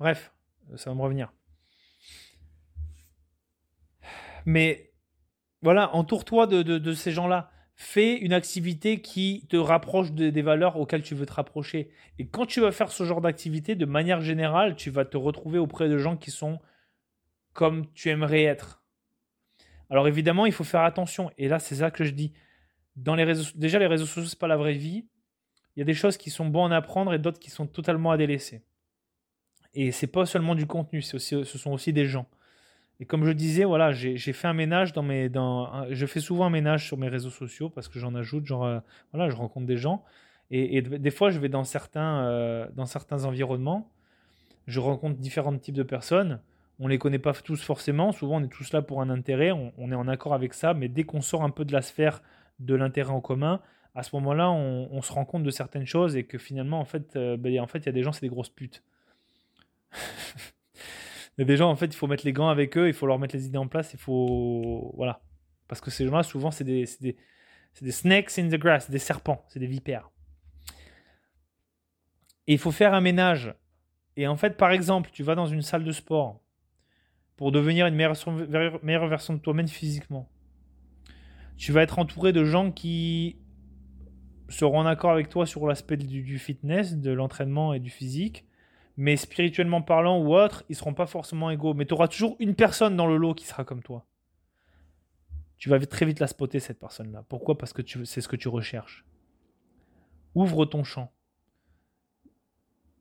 [0.00, 0.32] Bref,
[0.74, 1.32] ça va me revenir.
[4.44, 4.92] Mais
[5.62, 7.52] voilà, entoure-toi de, ces gens-là.
[7.80, 11.90] Fais une activité qui te rapproche des valeurs auxquelles tu veux te rapprocher.
[12.18, 15.60] Et quand tu vas faire ce genre d'activité, de manière générale, tu vas te retrouver
[15.60, 16.58] auprès de gens qui sont
[17.52, 18.82] comme tu aimerais être.
[19.90, 21.30] Alors évidemment, il faut faire attention.
[21.38, 22.32] Et là, c'est ça que je dis
[22.96, 25.06] dans les réseaux, déjà les réseaux sociaux, c'est pas la vraie vie.
[25.76, 28.10] Il y a des choses qui sont bonnes à apprendre et d'autres qui sont totalement
[28.10, 28.64] à délaisser.
[29.74, 32.28] Et c'est pas seulement du contenu, aussi, ce sont aussi des gens.
[33.00, 36.46] Et comme je disais, voilà, j'ai fait un ménage dans mes, dans, je fais souvent
[36.46, 38.80] un ménage sur mes réseaux sociaux parce que j'en ajoute, genre, euh,
[39.12, 40.04] voilà, je rencontre des gens.
[40.50, 43.90] Et, des fois, je vais dans certains, euh, dans certains environnements,
[44.66, 46.40] je rencontre différents types de personnes.
[46.80, 48.12] On les connaît pas tous forcément.
[48.12, 49.52] Souvent, on est tous là pour un intérêt.
[49.52, 50.74] on est en accord avec ça.
[50.74, 52.22] Mais dès qu'on sort un peu de la sphère
[52.60, 53.60] de l'intérêt en commun,
[53.98, 57.16] à ce moment-là, on, se rend compte de certaines choses et que finalement, en fait,
[57.16, 58.84] euh, ben, en fait, il y a des gens, c'est des grosses putes.
[61.38, 63.06] il y des gens, en fait, il faut mettre les gants avec eux, il faut
[63.06, 64.92] leur mettre les idées en place, il faut.
[64.96, 65.22] Voilà.
[65.68, 66.86] Parce que ces gens-là, souvent, c'est des,
[67.90, 70.10] snakes in the grass, des serpents, c'est des vipères.
[72.46, 73.54] Et il faut faire un ménage.
[74.16, 76.40] Et en fait, par exemple, tu vas dans une salle de sport
[77.36, 80.28] pour devenir une meilleure version de toi-même physiquement
[81.58, 83.36] tu vas être entouré de gens qui
[84.48, 88.46] seront en accord avec toi sur l'aspect du, fitness, de l'entraînement et du physique.
[89.00, 91.72] Mais spirituellement parlant ou autre, ils seront pas forcément égaux.
[91.72, 94.04] Mais tu auras toujours une personne dans le lot qui sera comme toi.
[95.56, 97.24] Tu vas très vite la spotter, cette personne-là.
[97.28, 97.56] Pourquoi?
[97.56, 99.04] Parce que c'est ce que tu recherches.
[100.34, 101.12] Ouvre ton champ.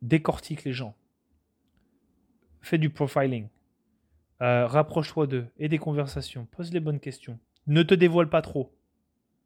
[0.04, 0.96] Décortique les gens.
[2.62, 3.48] Fais du profiling.
[4.44, 5.48] Euh, rapproche-toi d'eux.
[5.58, 6.46] Et des conversations.
[6.46, 7.40] Pose les bonnes questions.
[7.66, 8.72] Ne te dévoile pas trop.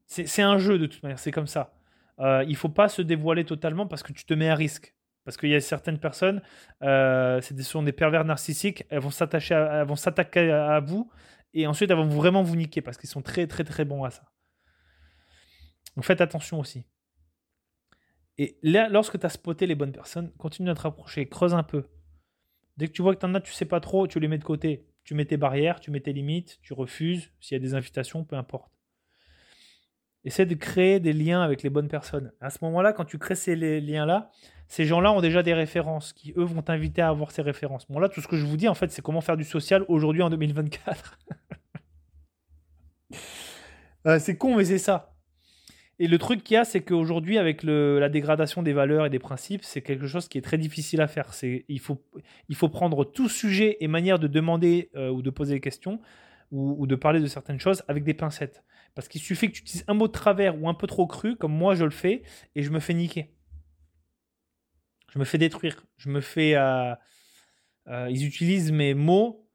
[0.05, 1.73] C'est un jeu de toute manière, c'est comme ça.
[2.19, 4.93] Euh, il faut pas se dévoiler totalement parce que tu te mets à risque.
[5.31, 6.41] Parce qu'il y a certaines personnes,
[6.83, 11.09] euh, ce sont des pervers narcissiques, elles vont s'attacher, elles vont s'attaquer à, vous
[11.53, 14.09] et ensuite elles vont vraiment vous niquer parce qu'ils sont très très très bons à
[14.09, 14.23] ça.
[15.95, 16.85] Donc faites attention aussi.
[18.37, 21.63] Et là, lorsque tu as spoté les bonnes personnes, continue à te rapprocher, creuse un
[21.63, 21.87] peu.
[22.75, 24.37] Dès que tu vois que tu en as, tu sais pas trop, tu les mets
[24.37, 24.85] de côté.
[25.05, 27.31] Tu mets tes barrières, tu mets tes limites, tu refuses.
[27.39, 28.80] S'il y a des invitations, peu importe.
[30.23, 32.31] Essaie de créer des liens avec les bonnes personnes.
[32.41, 34.29] À ce moment-là, quand tu crées ces liens-là,
[34.67, 37.85] ces gens-là ont déjà des références qui, eux, vont t'inviter à avoir ces références.
[37.89, 39.83] Bon, là, tout ce que je vous dis, en fait, c'est comment faire du social
[39.87, 41.19] aujourd'hui en 2024.
[44.07, 45.13] Euh, c'est con, mais c'est ça.
[45.99, 49.19] Et le truc qu'il y a, c'est qu'aujourd'hui, avec la dégradation des valeurs et des
[49.19, 51.31] principes, c'est quelque chose qui est très difficile à faire.
[51.31, 52.03] C'est, il, faut,
[52.49, 55.99] il faut prendre tout sujet et manière de demander euh, ou de poser des questions
[56.49, 58.63] ou, de parler de certaines choses avec des pincettes.
[58.95, 61.37] Parce qu'il suffit que tu utilises un mot de travers ou un peu trop cru,
[61.37, 62.23] comme moi je le fais,
[62.55, 63.33] et je me fais niquer.
[65.09, 65.85] Je me fais détruire.
[65.97, 66.55] Je me fais.
[66.55, 66.95] Euh,
[67.87, 69.49] euh, ils utilisent mes mots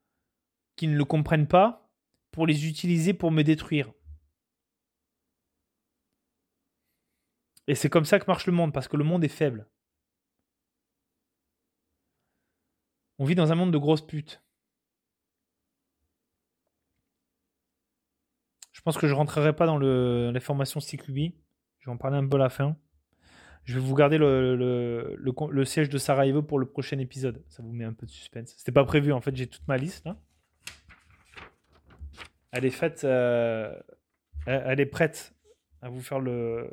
[0.75, 1.89] qui ne le comprennent pas
[2.31, 3.91] pour les utiliser pour me détruire.
[7.67, 9.67] Et c'est comme ça que marche le monde, parce que le monde est faible.
[13.19, 14.41] On vit dans un monde de grosses putes.
[18.71, 21.33] Je pense que je rentrerai pas dans le, les formations CQB.
[21.79, 22.77] Je vais en parler un peu à la fin.
[23.65, 27.43] Je vais vous garder le, siège de Sarajevo pour le prochain épisode.
[27.49, 28.53] Ça vous met un peu de suspense.
[28.55, 30.15] C'était pas prévu, en fait, j'ai toute ma liste là.
[32.51, 33.03] Elle est faite.
[33.03, 33.77] Euh,
[34.45, 35.35] elle est prête
[35.81, 36.71] à vous faire le,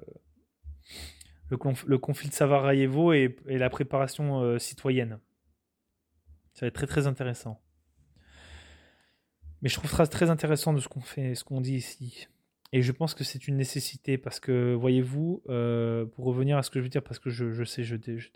[2.00, 5.18] conflit de Sarajevo et, et la préparation euh, citoyenne.
[6.52, 7.60] Ça va être très très intéressant.
[9.64, 12.28] Mais je trouve ça très intéressant de ce qu'on fait, ce qu'on dit ici.
[12.74, 16.68] Et je pense que c'est une nécessité parce que, voyez-vous, euh, pour revenir à ce
[16.70, 18.28] que je veux dire, parce que je, sais, je, je,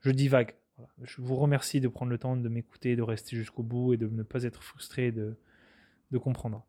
[0.00, 0.54] je divague.
[1.02, 4.08] Je vous remercie de prendre le temps de m'écouter, de rester jusqu'au bout et de
[4.08, 5.36] ne pas être frustré, de,
[6.10, 6.64] de comprendre.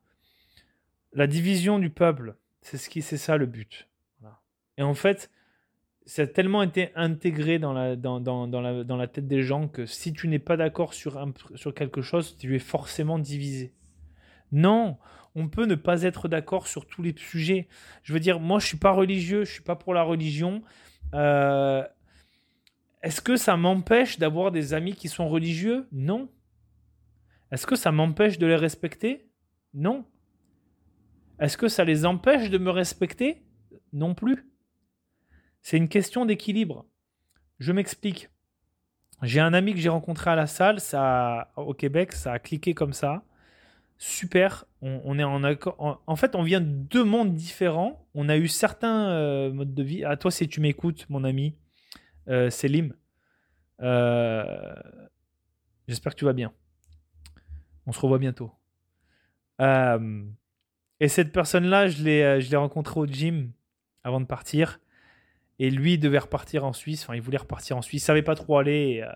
[1.14, 3.88] La division du peuple, c'est ce qui, c'est ça le but.
[4.76, 5.30] Et en fait,
[6.04, 10.58] ça a tellement été intégré dans la, tête des gens que si tu n'es pas
[10.58, 13.72] d'accord sur quelque chose, tu es forcément divisé.
[14.54, 14.98] Non,
[15.34, 17.66] on peut ne pas être d'accord sur tous les sujets.
[18.04, 20.62] Je veux dire, moi, je suis pas religieux, je suis pas pour la religion.
[21.12, 21.84] Euh,
[23.02, 25.88] est-ce que ça m'empêche d'avoir des amis qui sont religieux?
[25.90, 26.30] Non.
[27.50, 29.28] Est-ce que ça m'empêche de les respecter?
[29.74, 30.04] Non.
[31.40, 33.42] Est-ce que ça les empêche de me respecter?
[33.92, 34.48] Non plus.
[35.62, 36.86] C'est une question d'équilibre.
[37.58, 38.28] Je m'explique.
[39.22, 42.72] J'ai un ami que j'ai rencontré à la salle, ça au Québec, ça a cliqué
[42.72, 43.24] comme ça.
[43.98, 46.02] Super, on, est en accord.
[46.06, 48.06] En, fait, on vient de deux mondes différents.
[48.14, 50.04] On a eu certains euh, modes de vie.
[50.04, 51.56] À toi, si tu m'écoutes, mon ami,
[52.28, 52.92] euh, Selim.
[53.80, 54.74] Euh,
[55.88, 56.52] j'espère que tu vas bien.
[57.86, 58.52] On se revoit bientôt.
[59.60, 63.52] et cette personne-là, je l'ai rencontrée au gym
[64.02, 64.80] avant de partir.
[65.58, 67.04] Et lui devait repartir en Suisse.
[67.04, 68.02] Enfin, il voulait repartir en Suisse.
[68.02, 69.04] Il savait pas trop aller.
[69.06, 69.12] Euh,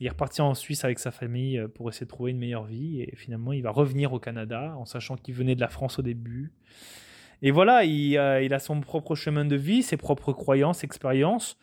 [0.00, 2.64] il est reparti en Suisse avec sa famille euh, pour essayer de trouver une meilleure
[2.64, 3.02] vie.
[3.02, 6.02] Et finalement, il va revenir au Canada en sachant qu'il venait de la France au
[6.02, 6.52] début.
[7.42, 11.58] Et voilà, il, euh, a son propre chemin de vie, ses propres croyances, expériences.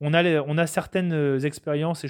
[0.00, 2.08] On a, certaines expériences et,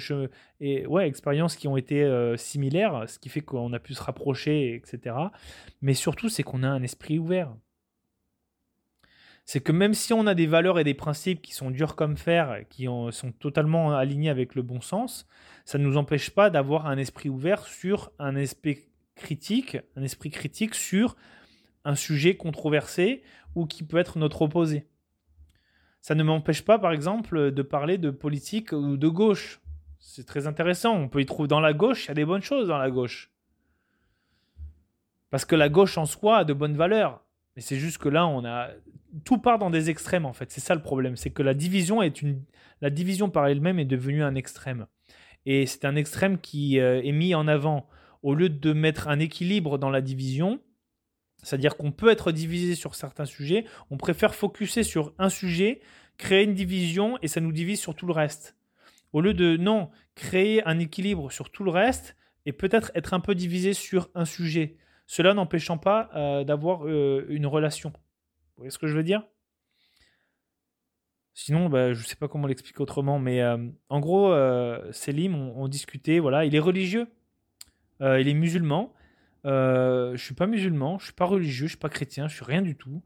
[0.59, 2.07] et ouais, expériences qui ont été
[2.37, 5.15] similaires, ce qui fait qu'on a pu se rapprocher, etc.
[5.81, 7.51] Mais surtout, c'est qu'on a un esprit ouvert
[9.49, 12.17] c'est que même si on a des valeurs et des principes qui sont durs comme
[12.17, 15.27] fer, qui sont totalement alignés avec le bon sens,
[15.65, 18.77] ça ne nous empêche pas d'avoir un esprit ouvert sur un esprit
[19.15, 21.15] critique, un esprit critique sur
[21.83, 23.23] un sujet controversé
[23.55, 24.85] ou qui peut être notre opposé.
[25.99, 29.61] Ça ne m'empêche pas, par exemple, de parler de politique ou de gauche.
[29.97, 30.95] C'est très intéressant.
[30.95, 32.91] On peut y trouver dans la gauche, il y a des bonnes choses dans la
[32.91, 33.31] gauche.
[35.31, 37.23] Parce que la gauche en soi a de bonnes valeurs.
[37.55, 38.69] Mais c'est juste que là, on a
[39.23, 40.51] tout part dans des extrêmes en fait.
[40.51, 42.43] C'est ça le problème, c'est que la division est une,
[42.81, 44.87] la division par elle-même est devenue un extrême.
[45.45, 47.87] Et c'est un extrême qui euh, est mis en avant
[48.21, 50.59] au lieu de mettre un équilibre dans la division.
[51.43, 55.79] C'est-à-dire qu'on peut être divisé sur certains sujets, on préfère focuser sur un sujet,
[56.17, 58.57] créer une division et ça nous divise sur tout le reste.
[59.13, 63.21] Au lieu de non, créer un équilibre sur tout le reste et peut-être être un
[63.21, 64.75] peu divisé sur un sujet.
[65.07, 67.93] Cela n'empêchant pas euh, d'avoir euh, une relation.
[68.59, 69.23] Vous voyez ce que je veux dire?
[71.33, 73.55] Sinon, bah, je ne sais pas comment l'expliquer autrement, mais euh,
[73.87, 77.07] en gros, euh, Selim, on, discutait, voilà, il est religieux,
[78.01, 78.93] euh, il est musulman.
[79.45, 82.61] je suis pas musulman, je suis pas religieux, je suis pas chrétien, je suis rien
[82.61, 83.01] du tout.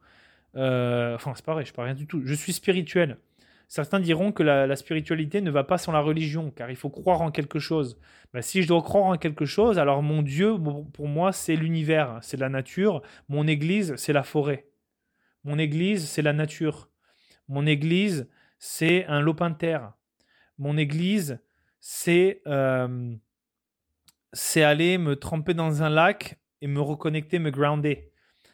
[0.56, 2.24] Euh, enfin, c'est pareil, je parle rien du tout.
[2.26, 3.20] Je suis spirituel.
[3.68, 7.22] Certains diront que la, spiritualité ne va pas sans la religion, car il faut croire
[7.22, 8.00] en quelque chose.
[8.34, 10.56] Bah, si je dois croire en quelque chose, alors mon Dieu,
[10.94, 13.04] pour moi, c'est l'univers, c'est la nature.
[13.30, 14.66] Mon Église, c'est la forêt.
[15.44, 16.90] Mon Église, c'est la nature.
[17.48, 18.30] Mon Église,
[18.60, 19.94] c'est un lopin de terre.
[20.58, 21.40] Mon Église,
[21.80, 23.16] c'est euh,
[24.56, 28.12] aller me tremper dans un lac et me reconnecter, me grounder.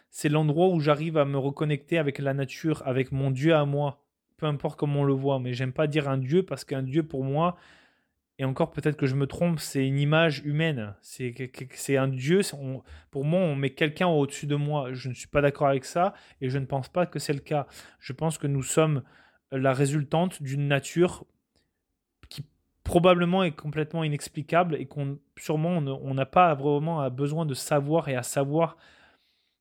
[0.10, 4.04] C'est l'endroit où j'arrive à me reconnecter avec la nature, avec mon Dieu à moi.
[4.38, 7.04] Peu importe comment on le voit, mais j'aime pas dire un Dieu parce qu'un Dieu
[7.04, 7.56] pour moi,
[8.40, 10.96] et encore peut-être que je me trompe, c'est une image humaine.
[11.02, 12.42] C'est un Dieu.
[13.12, 14.94] pour moi, on met quelqu'un au-dessus de moi.
[14.94, 17.42] Je ne suis pas d'accord avec ça et je ne pense pas que c'est le
[17.42, 17.68] cas.
[18.00, 19.04] Je pense que nous sommes
[19.52, 21.26] la résultante d'une nature
[22.90, 28.16] probablement est complètement inexplicable et qu'on sûrement on n'a pas vraiment besoin de savoir et
[28.16, 28.78] à savoir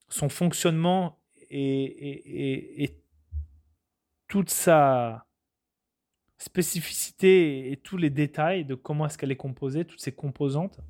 [0.09, 1.19] son fonctionnement
[1.51, 2.95] et,
[4.29, 5.27] toute sa
[6.39, 10.81] spécificité et tous les détails de comment est-ce qu'elle est composée, toutes ses composantes.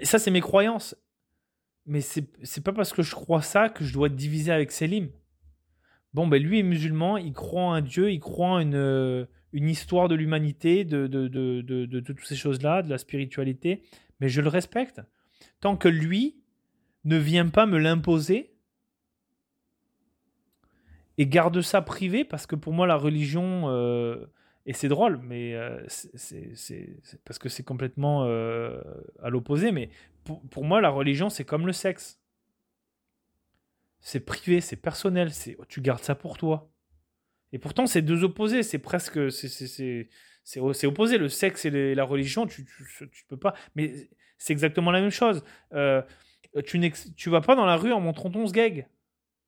[0.00, 0.96] Et ça, c'est mes croyances.
[1.86, 5.08] Mais c'est pas parce que je crois ça que je dois divisé avec Selim.
[6.12, 9.68] Bon, ben lui est musulman, il croit en un Dieu, il croit en une, une
[9.68, 13.82] histoire de l'humanité, de, de, de, de, toutes ces choses-là, de la spiritualité,
[14.18, 15.00] mais je le respecte.
[15.60, 16.36] Tant que lui
[17.04, 18.52] ne vient pas me l'imposer
[21.20, 24.24] et garde ça privé, parce que pour moi, la religion, euh,
[24.64, 26.96] et c'est drôle, mais euh, c'est
[27.26, 28.80] parce que c'est complètement euh,
[29.22, 29.90] à l'opposé, mais
[30.24, 32.18] pour, pour moi, la religion, c'est comme le sexe.
[33.98, 35.30] C'est privé, c'est personnel,
[35.68, 36.70] tu gardes ça pour toi.
[37.52, 38.62] Et pourtant, c'est deux opposés.
[38.62, 39.30] C'est presque.
[39.30, 41.18] C'est opposé.
[41.18, 43.52] Le sexe et la religion, tu, tu, peux pas.
[43.74, 44.08] Mais
[44.38, 45.44] c'est exactement la même chose.
[46.64, 48.88] Tu, tu vas pas dans la rue en montrant ton sgeg.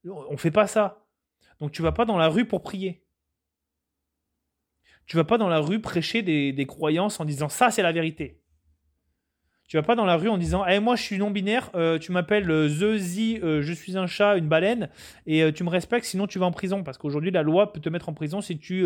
[0.04, 1.01] On fait pas ça.
[1.62, 3.04] Donc tu vas pas dans la rue pour prier.
[5.06, 8.42] Tu vas pas dans la rue prêcher des, croyances en disant ça, c'est la vérité.
[9.68, 11.70] Tu vas pas dans la rue en disant hey, eh, moi je suis non binaire,
[11.76, 14.90] euh, tu m'appelles euh, The euh, je suis un chat, une baleine
[15.24, 17.88] et tu me respectes sinon tu vas en prison parce qu'aujourd'hui la loi peut te
[17.88, 18.84] mettre en prison si tu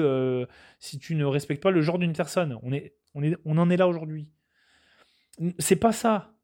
[0.78, 2.58] si tu ne respectes pas le genre d'une personne.
[2.62, 2.72] On
[3.14, 4.28] on est on en est là aujourd'hui.
[5.58, 6.34] C'est pas ça.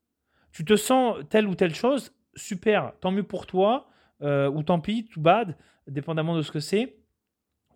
[0.51, 3.91] Tu te sens telle ou telle chose, super, tant mieux pour toi
[4.22, 5.57] ou tant pis, tout bad,
[5.89, 6.97] dépendamment de ce que c'est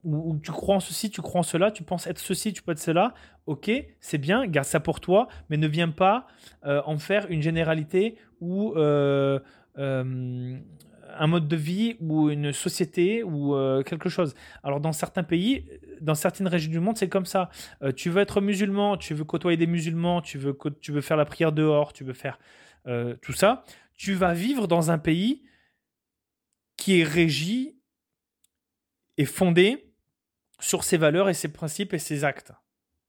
[0.06, 2.72] ou, tu crois en ceci, tu crois en cela, tu penses être ceci, tu peux
[2.72, 3.12] être cela,
[3.46, 6.26] ok, c'est bien, garde ça pour toi, mais ne viens pas
[6.64, 9.40] euh, en faire une généralité ou euh,
[9.78, 10.56] euh,
[11.18, 13.54] un mode de vie ou une société ou
[13.84, 14.34] quelque chose.
[14.62, 15.66] Alors dans certains pays,
[16.00, 17.48] dans certaines régions du monde, c'est comme ça.
[17.96, 21.24] tu veux être musulman, tu veux côtoyer des musulmans, tu veux, tu veux faire la
[21.24, 22.38] prière dehors, tu veux faire
[23.22, 23.64] tout ça,
[23.96, 25.42] tu vas vivre dans un pays
[26.76, 27.75] qui est régi
[29.18, 29.92] et fondé
[30.60, 32.52] sur ses valeurs et ses principes et ses actes.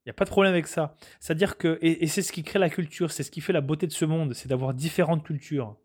[0.06, 0.96] Il n'y a pas de problème avec ça.
[1.20, 3.88] C'est-à-dire que, et, c'est ce qui crée la culture, c'est ce qui fait la beauté
[3.88, 5.76] de ce monde, c'est d'avoir différentes cultures.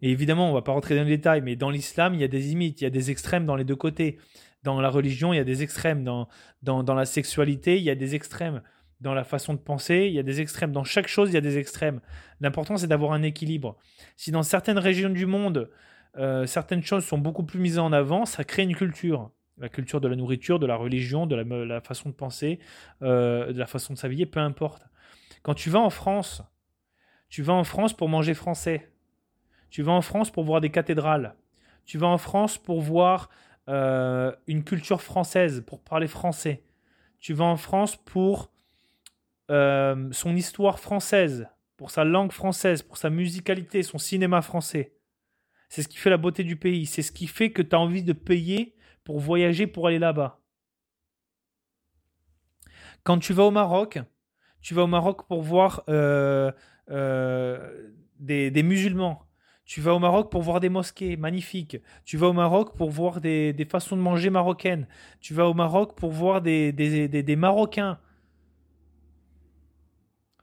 [0.00, 2.28] Et évidemment, on va pas rentrer dans les détails, mais dans l'islam, il y a
[2.28, 4.18] des limites, il y a des extrêmes dans les deux côtés.
[4.64, 6.02] Dans la religion, il y a des extrêmes.
[6.02, 6.28] Dans,
[6.62, 8.62] dans, dans la sexualité, il y a des extrêmes.
[9.00, 10.72] Dans la façon de penser, il y a des extrêmes.
[10.72, 12.00] Dans chaque chose, il y a des extrêmes.
[12.40, 13.76] L'important, c'est d'avoir un équilibre.
[14.16, 15.70] Si dans certaines régions du monde,
[16.18, 20.00] euh, certaines choses sont beaucoup plus mises en avant, ça crée une culture la culture
[20.00, 22.58] de la nourriture, de la religion, de la, façon de penser,
[23.02, 24.82] euh, de la façon de s'habiller, peu importe.
[25.42, 26.42] Quand tu vas en France,
[27.28, 28.90] tu vas en France pour manger français.
[29.70, 31.36] Tu vas en France pour voir des cathédrales.
[31.84, 33.30] Tu vas en France pour voir
[33.68, 36.64] euh, une culture française, pour parler français.
[37.20, 38.50] Tu vas en France pour
[39.48, 41.46] son histoire française,
[41.76, 44.94] pour sa langue française, pour sa musicalité, son cinéma français.
[45.72, 46.84] C'est ce qui fait la beauté du pays.
[46.84, 50.38] C'est ce qui fait que tu as envie de payer pour voyager pour aller là-bas.
[53.04, 53.98] Quand tu vas au Maroc,
[54.60, 56.52] tu vas au Maroc pour voir euh,
[56.90, 59.22] euh, des, musulmans.
[59.64, 61.78] Tu vas au Maroc pour voir des mosquées magnifiques.
[62.04, 64.86] Tu vas au Maroc pour voir des, façons de manger marocaines.
[65.22, 67.98] Tu vas au Maroc pour voir des, Marocains.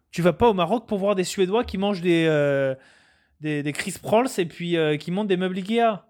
[0.10, 2.74] Tu vas pas au Maroc pour voir des Suédois qui mangent des, euh,
[3.40, 6.06] des, des Chris Prolls et puis qui montent des meubles Ikea.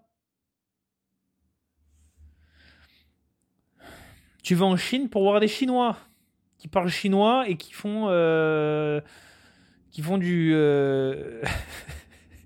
[4.42, 5.96] Tu vas en Chine pour voir des Chinois
[6.60, 9.00] qui parlent chinois et qui font euh,
[9.90, 11.42] qui font du euh,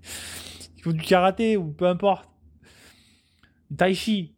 [0.75, 2.29] qui font du karaté ou peu importe.
[3.77, 4.34] Tai chi.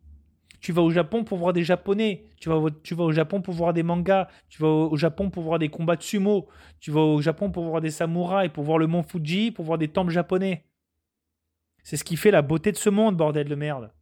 [0.67, 2.25] Tu vas au Japon pour voir des japonais.
[2.41, 4.27] Tu vas, au Japon pour voir des mangas.
[4.49, 6.49] Tu vas au, Japon pour voir des combats de sumo.
[6.81, 9.77] Tu vas au Japon pour voir des samouraïs, pour voir le mont Fuji, pour voir
[9.77, 10.65] des temples japonais.
[11.83, 13.93] C'est ce qui fait la beauté de ce monde, bordel de merde.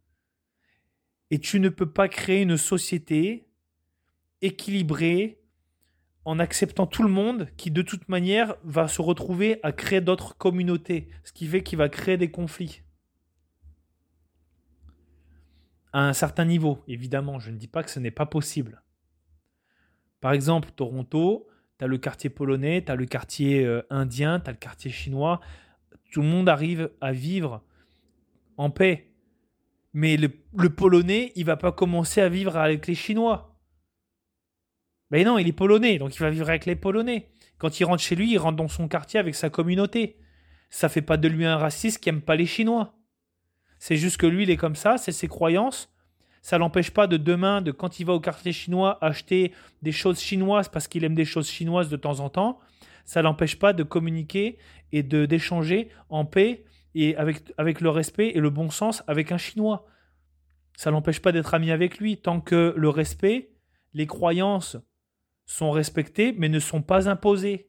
[1.30, 3.46] Et tu ne peux pas créer une société
[4.42, 5.38] équilibrée
[6.24, 10.36] en acceptant tout le monde qui de toute manière va se retrouver à créer d'autres
[10.36, 12.82] communautés, ce qui fait qu'il va créer des conflits.
[15.92, 18.82] À un certain niveau, évidemment, je ne dis pas que ce n'est pas possible.
[20.20, 21.46] Par exemple, Toronto,
[21.78, 24.90] tu as le quartier polonais, tu as le quartier euh, indien, tu as le quartier
[24.90, 25.40] chinois.
[26.10, 27.62] Tout le monde arrive à vivre
[28.56, 29.12] en paix.
[29.92, 30.28] Mais le,
[30.68, 33.56] polonais, il va pas commencer à vivre avec les chinois.
[35.10, 37.30] Mais non, il est polonais, donc il va vivre avec les polonais.
[37.58, 40.18] Quand il rentre chez lui, il rentre dans son quartier avec sa communauté.
[40.68, 42.95] Ça fait pas de lui un raciste qui aime pas les Chinois.
[43.78, 45.92] C'est juste que lui, il est comme ça, c'est ses croyances.
[46.42, 49.52] Ça l'empêche pas de demain, de quand il va au quartier chinois, acheter
[49.82, 52.60] des choses chinoises parce qu'il aime des choses chinoises de temps en temps.
[53.04, 54.58] Ça l'empêche pas de communiquer
[54.92, 56.64] et de d'échanger en paix
[56.94, 59.86] et avec, avec le respect et le bon sens avec un Chinois.
[60.76, 63.50] Ça l'empêche pas d'être ami avec lui tant que le respect,
[63.92, 64.76] les croyances
[65.44, 67.68] sont respectés mais ne sont pas imposés.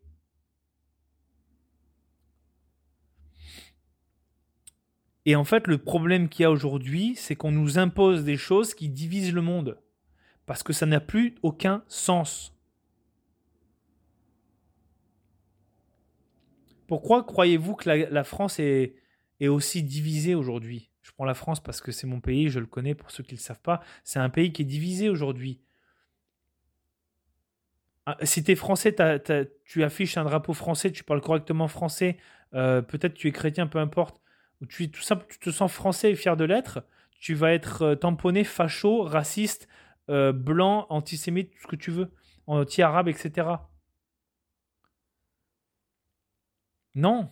[5.28, 8.74] Et en fait, le problème qu'il y a aujourd'hui, c'est qu'on nous impose des choses
[8.74, 9.78] qui divisent le monde.
[10.46, 12.56] Parce que ça n'a plus aucun sens.
[16.88, 18.96] Pourquoi croyez-vous que la, France est,
[19.42, 20.92] aussi divisée aujourd'hui?
[21.02, 23.34] Je prends la France parce que c'est mon pays, je le connais pour ceux qui
[23.34, 23.82] ne le savent pas.
[24.06, 25.60] C'est un pays qui est divisé aujourd'hui.
[28.06, 28.96] Ah, si tu es français,
[29.66, 32.16] tu affiches un drapeau français, tu parles correctement français,
[32.54, 34.22] euh, peut-être tu es chrétien, peu importe,
[34.70, 36.84] tu, tout simple, tu te sens français et fier de l'être,
[37.20, 39.68] tu vas être euh, tamponné facho, raciste,
[40.10, 42.12] euh, blanc, antisémite, tout ce que tu veux,
[42.48, 43.50] anti-arabe, etc.
[46.96, 47.30] Non.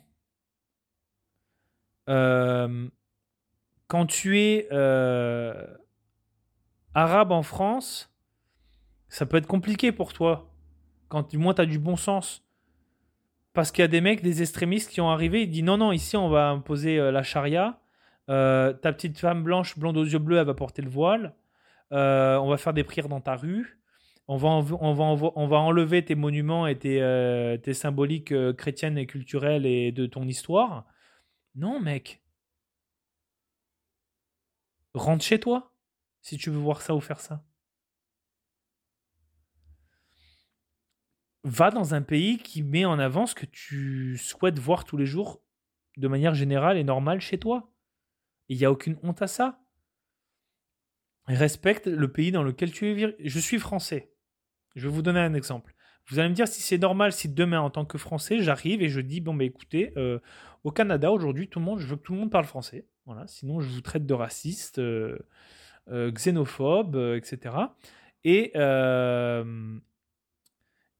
[3.87, 4.67] quand tu es
[6.93, 8.13] arabe en France,
[9.09, 10.51] ça peut être compliqué pour toi
[11.07, 12.44] quand du moins tu as du bon sens.
[13.55, 15.93] Parce qu'il y a des mecs, des extrémistes qui ont arrivé, ils disent non, non,
[15.93, 17.79] ici on va imposer euh, la charia.
[18.29, 21.33] Euh, ta petite femme blanche, blonde aux yeux bleus, elle va porter le voile.
[21.93, 23.79] Euh, on va faire des prières dans ta rue.
[24.27, 29.05] On va, on va, on va enlever tes monuments et tes, tes symboliques chrétiennes et
[29.05, 30.85] culturelles et de ton histoire.
[31.53, 32.21] Non, mec.
[34.95, 35.71] Rentre chez toi
[36.21, 37.43] si tu veux voir ça ou faire ça.
[41.45, 45.05] Va dans un pays qui met en avant ce que tu souhaites voir tous les
[45.05, 45.41] jours
[45.95, 47.71] de manière générale et normale chez toi.
[48.49, 49.59] Il n'y a aucune honte à ça.
[51.27, 53.15] Respecte le pays dans lequel tu es.
[53.19, 54.11] Je suis français.
[54.75, 55.75] Je vais vous donner un exemple.
[56.07, 58.89] Vous allez me dire si c'est normal si demain, en tant que Français, j'arrive et
[58.89, 60.19] je dis bon, bah écoutez, euh,
[60.63, 62.87] au Canada aujourd'hui, tout le monde, je veux que tout le monde parle français.
[63.05, 65.17] Voilà, sinon je vous traite de raciste, euh,
[65.89, 67.55] euh, xénophobe, etc.
[68.23, 68.51] Et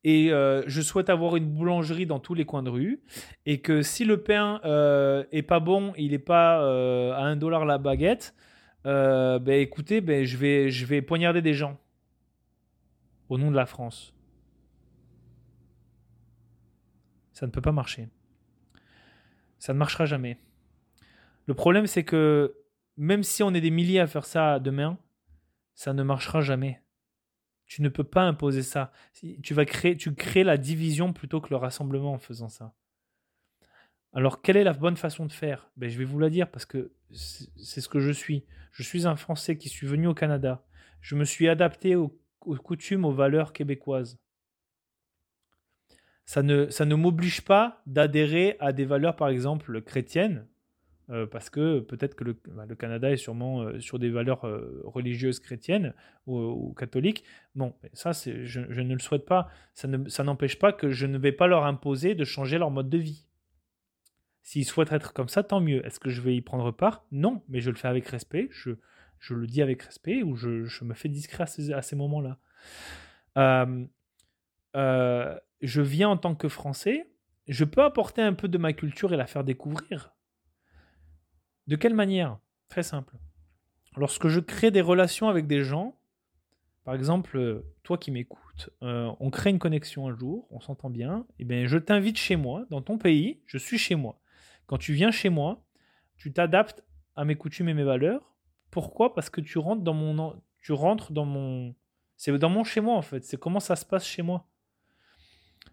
[0.06, 3.01] et euh, je souhaite avoir une boulangerie dans tous les coins de rue
[3.47, 7.36] et que si le pain euh, est pas bon, il n'est pas euh, à un
[7.36, 8.36] dollar la baguette,
[8.84, 11.80] ben écoutez, ben je vais je vais poignarder des gens
[13.30, 14.14] au nom de la France.
[17.34, 18.08] Ça ne peut pas marcher.
[19.58, 20.38] Ça ne marchera jamais.
[21.47, 22.56] Le problème c'est que
[22.95, 24.99] même si on est des milliers à faire ça demain,
[25.74, 26.85] ça ne marchera jamais.
[27.66, 28.91] Tu ne peux pas imposer ça.
[29.13, 32.74] Tu crées la division plutôt que le rassemblement en faisant ça.
[34.13, 35.70] Alors, quelle est la bonne façon de faire?
[35.76, 38.45] Ben, Je vais vous la dire parce que c'est ce que je suis.
[38.72, 40.66] Je suis un Français qui suis venu au Canada.
[41.01, 44.18] Je me suis adapté aux, coutumes, aux valeurs québécoises.
[46.26, 50.47] Ça ne m'oblige pas d'adhérer à des valeurs, par exemple, chrétiennes,
[51.12, 54.82] euh, parce que peut-être que le, bah, Canada est sûrement euh, sur des valeurs euh,
[54.86, 55.93] religieuses chrétiennes
[56.26, 57.24] ou, catholiques.
[57.53, 59.49] Bon, ça, je, ne le souhaite pas.
[59.74, 59.88] Ça,
[60.24, 63.28] n'empêche pas que je ne vais pas leur imposer de changer leur mode de vie.
[64.41, 65.86] S'ils souhaitent être comme ça, tant mieux.
[65.86, 67.06] Est-ce que je vais y prendre part?
[67.12, 68.47] Non, mais je le fais avec respect.
[68.51, 68.72] Je,
[69.30, 72.39] le dis avec respect ou je, me fais discret à ces moments-là.
[75.62, 77.12] je viens en tant que Français.
[77.47, 80.14] Je peux apporter un peu de ma culture et la faire découvrir
[81.68, 82.38] de quelle manière?
[82.70, 83.16] Très simple.
[83.97, 85.97] Lorsque je crée des relations avec des gens,
[86.84, 91.26] par exemple, toi qui m'écoutes, euh, on crée une connexion un jour, on s'entend bien,
[91.39, 94.20] eh bien je t'invite chez moi, dans ton pays, je suis chez moi.
[94.68, 95.66] Quand tu viens chez moi,
[96.18, 96.84] tu t'adaptes
[97.16, 98.36] à mes coutumes et mes valeurs.
[98.70, 99.16] Pourquoi?
[99.16, 101.76] Parce que tu rentres dans mon tu rentres dans mon
[102.18, 104.47] c'est dans mon chez moi en fait, c'est comment ça se passe chez moi.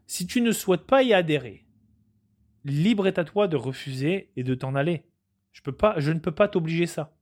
[0.06, 1.66] Si tu ne souhaites pas y adhérer,
[2.64, 5.04] libre est à toi de refuser et de t'en aller.
[5.52, 5.60] Je,
[6.10, 7.14] ne peux pas t'obliger ça.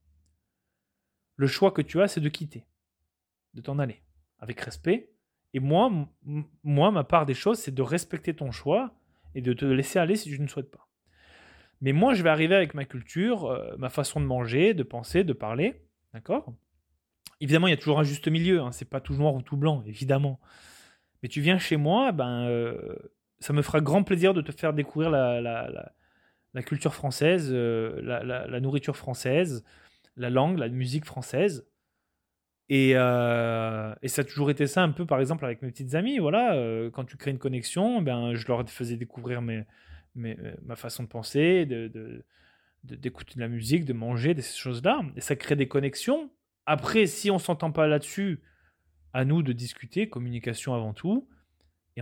[1.35, 2.65] Le choix que tu as, c'est de quitter,
[3.53, 4.01] de t'en aller,
[4.39, 5.11] avec respect.
[5.53, 5.91] Et moi,
[6.63, 8.93] moi, ma part des choses, c'est de respecter ton choix
[9.35, 10.87] et de te laisser aller si tu ne souhaites pas.
[11.81, 15.23] Mais moi, je vais arriver avec ma culture, euh, ma façon de manger, de penser,
[15.23, 15.81] de parler.
[16.13, 16.53] D'accord?
[17.39, 18.61] Évidemment, il y a toujours un juste milieu.
[18.61, 20.39] Hein, c'est pas tout noir ou tout blanc, évidemment.
[21.23, 22.95] Mais tu viens chez moi, ben, euh,
[23.39, 25.91] ça me fera grand plaisir de te faire découvrir la,
[26.61, 29.63] culture française, euh, la, nourriture française,
[30.17, 31.65] la langue, la musique française.
[32.69, 36.19] Et, et, ça a toujours été ça un peu, par exemple, avec mes petites amies.
[36.19, 36.55] Voilà,
[36.93, 39.65] quand tu crées une connexion, ben, je leur faisais découvrir mes,
[40.17, 42.23] euh, ma façon de penser, de,
[42.83, 45.01] d'écouter de, la musique, de manger, de ces choses-là.
[45.15, 46.31] Et ça crée des connexions.
[46.65, 48.41] Après, si on s'entend pas là-dessus,
[49.13, 51.27] à nous de discuter, communication avant tout.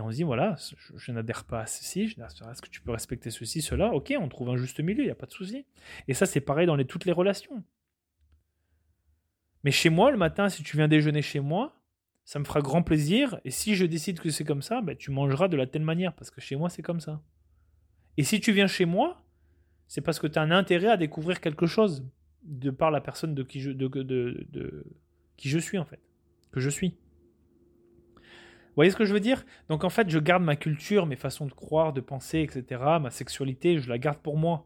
[0.00, 0.56] Et on se dit, voilà,
[0.96, 4.30] je, n'adhère pas à ceci, je est-ce que tu peux respecter ceci, cela Ok, on
[4.30, 5.66] trouve un juste milieu, il n'y a pas de souci.
[6.08, 7.62] Et ça, c'est pareil dans toutes les relations.
[9.62, 11.82] Mais chez moi, le matin, si tu viens déjeuner chez moi,
[12.24, 13.40] ça me fera grand plaisir.
[13.44, 16.14] Et si je décide que c'est comme ça, ben, tu mangeras de la telle manière,
[16.14, 17.20] parce que chez moi, c'est comme ça.
[18.16, 19.22] Et si tu viens chez moi,
[19.86, 22.08] c'est parce que tu as un intérêt à découvrir quelque chose
[22.42, 26.00] de par la personne de, qui je suis, en fait.
[26.52, 26.96] Que je suis.
[28.80, 29.44] Vous voyez ce que je veux dire?
[29.68, 33.10] Donc en fait, je garde ma culture, mes façons de croire, de penser, etc., ma
[33.10, 34.64] sexualité, je la garde pour moi.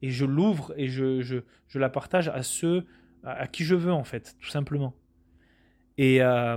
[0.00, 1.42] Et je l'ouvre et je,
[1.74, 2.86] la partage à ceux
[3.22, 4.94] à, qui je veux, en fait, tout simplement.
[5.98, 6.56] Et, euh,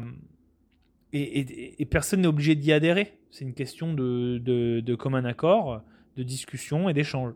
[1.12, 3.18] et, personne n'est obligé d'y adhérer.
[3.32, 5.82] C'est une question de, de, de commun accord
[6.16, 7.34] de discussion et d'échange.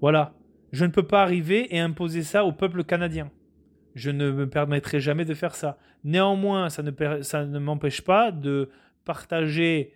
[0.00, 0.34] Voilà.
[0.72, 3.30] Je ne peux pas arriver et imposer ça au peuple canadien.
[3.94, 5.78] Je ne me permettrai jamais de faire ça.
[6.02, 8.70] Néanmoins, ça ne, m'empêche pas de
[9.04, 9.92] partager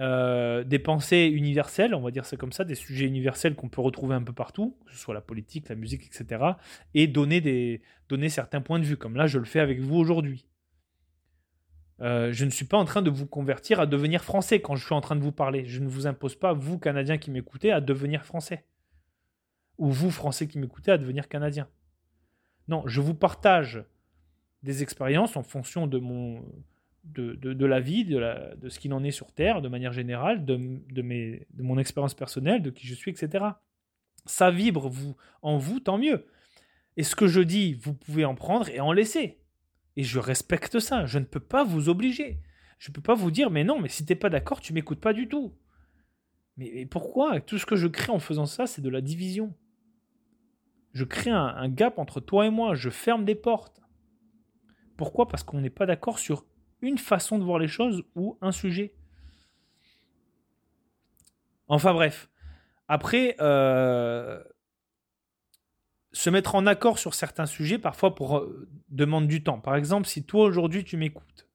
[0.00, 3.80] euh, des pensées universelles, on va dire ça comme ça, des sujets universels qu'on peut
[3.80, 6.42] retrouver un peu partout, que ce soit la politique, la musique, etc.,
[6.94, 10.46] et donner certains points de vue, comme là je le fais avec vous aujourd'hui.
[12.00, 14.84] Euh, je ne suis pas en train de vous convertir à devenir français quand je
[14.84, 15.64] suis en train de vous parler.
[15.66, 18.64] Je ne vous impose pas, vous, Canadiens qui m'écoutez, à devenir français.
[19.78, 21.68] Ou vous, Français qui m'écoutez, à devenir Canadien.
[22.68, 23.84] Non, je vous partage
[24.62, 26.42] des expériences en fonction de, mon,
[27.04, 29.92] de, de, la vie, de, la, de ce qu'il en est sur Terre, de manière
[29.92, 30.58] générale, de,
[30.90, 33.44] de, mes, de mon expérience personnelle, de qui je suis, etc.
[34.26, 36.26] Ça vibre vous, en vous, tant mieux.
[36.96, 39.38] Et ce que je dis, vous pouvez en prendre et en laisser.
[39.96, 41.06] Et je respecte ça.
[41.06, 42.40] Je ne peux pas vous obliger.
[42.78, 45.00] Je ne peux pas vous dire, mais non, mais si t'es pas d'accord, tu m'écoutes
[45.00, 45.54] pas du tout.
[46.56, 47.40] Mais, pourquoi?
[47.40, 49.54] Tout ce que je crée en faisant ça, c'est de la division.
[50.94, 52.74] Je crée un, gap entre toi et moi.
[52.74, 53.82] Je ferme des portes.
[54.96, 55.26] Pourquoi?
[55.26, 56.46] Parce qu'on n'est pas d'accord sur
[56.80, 58.94] une façon de voir les choses ou un sujet.
[61.66, 62.30] Enfin bref.
[62.86, 64.42] Après, euh,
[66.12, 69.60] se mettre en accord sur certains sujets, parfois euh, demande du temps.
[69.60, 71.48] Par exemple, si toi aujourd'hui tu m'écoutes,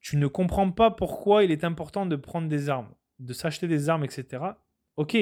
[0.00, 3.88] tu ne comprends pas pourquoi il est important de prendre des armes, de s'acheter des
[3.88, 4.42] armes, etc.
[4.96, 5.16] Ok,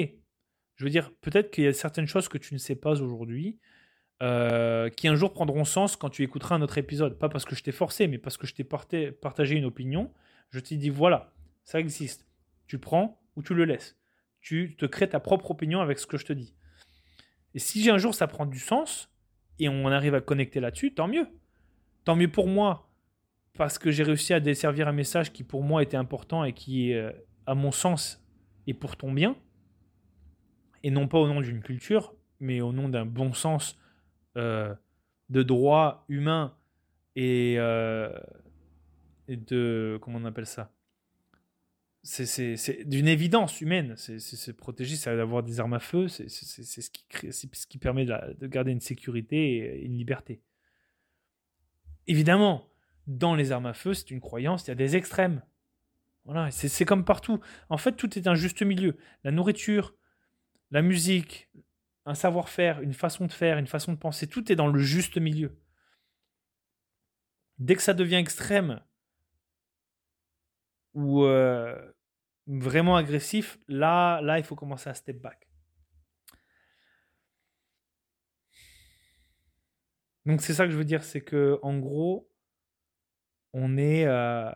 [0.77, 3.59] je veux dire, peut-être qu'il y a certaines choses que tu ne sais pas aujourd'hui,
[4.23, 7.19] euh, qui un jour prendront sens quand tu écouteras un autre épisode.
[7.19, 10.13] Pas parce que je t'ai forcé, mais parce que je t'ai partagé une opinion.
[10.51, 11.33] Je t'ai dit, voilà,
[11.65, 12.27] ça existe.
[12.67, 13.99] Tu prends ou tu le laisses.
[14.41, 16.55] Tu te crées ta propre opinion avec ce que je te dis.
[17.55, 19.11] Et si un jour ça prend du sens
[19.59, 21.27] et on arrive à connecter là-dessus, tant mieux.
[22.05, 22.89] Tant mieux pour moi,
[23.57, 26.93] parce que j'ai réussi à desservir un message qui pour moi était important et qui,
[26.93, 27.11] euh,
[27.47, 28.23] à mon sens,
[28.67, 29.37] est pour ton bien.
[30.87, 33.77] Et non pas au nom d'une culture, mais au nom d'un bon sens
[34.37, 34.73] euh,
[35.31, 36.57] de droit humain
[37.17, 38.17] et, euh,
[39.27, 39.99] et de.
[40.01, 40.71] Comment on appelle ça?
[42.05, 43.95] C'est d'une évidence humaine.
[43.97, 48.05] C'est se protéger, c'est d'avoir des armes à feu, c'est ce, qui ce qui permet
[48.05, 50.41] de, garder une sécurité et une liberté.
[52.07, 52.71] Évidemment,
[53.09, 55.43] dans les armes à feu, c'est une croyance, il y a des extrêmes.
[56.27, 57.41] Voilà, c'est comme partout.
[57.71, 58.97] En fait, tout est un juste milieu.
[59.25, 59.93] La nourriture,
[60.77, 61.49] la musique,
[62.05, 65.17] un savoir-faire, une façon de faire, une façon de penser, tout est dans le juste
[65.17, 65.59] milieu.
[67.57, 68.85] Dès que ça devient extrême,
[70.93, 71.75] ou euh,
[72.47, 75.49] vraiment agressif, là, là, il faut commencer à step back.
[80.27, 82.31] Donc c'est ça que je veux dire, c'est que en gros,
[83.55, 84.53] on est, euh,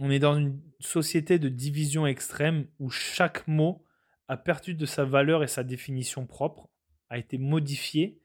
[0.00, 3.84] on est dans une société de division extrême où chaque mot
[4.28, 6.68] a perdu de sa valeur et sa définition propre,
[7.10, 8.20] a été modifié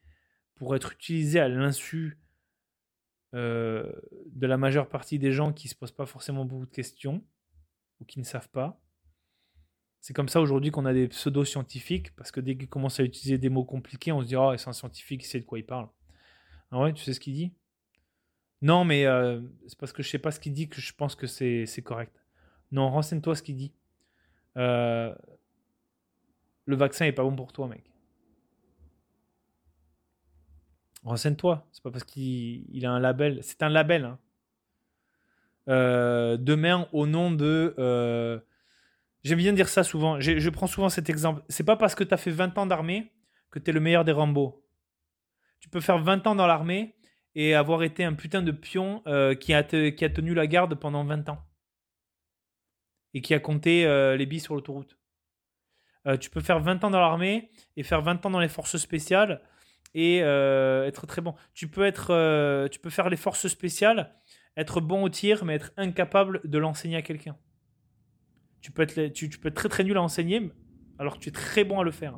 [0.55, 2.19] pour être utilisé à l'insu
[3.33, 3.91] euh,
[4.27, 7.25] de la majeure partie des gens qui ne se posent pas forcément beaucoup de questions
[7.99, 8.79] ou qui ne savent pas.
[10.01, 13.37] C'est comme ça aujourd'hui qu'on a des pseudo-scientifiques, parce que dès qu'ils commencent à utiliser
[13.37, 15.65] des mots compliqués, on se dit, oh, c'est un scientifique, il sait de quoi il
[15.65, 15.87] parle.
[16.71, 17.53] Ah ouais, tu sais ce qu'il dit?
[18.63, 21.15] Non, mais euh, c'est parce que je sais pas ce qu'il dit que je pense
[21.15, 22.23] que c'est correct.
[22.71, 23.73] Non, renseigne-toi ce qu'il dit.
[24.57, 25.13] Euh,
[26.65, 27.83] le vaccin est pas bon pour toi, mec.
[31.03, 31.67] Renseigne-toi.
[31.73, 33.39] C'est pas parce qu'il a un label.
[33.43, 34.05] C'est un label.
[34.05, 34.19] Hein.
[35.67, 38.41] Euh, demain, au nom de.
[39.25, 40.21] J'aime bien dire ça souvent.
[40.21, 41.43] Je prends souvent cet exemple.
[41.49, 43.11] C'est pas parce que tu as fait 20 ans d'armée
[43.51, 44.65] que tu es le meilleur des Rambo.
[45.59, 46.95] Tu peux faire 20 ans dans l'armée
[47.35, 51.29] et avoir été un putain de pion euh, qui, a tenu la garde pendant 20
[51.29, 51.39] ans.
[53.13, 53.85] Et qui a compté
[54.17, 54.97] les billes sur l'autoroute.
[56.19, 59.39] tu peux faire 20 ans dans l'armée et faire 20 ans dans les forces spéciales
[59.93, 61.35] et euh, être très bon.
[61.53, 64.13] Tu peux, être, euh, tu peux faire les forces spéciales,
[64.57, 67.37] être bon au tir, mais être incapable de l'enseigner à quelqu'un.
[68.61, 70.51] Tu peux, être, tu, peux être très très nul à enseigner,
[70.97, 72.17] alors que tu es très bon à le faire.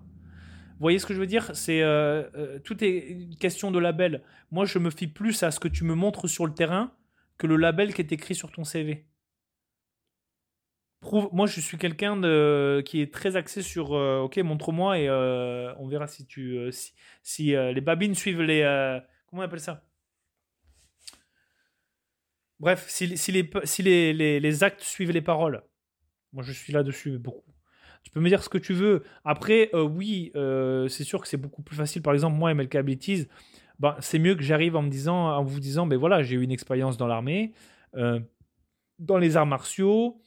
[0.76, 1.56] Vous voyez ce que je veux dire?
[1.56, 4.22] C'est euh, tout est une question de label.
[4.52, 6.94] Moi, je me fie plus à ce que tu me montres sur le terrain
[7.38, 9.06] que le label qui est écrit sur ton CV
[11.32, 12.16] moi je suis quelqu'un
[12.84, 16.72] qui est très axé sur euh, ok montre-moi et euh, on verra si tu euh,
[17.24, 18.62] si, les babines suivent les
[19.28, 19.84] comment on appelle ça?
[22.60, 25.64] Bref si, les si les, les, actes suivent les paroles.
[26.34, 27.55] Moi je suis là dessus beaucoup
[28.06, 30.32] tu peux me dire ce que tu veux après oui
[30.88, 33.28] c'est sûr que c'est beaucoup plus facile par exemple moi MLK Abilities
[33.80, 36.42] bah, c'est mieux que j'arrive en me disant en vous disant ben voilà j'ai eu
[36.42, 37.54] une expérience dans l'armée
[39.00, 40.18] dans les arts martiaux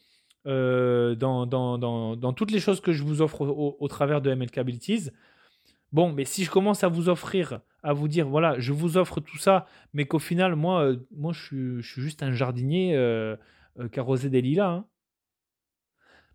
[0.48, 4.56] euh, dans, dans, dans, toutes les choses que je vous offre au, travers de MLK
[4.58, 5.10] Abilities.
[5.92, 9.20] Bon, mais si je commence à vous offrir, à vous dire, voilà, je vous offre
[9.20, 12.94] tout ça, mais qu'au final, moi, euh, moi je, suis, je suis juste un jardinier
[12.96, 13.36] euh,
[13.78, 14.86] euh carrosé des lilas, hein.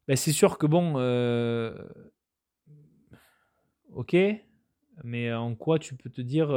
[0.08, 0.96] Ben, c'est sûr que bon,
[3.94, 4.16] ok,
[5.04, 6.52] mais en quoi tu peux te dire,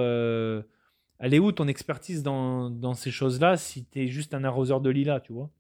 [1.19, 4.91] elle est où ton expertise dans, ces choses-là si tu es juste un arroseur de
[4.91, 5.51] lilas, tu vois?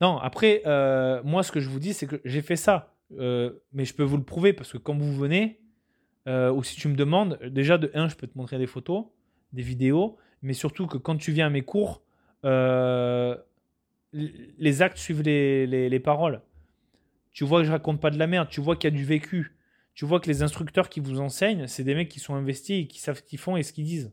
[0.00, 2.94] Non, après, euh, moi, ce que je vous dis, c'est que j'ai fait ça.
[3.18, 5.60] Euh, mais je peux vous le prouver parce que quand vous venez,
[6.28, 9.06] euh, ou si tu me demandes, déjà de 1, je peux te montrer des photos,
[9.52, 12.02] des vidéos, mais surtout que quand tu viens à mes cours,
[14.12, 16.40] les actes suivent les, paroles.
[17.32, 19.04] Tu vois que je raconte pas de la merde, tu vois qu'il y a du
[19.04, 19.56] vécu.
[19.94, 22.86] Tu vois que les instructeurs qui vous enseignent, c'est des mecs qui sont investis et
[22.86, 24.12] qui savent ce qu'ils font et ce qu'ils disent.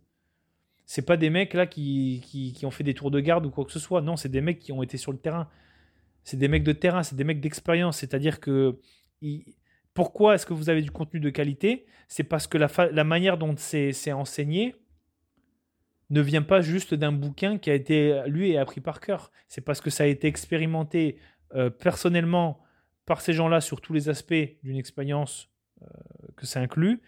[0.85, 2.21] C'est pas des mecs là qui,
[2.55, 4.01] qui, ont fait des tours de garde ou quoi que ce soit.
[4.01, 5.47] Non, c'est des mecs qui ont été sur le terrain
[6.25, 7.99] c'est des mecs de terrain, c'est des mecs d'expérience.
[7.99, 8.79] C'est-à-dire que
[9.93, 11.85] pourquoi est-ce que vous avez du contenu de qualité?
[12.09, 14.75] C'est parce que la, manière dont c'est enseigné
[16.09, 19.31] ne vient pas juste d'un bouquin qui a été lu et appris par cœur.
[19.47, 21.17] C'est parce que ça a été expérimenté
[21.53, 22.61] euh, personnellement
[23.05, 24.33] par ces gens-là sur tous les aspects
[24.63, 25.49] d'une expérience
[25.81, 25.85] euh,
[26.35, 27.01] que ça inclut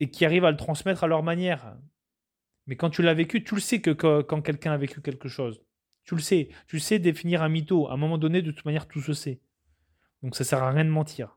[0.00, 1.76] et qui arrivent à le transmettre à leur manière.
[2.66, 5.62] Mais quand tu l'as vécu, tu le sais que quand quelqu'un a vécu quelque chose.
[6.04, 6.48] Tu le sais.
[6.66, 7.88] Tu sais définir un mytho.
[7.88, 9.40] À un moment donné, de toute manière, tout se sait.
[10.22, 11.35] Donc ça sert à rien de mentir.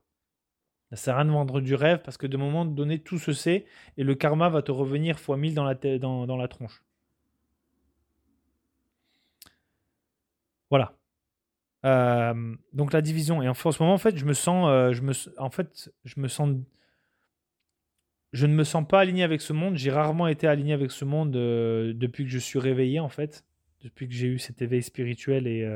[0.90, 3.32] Ça sert à rien de vendre du rêve parce que de moment donné, tout se
[3.32, 3.64] sait
[3.96, 6.82] et le karma va te revenir fois mille dans la, dans, dans la tronche.
[10.68, 10.94] Voilà.
[11.84, 13.42] Euh, donc la division.
[13.42, 16.20] Et en, ce moment, en fait, je me sens, euh, je me, en fait, je
[16.20, 16.56] me sens,
[18.32, 19.76] je ne me sens pas aligné avec ce monde.
[19.76, 23.44] J'ai rarement été aligné avec ce monde euh, depuis que je suis réveillé, en fait
[23.82, 25.66] depuis que j'ai eu cet éveil spirituel et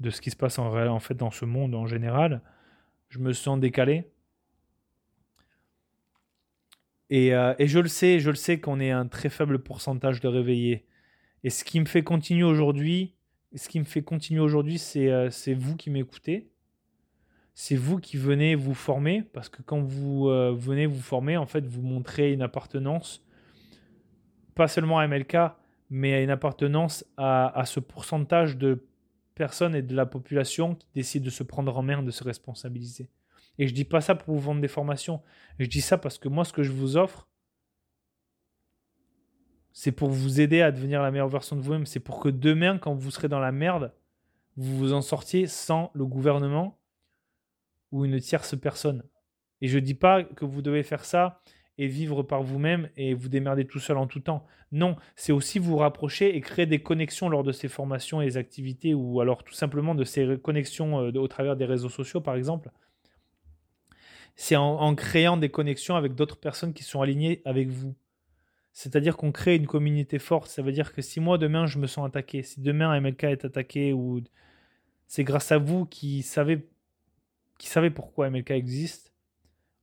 [0.00, 2.40] de ce qui se passe en, en fait dans ce monde en général,
[3.14, 4.10] je me sens décalé.
[7.10, 10.20] Et, euh, et je le sais, je le sais qu'on est un très faible pourcentage
[10.20, 10.84] de réveillés.
[11.44, 13.14] Et ce qui me fait continuer aujourd'hui,
[13.54, 16.50] ce qui me fait continuer aujourd'hui, c'est euh, vous qui m'écoutez.
[17.54, 21.64] C'est vous qui venez vous former, parce que quand vous venez vous former, en fait,
[21.64, 23.24] vous montrez une appartenance,
[24.56, 25.36] pas seulement à MLK,
[25.88, 28.84] mais à une appartenance à, ce pourcentage de
[29.34, 33.08] personnes et de la population qui décident de se prendre en main, de se responsabiliser.
[33.58, 35.22] Et je dis pas ça pour vous vendre des formations.
[35.58, 37.28] Je dis ça parce que moi, ce que je vous offre,
[39.72, 41.86] c'est pour vous aider à devenir la meilleure version de vous-même.
[41.86, 43.92] C'est pour que demain, quand vous serez dans la merde,
[44.56, 46.78] vous vous en sortiez sans le gouvernement
[47.90, 49.02] ou une tierce personne.
[49.60, 51.40] Et je dis pas que vous devez faire ça
[51.78, 54.46] et vivre par vous-même et vous démerder tout seul en tout temps.
[54.72, 58.94] Non, c'est aussi vous rapprocher et créer des connexions lors de ces formations et activités
[58.94, 62.70] ou alors tout simplement de ces connexions euh, au travers des réseaux sociaux par exemple.
[64.36, 67.94] C'est en, créant des connexions avec d'autres personnes qui sont alignées avec vous.
[68.72, 70.48] C'est-à-dire qu'on crée une communauté forte.
[70.50, 73.44] Ça veut dire que si moi demain je me sens attaqué, si demain MLK est
[73.44, 74.22] attaqué ou
[75.06, 76.68] c'est grâce à vous qui savez,
[77.58, 79.12] qui savez pourquoi MLK existe,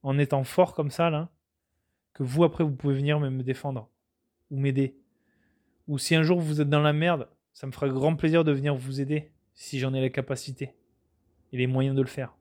[0.04, 1.30] en étant fort comme ça, là,
[2.14, 3.90] que vous, après, vous pouvez venir me défendre
[4.50, 4.98] ou m'aider.
[5.88, 8.52] Ou si un jour vous êtes dans la merde, ça me fera grand plaisir de
[8.52, 10.76] venir vous aider si j'en ai la capacité
[11.52, 12.36] et les moyens de le faire.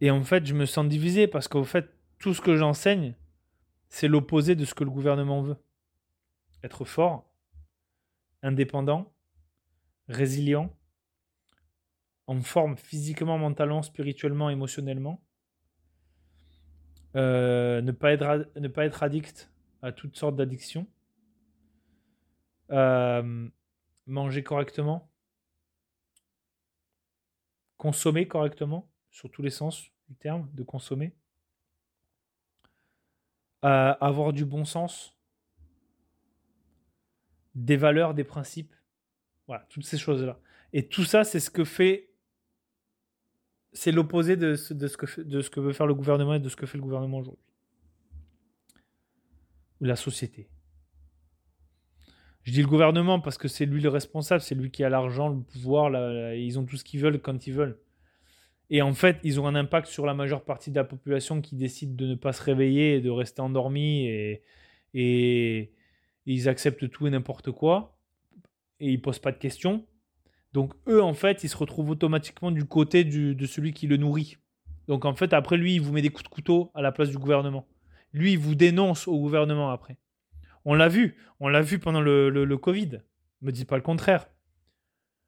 [0.00, 3.14] Et en fait, je me sens divisé parce qu'au fait, tout ce que j'enseigne,
[3.88, 5.56] c'est l'opposé de ce que le gouvernement veut.
[6.62, 7.30] Être fort,
[8.42, 9.12] indépendant,
[10.08, 10.76] résilient,
[12.28, 15.24] en forme physiquement, mentalement, spirituellement, émotionnellement.
[17.16, 19.50] Euh, ne, pas être, addict
[19.80, 20.86] à toutes sortes d'addictions.
[22.70, 23.48] Euh,
[24.06, 25.10] manger correctement.
[27.78, 31.14] Consommer correctement, sur tous les sens du terme, de consommer.
[33.64, 35.16] Euh, avoir du bon sens.
[37.54, 38.74] Des valeurs, des principes.
[39.46, 40.38] Voilà, toutes ces choses-là.
[40.74, 42.07] Et tout ça, c'est ce que fait
[43.72, 46.82] c'est l'opposé de, ce, que veut faire le gouvernement et de ce que fait le
[46.82, 47.44] gouvernement aujourd'hui.
[49.80, 50.48] Ou la société.
[52.42, 55.28] Je dis le gouvernement parce que c'est lui le responsable, c'est lui qui a l'argent,
[55.28, 55.90] le pouvoir,
[56.34, 57.78] ils ont tout ce qu'ils veulent quand ils veulent.
[58.70, 61.56] Et en fait, ils ont un impact sur la majeure partie de la population qui
[61.56, 64.42] décide de ne pas se réveiller et de rester endormi et,
[64.94, 65.72] et
[66.26, 67.98] ils acceptent tout et n'importe quoi
[68.80, 69.84] et ils posent pas de questions.
[70.52, 74.38] Donc eux, en fait, ils se retrouvent automatiquement du côté de celui qui le nourrit.
[74.88, 77.10] Donc en fait, après lui, il vous met des coups de couteau à la place
[77.10, 77.66] du gouvernement.
[78.14, 79.98] Lui, il vous dénonce au gouvernement après.
[80.64, 83.02] On l'a vu, on l'a vu pendant le, Covid.
[83.42, 84.28] Me dis pas le contraire.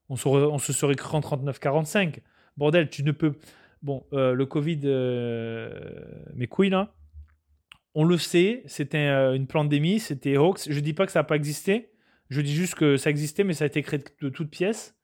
[0.08, 2.20] On se, on se serait cru en 39-45.
[2.56, 3.34] Bordel, tu ne peux.
[3.82, 5.70] Bon, euh, le Covid, euh,
[6.34, 6.94] mes couilles là.
[7.94, 10.70] On le sait, c'était euh, une pandémie, c'était hoax.
[10.70, 11.92] Je dis pas que ça n'a pas existé.
[12.28, 14.96] Je dis juste que ça existait, mais ça a été créé de toutes pièces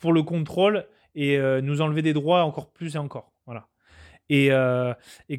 [0.00, 3.32] pour le contrôle et euh, nous enlever des droits encore plus et encore.
[3.46, 3.68] Voilà.
[4.28, 4.92] Et, euh,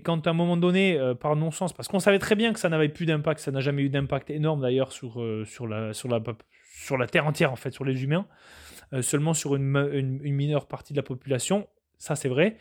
[0.04, 2.70] quand à un moment donné, euh, par non-sens, parce qu'on savait très bien que ça
[2.70, 6.22] n'avait plus d'impact, ça n'a jamais eu d'impact énorme d'ailleurs sur, sur, la, sur, la,
[6.74, 8.26] sur la Terre entière, en fait, sur les humains,
[9.02, 9.90] seulement sur une,
[10.24, 11.68] une, mineure partie de la population,
[11.98, 12.58] ça c'est vrai.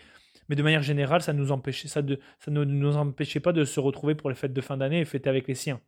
[0.49, 1.57] Mais de manière générale, ça, nous ça,
[1.87, 5.05] ça ne nous empêchait pas de se retrouver pour les fêtes de fin d'année et
[5.05, 5.81] fêter avec les siens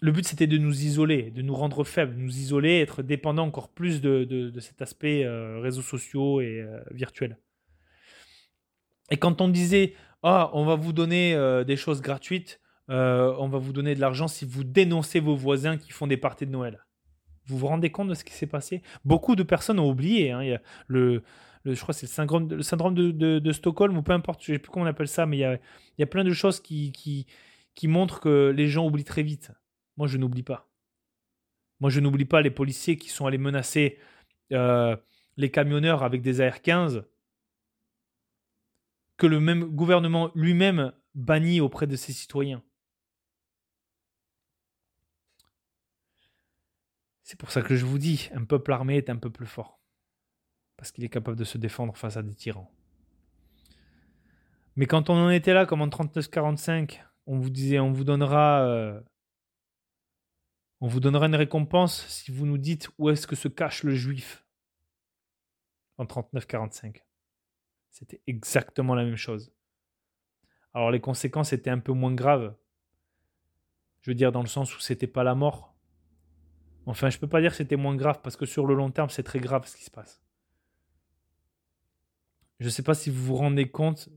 [0.00, 3.68] le but c'était de nous isoler, de nous rendre faibles, nous isoler, être dépendants encore
[3.68, 7.38] plus de, cet aspect euh, réseaux sociaux et euh, virtuels.
[9.10, 13.58] Et quand on disait ah on va vous donner euh, des choses gratuites, on va
[13.58, 16.84] vous donner de l'argent si vous dénoncez vos voisins qui font des parties de Noël.
[17.46, 18.82] Vous vous rendez compte de ce qui s'est passé?
[19.04, 20.32] Beaucoup de personnes ont oublié.
[20.32, 20.58] Hein.
[20.88, 21.22] Le,
[21.64, 24.56] je crois que c'est le syndrome, le syndrome de, Stockholm ou peu importe, je ne
[24.56, 25.56] sais plus comment on appelle ça, mais il y a,
[25.98, 29.52] y a plein de choses qui, qui montrent que les gens oublient très vite.
[30.00, 30.66] Moi, je n'oublie pas.
[31.78, 33.98] Moi, je n'oublie pas les policiers qui sont allés menacer
[34.50, 34.96] euh,
[35.36, 37.04] les camionneurs avec des AR-15
[39.18, 42.62] que le même gouvernement lui-même bannit auprès de ses citoyens.
[47.22, 49.82] C'est pour ça que je vous dis, un peuple armé est un peuple fort.
[50.78, 52.72] Parce qu'il est capable de se défendre face à des tyrans.
[54.76, 58.62] Mais quand on en était là, comme en 39-45, on vous disait, on vous donnera
[58.62, 58.98] euh,
[60.80, 63.94] on vous donnera une récompense si vous nous dites où est-ce que se cache le
[63.94, 64.44] juif
[65.98, 67.02] en 39-45.
[67.90, 69.52] C'était exactement la même chose.
[70.72, 72.54] Alors les conséquences étaient un peu moins graves.
[74.00, 75.74] Je veux dire dans le sens où c'était pas la mort.
[76.86, 79.10] Enfin, je peux pas dire que c'était moins grave parce que sur le long terme,
[79.10, 80.22] c'est très grave ce qui se passe.
[82.58, 84.08] Je ne sais pas si vous vous rendez compte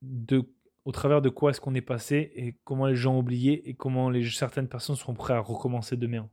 [0.00, 0.50] de
[0.88, 3.74] au travers de quoi est-ce qu'on est passé et comment les gens ont oublié et
[3.74, 6.30] comment certaines personnes seront prêtes à recommencer demain.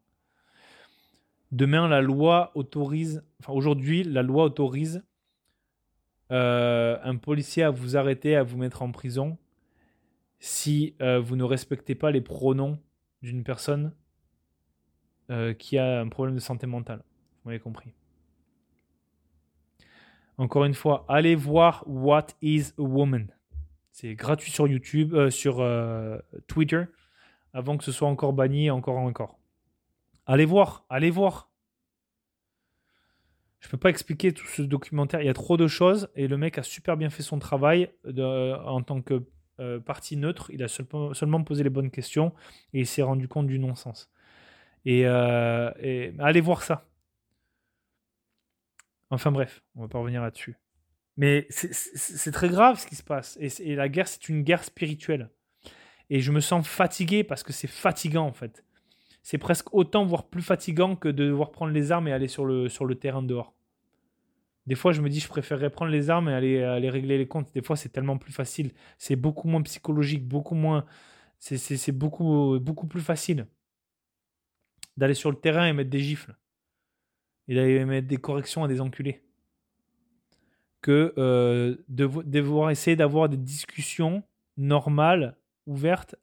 [1.51, 5.03] Demain, la loi autorise, enfin aujourd'hui, la loi autorise
[6.31, 9.37] euh, un policier à vous arrêter, à vous mettre en prison
[10.39, 12.79] si euh, vous ne respectez pas les pronoms
[13.23, 13.93] d'une personne
[15.31, 17.03] euh, qui a un problème de santé mentale.
[17.43, 17.93] Vous m'avez compris.
[20.37, 23.34] Encore une fois, allez voir What is a Woman.
[23.95, 26.17] C'est gratuit sur YouTube, euh, sur euh,
[26.47, 26.83] Twitter,
[27.53, 29.39] avant que ce soit encore banni, encore encore.
[30.25, 31.49] Allez voir, allez voir.
[33.61, 35.21] Je peux pas expliquer tout ce documentaire.
[35.21, 37.89] Il y a trop de choses et le mec a super bien fait son travail
[38.05, 39.23] en tant que
[39.61, 40.51] euh, partie neutre.
[40.51, 42.33] Il a seulement posé les bonnes questions
[42.73, 44.11] et il s'est rendu compte du non-sens.
[44.83, 46.85] Et, allez voir ça.
[49.09, 50.57] Enfin bref, on va pas revenir là-dessus.
[51.17, 53.37] Mais c'est très grave ce qui se passe.
[53.39, 55.29] Et, la guerre, c'est une guerre spirituelle.
[56.09, 58.63] Et je me sens fatigué parce que c'est fatigant en fait.
[59.23, 62.45] c'est presque autant, voire plus fatigant que de devoir prendre les armes et aller sur
[62.45, 63.55] le, terrain dehors.
[64.67, 67.27] Des fois, je me dis, je préférerais prendre les armes et aller, aller régler les
[67.27, 67.53] comptes.
[67.53, 68.71] Des fois, c'est tellement plus facile.
[68.97, 70.85] C'est beaucoup moins psychologique, beaucoup moins.
[71.39, 73.47] C'est beaucoup, beaucoup plus facile
[74.97, 76.35] d'aller sur le terrain et mettre des gifles.
[77.47, 79.24] Et d'aller mettre des corrections à des enculés.
[80.85, 84.21] Que euh, essayer d'avoir des discussions
[84.55, 85.35] normales,
[85.65, 86.15] ouvertes,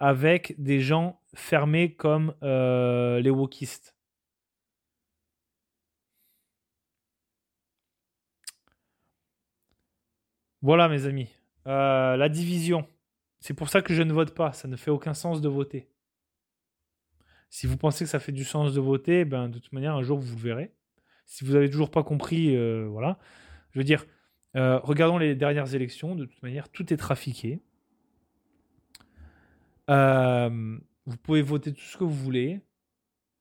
[0.00, 3.94] avec des gens fermés comme euh, les wokistes.
[10.62, 11.28] Voilà, mes amis.
[11.68, 12.88] Euh, la division.
[13.38, 14.52] C'est pour ça que je ne vote pas.
[14.52, 15.88] Ça ne fait aucun sens de voter.
[17.50, 20.02] Si vous pensez que ça fait du sens de voter, ben, de toute manière, un
[20.02, 20.74] jour, vous le verrez.
[21.26, 23.20] Si vous n'avez toujours pas compris, euh, voilà.
[23.72, 24.04] Je veux dire,
[24.56, 26.14] euh, regardons les dernières élections.
[26.14, 27.60] De toute manière, tout est trafiqué.
[29.88, 32.60] vous pouvez voter tout ce que vous voulez.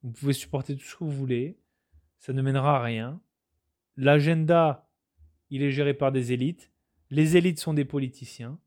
[0.04, 1.58] Vous pouvez supporter tout ce que vous voulez.
[2.20, 3.22] Ça ne mènera à rien.
[3.98, 4.90] L'agenda,
[5.50, 6.72] il est géré par des élites.
[7.10, 8.60] Les élites sont des politiciens.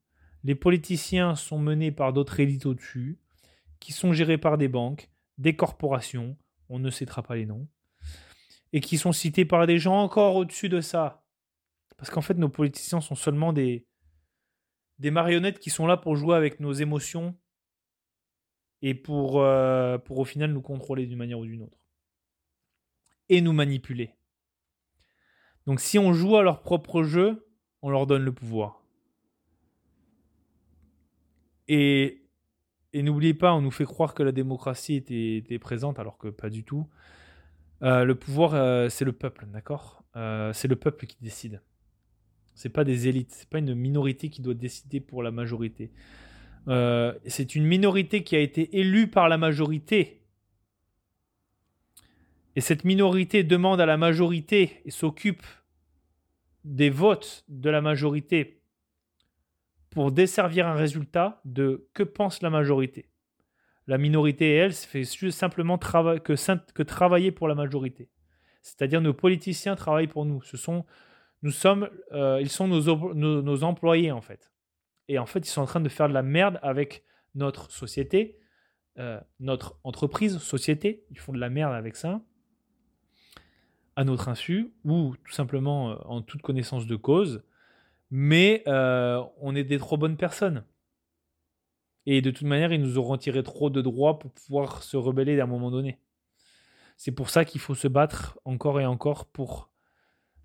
[0.45, 3.19] Les politiciens sont menés par d'autres élites au-dessus,
[3.79, 5.09] qui sont gérés par des banques,
[5.39, 6.37] des corporations,
[6.69, 7.69] on ne citera pas les noms,
[8.73, 11.22] et qui sont cités par des gens encore au-dessus de ça.
[12.03, 13.87] Parce qu'en fait, nos politiciens sont seulement des,
[14.99, 17.39] des marionnettes qui sont là pour jouer avec nos émotions
[18.81, 21.79] et pour, euh, pour au final nous contrôler d'une manière ou d'une autre.
[23.29, 24.17] Et nous manipuler.
[25.67, 27.49] Donc si on joue à leur propre jeu,
[27.83, 28.85] on leur donne le pouvoir.
[31.69, 32.27] Et,
[32.93, 36.51] et n'oubliez pas, on nous fait croire que la démocratie était, présente alors que pas
[36.51, 36.91] du tout.
[37.83, 40.05] Euh, le pouvoir, euh, c'est le peuple, d'accord?
[40.53, 41.63] C'est le peuple qui décide.
[42.55, 45.91] C'est pas des élites, c'est pas une minorité qui doit décider pour la majorité.
[46.67, 50.23] c'est une minorité qui a été élue par la majorité.
[52.55, 55.47] Et cette minorité demande à la majorité et s'occupe
[56.65, 58.63] des votes de la majorité
[59.91, 63.09] pour desservir un résultat de que pense la majorité.
[63.87, 68.09] La minorité, elle, fait simplement que, que travailler pour la majorité.
[68.63, 70.41] C'est-à-dire nos politiciens travaillent pour nous.
[70.43, 70.85] Ce sont,
[71.43, 74.53] nous sommes, euh, ils sont nos, employés en fait.
[75.09, 77.05] Et en fait, ils sont en train de faire de la merde avec
[77.35, 78.39] notre société,
[78.99, 81.05] euh, notre entreprise, société.
[81.11, 82.23] Ils font de la merde avec ça
[83.95, 87.43] à notre insu ou tout simplement euh, en toute connaissance de cause,
[88.11, 90.65] mais on est des trop bonnes personnes.
[92.07, 95.39] Et de toute manière, ils nous auront tiré trop de droits pour pouvoir se rebeller
[95.41, 95.99] à un moment donné.
[96.97, 99.72] C'est pour ça qu'il faut se battre encore et encore pour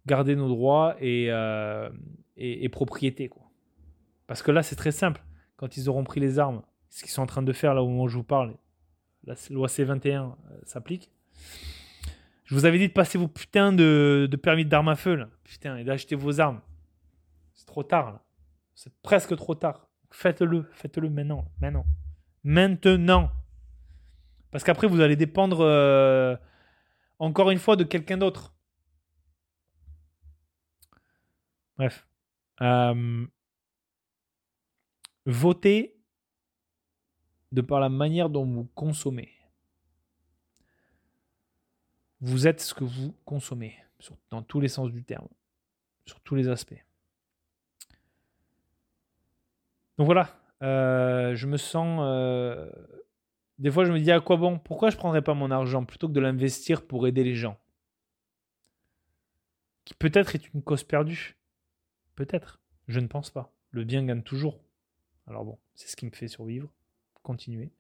[0.08, 1.90] garder nos droits et, euh,
[2.38, 3.30] et, propriété.
[3.30, 3.44] Quoi.
[4.26, 5.24] Parce que là, c'est très simple.
[5.58, 7.88] Quand ils auront pris les armes, ce qu'ils sont en train de faire là au
[7.88, 8.56] moment où je vous parle,
[9.26, 11.12] la loi C21 s'applique.
[12.48, 15.28] Je vous avais dit de passer vos putains de, permis d'armes à feu, là.
[15.44, 16.62] Putain, et d'acheter vos armes.
[17.54, 18.24] C'est trop tard, là.
[18.74, 19.90] C'est presque trop tard.
[20.12, 21.86] Faites-le, faites-le maintenant, maintenant.
[22.46, 23.30] Maintenant.
[24.52, 26.38] Parce qu'après, vous allez dépendre, euh,
[27.20, 28.54] encore une fois, de quelqu'un d'autre.
[31.78, 32.08] Bref.
[35.26, 35.98] Votez
[37.52, 39.30] de par la manière dont vous consommez.
[42.22, 43.76] Vous êtes ce que vous consommez,
[44.30, 45.28] dans tous les sens du terme,
[46.06, 46.84] sur tous les aspects.
[49.98, 52.00] Donc voilà, euh, je me sens...
[52.04, 52.72] Euh,
[53.60, 56.08] des fois, je me dis à quoi bon Pourquoi je prendrais pas mon argent plutôt
[56.08, 57.58] que de l'investir pour aider les gens?
[59.84, 61.38] Qui peut-être est une cause perdue.
[62.18, 62.60] Peut-être.
[62.88, 63.54] Je ne pense pas.
[63.70, 64.60] Le bien gagne toujours.
[65.28, 66.74] Alors bon, c'est ce qui me fait survivre.
[67.22, 67.72] Continuer.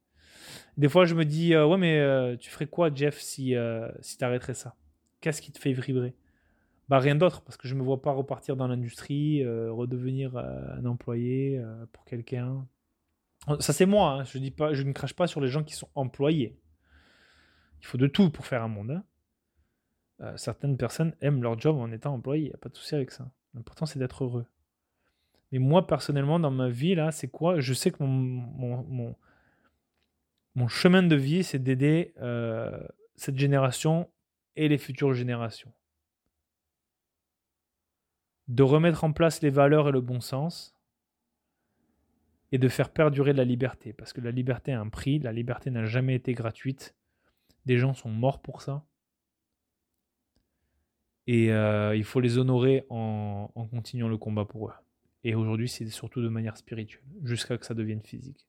[0.77, 3.89] Des fois, je me dis, euh, ouais, mais euh, tu ferais quoi, Jeff, si, euh,
[4.01, 4.75] si tu arrêterais ça?
[5.21, 6.15] Qu'est-ce qui te fait vibrer?
[6.87, 11.61] Bah, rien d'autre, parce que je me vois pas repartir dans l'industrie, redevenir un employé
[11.91, 12.65] pour quelqu'un.
[13.59, 14.23] Ça, c'est moi, hein.
[14.23, 16.61] je, dis pas, je ne crache pas sur les gens qui sont employés.
[17.81, 19.03] Il faut de tout pour faire un monde.
[20.21, 20.37] Hein.
[20.37, 23.11] certaines personnes aiment leur job en étant employé, il n'y a pas de souci avec
[23.11, 23.29] ça.
[23.57, 24.45] L'important, c'est d'être heureux.
[25.51, 27.59] Mais moi, personnellement, dans ma vie, là, c'est quoi?
[27.59, 29.15] Je sais que mon,
[30.67, 32.79] chemin de vie, c'est d'aider euh,
[33.15, 34.07] cette génération
[34.55, 35.73] et les futures générations.
[38.47, 40.75] De remettre en place les valeurs et le bon sens
[42.51, 43.91] et de faire perdurer la liberté.
[43.91, 46.95] Parce que la liberté a un prix, la liberté n'a jamais été gratuite.
[47.65, 48.85] Des gens sont morts pour ça.
[51.27, 54.73] Et euh, il faut les honorer en, continuant le combat pour eux.
[55.23, 58.47] Et aujourd'hui, c'est surtout de manière spirituelle, jusqu'à que ça devienne physique.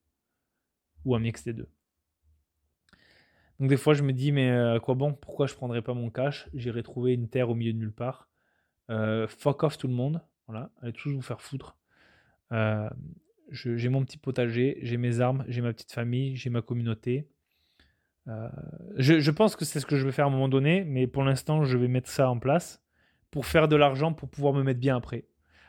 [1.04, 1.68] Ou un mix des deux.
[3.58, 5.12] Donc des fois, je me dis, mais euh, à quoi bon?
[5.12, 6.48] Pourquoi je prendrais pas mon cash?
[6.54, 8.28] J'irai trouver une terre au milieu de nulle part.
[8.90, 10.22] Euh, fuck off tout le monde.
[10.46, 11.76] Voilà, allez tous vous faire foutre.
[12.52, 12.88] Euh,
[13.50, 17.28] j'ai mon petit potager, j'ai mes armes, j'ai ma petite famille, j'ai ma communauté.
[18.96, 21.06] Je, je, pense que c'est ce que je vais faire à un moment donné, mais
[21.06, 22.82] pour l'instant, je vais mettre ça en place
[23.30, 25.24] pour faire de l'argent pour pouvoir me mettre bien après.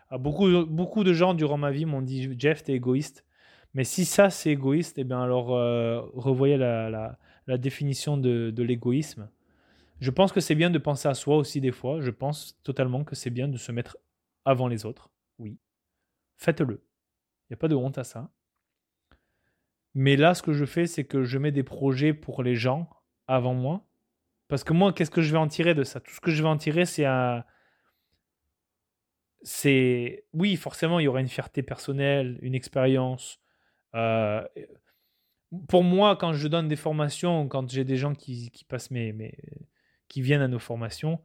[0.09, 3.25] Ah, beaucoup, beaucoup de gens durant ma vie m'ont dit Jeff, t'es égoïste.
[3.73, 5.47] Mais si ça c'est égoïste, eh bien alors
[6.13, 7.17] revoyez la,
[7.47, 9.29] définition de, l'égoïsme.
[9.99, 12.01] Je pense que c'est bien de penser à soi aussi des fois.
[12.01, 13.97] Je pense totalement que c'est bien de se mettre
[14.45, 15.11] avant les autres.
[15.37, 15.57] Oui.
[16.37, 16.75] Faites-le.
[16.75, 18.29] Il n'y a pas de honte à ça.
[19.95, 22.89] Mais là, ce que je fais, c'est que je mets des projets pour les gens
[23.27, 23.85] avant moi.
[24.47, 25.99] Parce que moi, qu'est-ce que je vais en tirer de ça?
[25.99, 27.43] Tout ce que je vais en tirer, c'est un.
[29.41, 30.25] C'est.
[30.33, 33.39] Oui, forcément, il y aura une fierté personnelle, une expérience.
[33.95, 34.43] Euh,
[35.67, 39.37] pour moi, quand je donne des formations, quand j'ai des gens qui, passent mes, mes,
[40.07, 41.19] qui viennent à nos formations,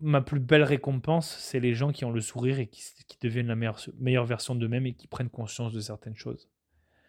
[0.00, 2.82] ma plus belle récompense, c'est les gens qui ont le sourire et qui,
[3.20, 6.48] deviennent la meilleure, meilleure version d'eux-mêmes et qui prennent conscience de certaines choses.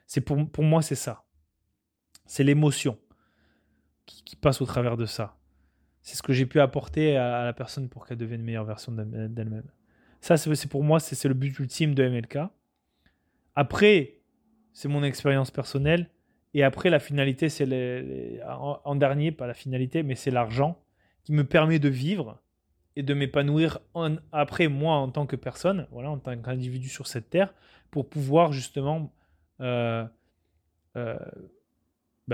[0.10, 1.24] C'est pour, pour moi, c'est ça.
[2.26, 2.98] C'est l'émotion
[4.08, 5.38] qui, passe au travers de ça.
[6.02, 8.92] C'est ce que j'ai pu apporter à, la personne pour qu'elle devienne une meilleure version
[8.92, 9.70] d'elle-même.
[10.20, 12.40] Ça, c'est pour moi, c'est le but ultime de MLK.
[13.54, 14.22] Après,
[14.74, 16.10] c'est mon expérience personnelle.
[16.56, 20.82] Et après, la finalité, c'est en, dernier, pas la finalité, mais c'est l'argent
[21.24, 22.42] qui me permet de vivre
[22.96, 23.80] et de m'épanouir
[24.32, 27.54] après moi en tant que personne, voilà, en tant qu'individu sur cette terre,
[27.92, 29.14] pour pouvoir justement,
[29.60, 30.10] ben,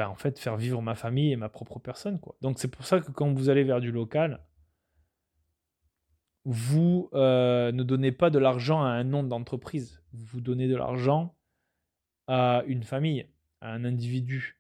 [0.08, 2.36] en fait, faire vivre ma famille et ma propre personne, quoi.
[2.42, 4.42] Donc c'est pour ça que quand vous allez vers du local,
[6.46, 10.02] vous euh, ne donnez pas de l'argent à un nom d'entreprise.
[10.14, 11.36] Vous donnez de l'argent
[12.28, 13.28] à une famille,
[13.62, 14.60] à un individu,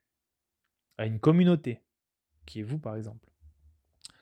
[0.97, 1.81] à une communauté,
[2.45, 3.29] qui est vous par exemple.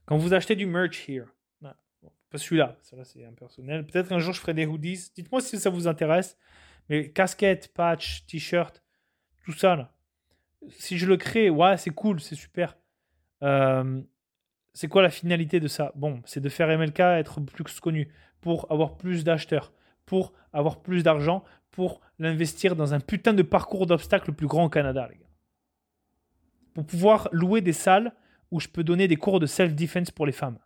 [0.05, 1.27] Quand vous achetez du merch here,
[1.61, 3.85] pas celui-là, ça c'est impersonnel.
[3.85, 5.11] Peut-être un jour je ferai des hoodies.
[5.15, 6.35] Dites-moi si ça vous intéresse.
[6.93, 8.83] Mais casquette, patch, t-shirt,
[9.43, 9.91] tout ça là.
[10.69, 12.77] Si je le crée, ouais, c'est cool, c'est super.
[13.41, 13.99] Euh,
[14.73, 15.91] c'est quoi la finalité de ça?
[15.95, 18.09] Bon, c'est de faire MLK être plus connu,
[18.41, 19.73] pour avoir plus d'acheteurs,
[20.05, 24.65] pour avoir plus d'argent, pour l'investir dans un putain de parcours d'obstacles le plus grand
[24.65, 25.31] au Canada, les gars.
[26.75, 28.13] Pour pouvoir louer des salles
[28.51, 30.59] où je peux donner des cours de self-defense pour les femmes.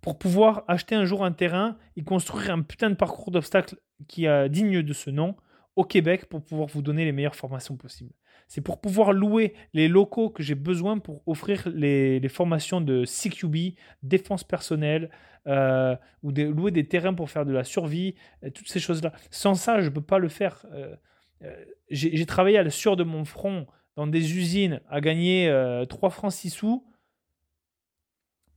[0.00, 3.76] Pour pouvoir acheter un jour un terrain et construire un putain de parcours d'obstacles
[4.08, 5.36] qui est digne de ce nom
[5.76, 8.12] au Québec pour pouvoir vous donner les meilleures formations possibles.
[8.48, 13.74] C'est pour pouvoir louer les locaux que j'ai besoin pour offrir les, formations de CQB,
[14.02, 15.10] défense personnelle,
[15.46, 18.14] euh, ou louer des terrains pour faire de la survie,
[18.54, 19.12] toutes ces choses-là.
[19.30, 20.64] Sans ça, je ne peux pas le faire.
[20.72, 20.96] Euh,
[21.42, 23.66] euh, j'ai travaillé à la sueur de mon front
[23.96, 25.52] dans des usines à gagner
[25.88, 26.86] 3 francs 6 sous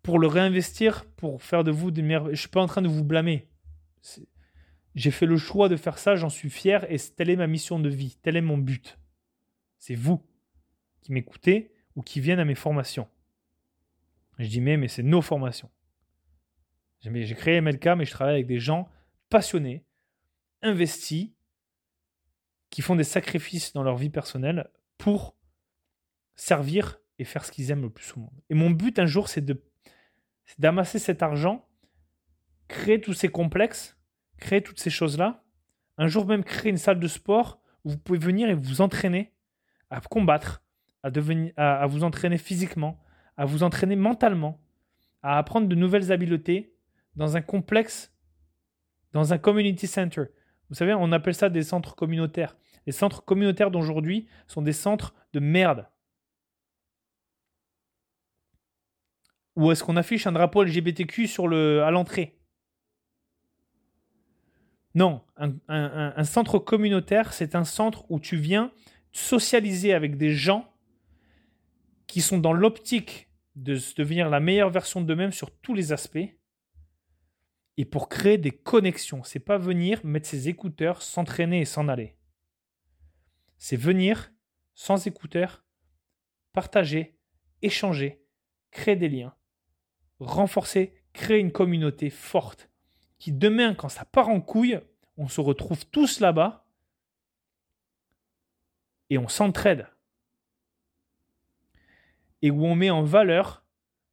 [0.10, 2.32] pour le réinvestir, pour faire de vous des meilleurs.
[2.32, 3.48] Je suis pas en train de vous blâmer.
[4.96, 7.80] J'ai fait le choix de faire ça, j'en suis fier et telle est ma mission
[7.80, 8.98] de vie, tel est mon but.
[9.78, 10.26] C'est vous
[11.02, 13.08] qui m'écoutez ou qui viennent à mes formations.
[14.40, 15.70] Je dis mais, mais c'est nos formations.
[17.02, 18.90] J'ai créé MLK, mais je travaille avec des gens
[19.30, 19.86] passionnés,
[20.64, 21.30] investis,
[22.72, 25.36] qui font des sacrifices dans leur vie personnelle pour
[26.36, 28.42] servir et faire ce qu'ils aiment le plus au monde.
[28.50, 29.46] Et mon but un jour, c'est
[30.58, 31.68] d'amasser cet argent,
[32.68, 33.98] créer tous ces complexes,
[34.38, 35.44] créer toutes ces choses-là.
[35.98, 39.34] Un jour même créer une salle de sport où vous pouvez venir et vous entraîner
[39.90, 40.64] à combattre,
[41.04, 43.00] à, vous entraîner physiquement,
[43.38, 44.62] à vous entraîner mentalement,
[45.22, 46.74] à apprendre de nouvelles habiletés
[47.16, 48.14] dans un complexe,
[49.14, 50.26] dans un community center.
[50.70, 52.56] Vous savez, on appelle ça des centres communautaires.
[52.86, 55.88] Les centres communautaires d'aujourd'hui sont des centres de merde.
[59.60, 62.40] Où est-ce qu'on affiche un drapeau LGBTQ sur le, à l'entrée?
[64.96, 65.22] Non,
[65.68, 68.72] un centre communautaire, c'est un centre où tu viens
[69.12, 70.74] socialiser avec des gens
[72.08, 76.30] qui sont dans l'optique de devenir la meilleure version d'eux-mêmes sur tous les aspects
[77.76, 79.26] et pour créer des connexions.
[79.26, 82.16] C'est pas venir mettre ses écouteurs, s'entraîner et s'en aller.
[83.58, 84.32] C'est venir
[84.74, 85.66] sans écouteurs,
[86.54, 87.20] partager,
[87.62, 88.24] échanger,
[88.72, 89.36] créer des liens,
[90.20, 92.70] renforcer, créer une communauté forte
[93.18, 94.80] qui demain quand ça part en couille,
[95.18, 96.66] on se retrouve tous là-bas
[99.10, 99.88] et on s'entraide.
[102.42, 103.66] Et où on met en valeur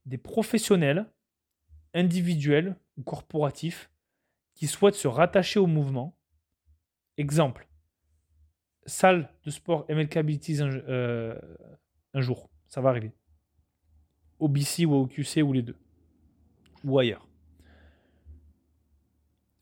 [0.04, 1.06] des professionnels,
[1.94, 3.90] individuels ou corporatifs,
[4.54, 6.16] qui souhaitent se rattacher au mouvement.
[7.18, 7.68] Exemple,
[8.86, 13.12] salle de sport MLK Abilities Un jour, ça va arriver.
[14.38, 15.76] Au BC ou au QC ou les deux.
[16.86, 17.28] Ou ailleurs.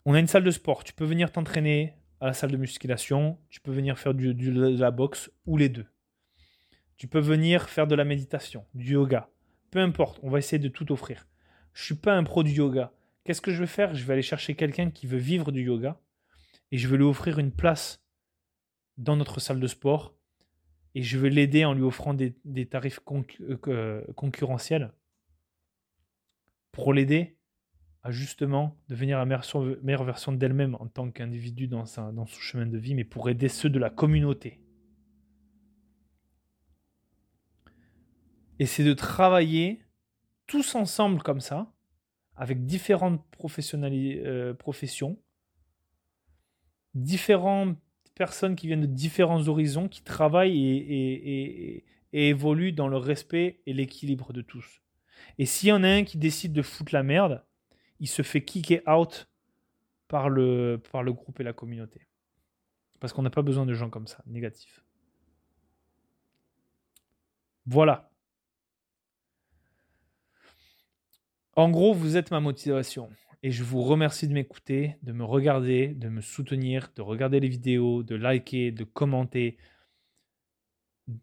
[0.04, 0.84] On a une salle de sport.
[0.84, 3.38] Tu peux venir t'entraîner à la salle de musculation.
[3.48, 5.86] Tu peux venir faire du, de la boxe ou les deux.
[6.98, 9.30] Tu peux venir faire de la méditation, du yoga.
[9.70, 11.26] Peu importe, on va essayer de tout offrir.
[11.72, 12.92] Je suis pas un pro du yoga.
[13.24, 13.94] Qu'est-ce que je vais faire?
[13.94, 15.98] Je vais aller chercher quelqu'un qui veut vivre du yoga
[16.70, 18.04] et je vais lui offrir une place
[18.98, 20.14] dans notre salle de sport
[20.94, 22.34] et je vais l'aider en lui offrant des,
[22.66, 24.92] tarifs euh, euh, concurrentiels
[26.74, 27.36] pour l'aider
[28.02, 32.94] à justement devenir la meilleure, version d'elle-même en tant qu'individu dans, son chemin de vie,
[32.94, 34.60] mais pour aider ceux de la communauté.
[38.58, 39.82] Et c'est de travailler
[40.46, 41.72] tous ensemble comme ça,
[42.36, 45.16] avec différentes euh, professions,
[46.94, 47.78] différentes
[48.14, 54.32] personnes qui viennent de différents horizons, qui travaillent et, évoluent dans le respect et l'équilibre
[54.32, 54.83] de tous.
[55.38, 57.44] Et s'il y en a un qui décide de foutre la merde,
[58.00, 59.28] il se fait kicker out
[60.08, 62.06] par le, par le groupe et la communauté.
[63.00, 64.84] Parce qu'on n'a pas besoin de gens comme ça, négatifs.
[67.66, 68.10] Voilà.
[71.56, 73.10] En gros, vous êtes ma motivation.
[73.42, 77.48] Et je vous remercie de m'écouter, de me regarder, de me soutenir, de regarder les
[77.48, 79.58] vidéos, de liker, de commenter,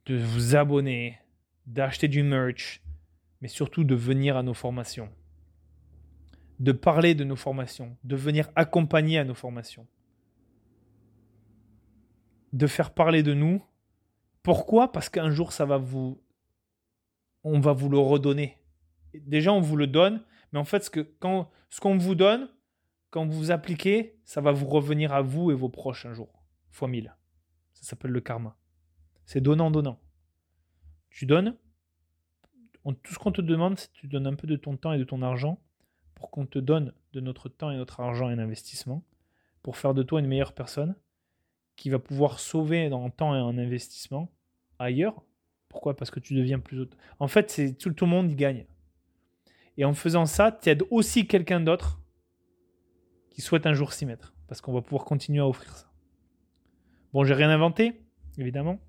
[0.06, 1.18] de vous abonner,
[1.66, 2.82] d'acheter du merch,
[3.42, 5.10] mais surtout de venir à nos formations.
[6.60, 9.88] De parler de nos formations, de venir accompagner à nos formations.
[12.54, 13.64] De faire parler de nous.
[14.44, 14.92] Pourquoi?
[14.92, 16.22] Parce qu'un jour, ça va vous.
[17.44, 18.62] On va vous le redonner
[19.14, 21.50] déjà, on vous le donne, mais en fait, ce quand,
[21.82, 22.50] qu'on vous donne,
[23.10, 26.44] quand vous vous appliquez, ça va vous revenir à vous et vos proches un jour,
[26.70, 27.16] fois mille.
[27.74, 28.58] Ça s'appelle le karma.
[29.26, 30.00] C'est donnant-donnant.
[31.10, 31.58] Tu donnes,
[33.04, 34.98] tout ce qu'on te demande, c'est que tu donnes un peu de ton temps et
[34.98, 35.60] de ton argent
[36.16, 39.04] pour qu'on te donne de notre temps et notre argent et investissement
[39.64, 40.96] pour faire de toi une meilleure personne
[41.76, 44.32] qui va pouvoir sauver dans temps et en investissement
[44.80, 45.22] ailleurs.
[45.70, 45.96] Pourquoi?
[45.96, 46.98] Parce que tu deviens plus autre.
[47.20, 48.66] En fait, c'est tout, tout le monde y gagne.
[49.78, 52.00] Et en faisant ça, tu aides aussi quelqu'un d'autre
[53.30, 54.34] qui souhaite un jour s'y mettre.
[54.48, 55.90] Parce qu'on va pouvoir continuer à offrir ça.
[57.14, 58.02] Bon, j'ai rien inventé,
[58.38, 58.80] évidemment.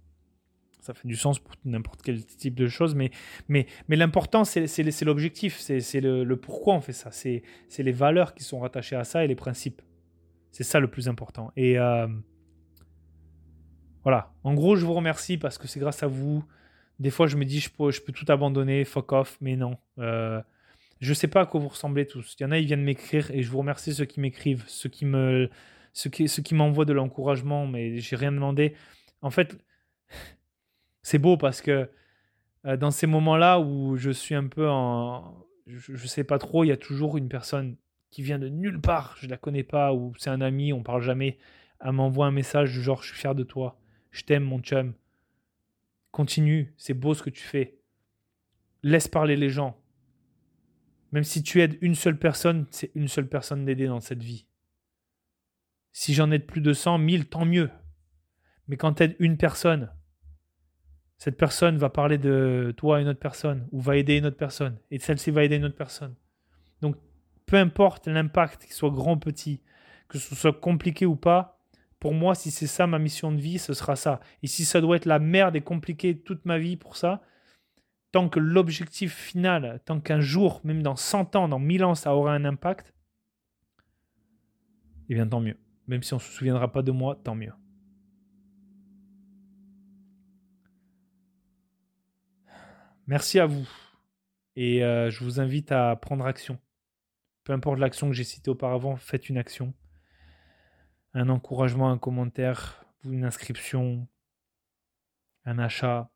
[0.82, 3.12] Ça fait du sens pour n'importe quel type de choses, mais,
[3.46, 7.42] mais, mais l'important, c'est l'objectif, c'est le, pourquoi on fait ça, c'est
[7.78, 9.80] les valeurs qui sont rattachées à ça et les principes.
[10.50, 11.52] C'est ça le plus important.
[11.56, 12.08] Et euh,
[14.02, 16.44] voilà, en gros, je vous remercie parce que c'est grâce à vous.
[16.98, 19.78] Des fois, je me dis, je peux, je peux tout abandonner, fuck off, mais non.
[19.98, 20.42] Euh,
[20.98, 22.34] je sais pas à quoi vous ressemblez tous.
[22.40, 24.88] Il y en a, ils viennent m'écrire et je vous remercie ceux qui m'écrivent, ceux
[24.88, 25.48] qui me,
[25.92, 28.74] ceux qui, ceux qui m'envoient de l'encouragement, mais j'ai rien demandé.
[29.20, 29.56] En fait,
[31.02, 31.90] c'est beau parce que
[32.66, 36.64] euh, dans ces moments-là où je suis un peu en, je, ne sais pas trop,
[36.64, 37.76] il y a toujours une personne
[38.10, 41.02] qui vient de nulle part, je la connais pas, ou c'est un ami, on parle
[41.02, 41.38] jamais,
[41.80, 43.80] elle m'envoie un message du genre je suis fier de toi,
[44.10, 44.94] je t'aime mon chum,
[46.10, 47.78] continue, c'est beau ce que tu fais,
[48.82, 49.82] laisse parler les gens,
[51.12, 54.46] même si tu aides une seule personne, c'est une seule personne d'aider dans cette vie.
[55.92, 57.70] Si j'en aide plus de 100, 1000, tant mieux.
[58.66, 59.90] Mais quand tu aides une personne,
[61.22, 64.36] cette personne va parler de toi à une autre personne ou va aider une autre
[64.36, 66.16] personne et celle-ci va aider une autre personne.
[66.80, 66.96] Donc,
[67.46, 69.62] peu importe l'impact, qu'il soit grand ou petit,
[70.08, 71.60] que ce soit compliqué ou pas,
[72.00, 74.18] pour moi, si c'est ça ma mission de vie, ce sera ça.
[74.42, 77.22] Et si ça doit être la merde et compliqué toute ma vie pour ça,
[78.10, 82.16] tant que l'objectif final, tant qu'un jour, même dans 100 ans, dans 1000 ans, ça
[82.16, 82.96] aura un impact,
[85.08, 85.56] eh bien tant mieux.
[85.86, 87.52] Même si on ne se souviendra pas de moi, tant mieux.
[93.12, 93.68] Merci à vous.
[94.56, 96.58] Et euh, je vous invite à prendre action.
[97.44, 99.74] Peu importe l'action que j'ai citée auparavant, faites une action.
[101.12, 104.08] Un encouragement, un commentaire, une inscription,
[105.44, 106.10] un achat,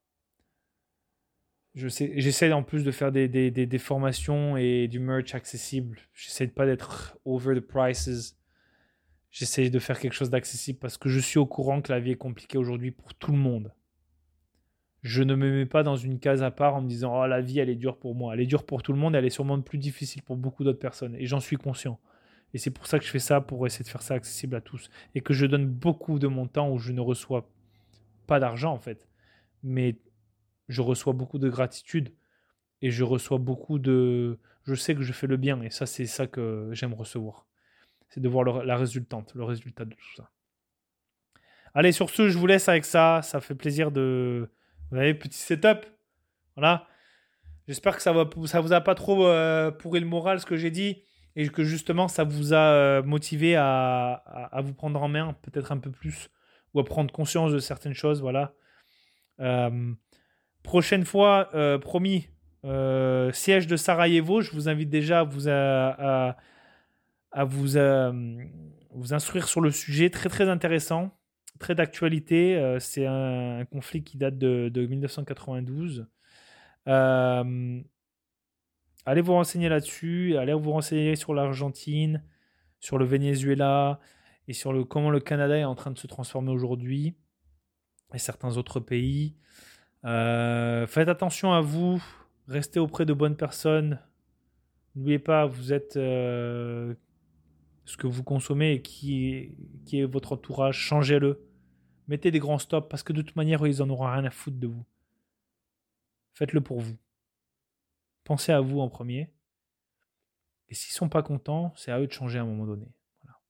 [1.75, 5.99] j'essaie en plus de faire des, des, formations et du merch accessible.
[6.15, 8.39] J'essaie de pas d'être over the prices.
[9.31, 12.13] J'essaie de faire quelque chose d'accessible parce que je suis au courant que la vie
[12.13, 13.71] est compliquée aujourd'hui pour tout le monde.
[15.03, 17.41] Je ne me mets pas dans une case à part en me disant oh la
[17.41, 18.35] vie elle est dure pour moi.
[18.35, 20.79] Elle est dure pour tout le monde, elle est sûrement plus difficile pour beaucoup d'autres
[20.79, 22.01] personnes et j'en suis conscient.
[22.55, 24.61] Et c'est pour ça que je fais ça pour essayer de faire ça accessible à
[24.61, 27.49] tous et que je donne beaucoup de mon temps où je ne reçois
[28.27, 29.09] pas d'argent en fait,
[29.63, 29.99] mais
[30.69, 32.13] je reçois beaucoup de gratitude
[32.83, 34.39] et je reçois beaucoup de...
[34.65, 37.47] Je sais que je fais le bien et ça, c'est ça que j'aime recevoir.
[38.09, 40.31] C'est de voir la résultante, le résultat de tout ça.
[41.75, 43.21] Allez, sur ce, je vous laisse avec ça.
[43.23, 44.51] Ça fait plaisir de...
[44.91, 45.87] Vous voyez, petit setup.
[46.57, 46.87] Voilà.
[47.67, 48.15] J'espère que ça
[48.47, 51.03] ça vous a pas trop euh, pourri le moral ce que j'ai dit
[51.35, 55.79] et que justement ça vous a euh, motivé à, vous prendre en main peut-être un
[55.79, 56.31] peu plus
[56.73, 58.21] ou à prendre conscience de certaines choses.
[58.21, 58.55] Voilà.
[59.41, 59.93] Euh,
[60.63, 61.51] prochaine fois,
[61.81, 62.29] promis,
[63.33, 64.41] siège de Sarajevo.
[64.41, 66.37] Je vous invite déjà à vous à,
[67.33, 67.77] à vous,
[68.91, 70.11] vous instruire sur le sujet.
[70.11, 71.19] Très très intéressant,
[71.59, 72.77] très d'actualité.
[72.81, 76.07] C'est un, conflit qui date de, de 1992.
[76.89, 77.83] Euh,
[79.05, 82.23] allez vous renseigner là-dessus, allez vous renseigner sur l'Argentine,
[82.81, 84.01] sur le Venezuela
[84.49, 87.17] et sur le, comment le Canada est en train de se transformer aujourd'hui
[88.15, 89.35] et certains autres pays.
[90.05, 92.03] Euh, faites attention à vous,
[92.47, 93.99] restez auprès de bonnes personnes.
[94.95, 96.95] N'oubliez pas, vous êtes euh,
[97.85, 100.79] ce que vous consommez et qui, qui est votre entourage.
[100.79, 101.46] Changez-le.
[102.09, 104.59] Mettez des grands stops parce que de toute manière, ils en auront rien à foutre
[104.59, 104.85] de vous.
[106.35, 106.97] Faites-le pour vous.
[108.25, 109.33] Pensez à vous en premier.
[110.69, 112.93] Et s'ils sont pas contents, c'est à eux de changer à un moment donné.
[113.23, 113.41] Voilà.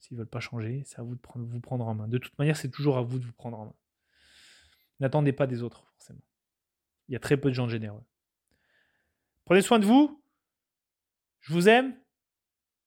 [0.00, 2.08] S'ils veulent pas changer, c'est à vous de vous prendre en main.
[2.08, 3.76] De toute manière, c'est toujours à vous de vous prendre en main.
[5.00, 6.22] N'attendez pas des autres, forcément.
[7.08, 8.02] Il y a très peu de gens généreux.
[9.44, 10.22] Prenez soin de vous.
[11.40, 11.96] Je vous aime.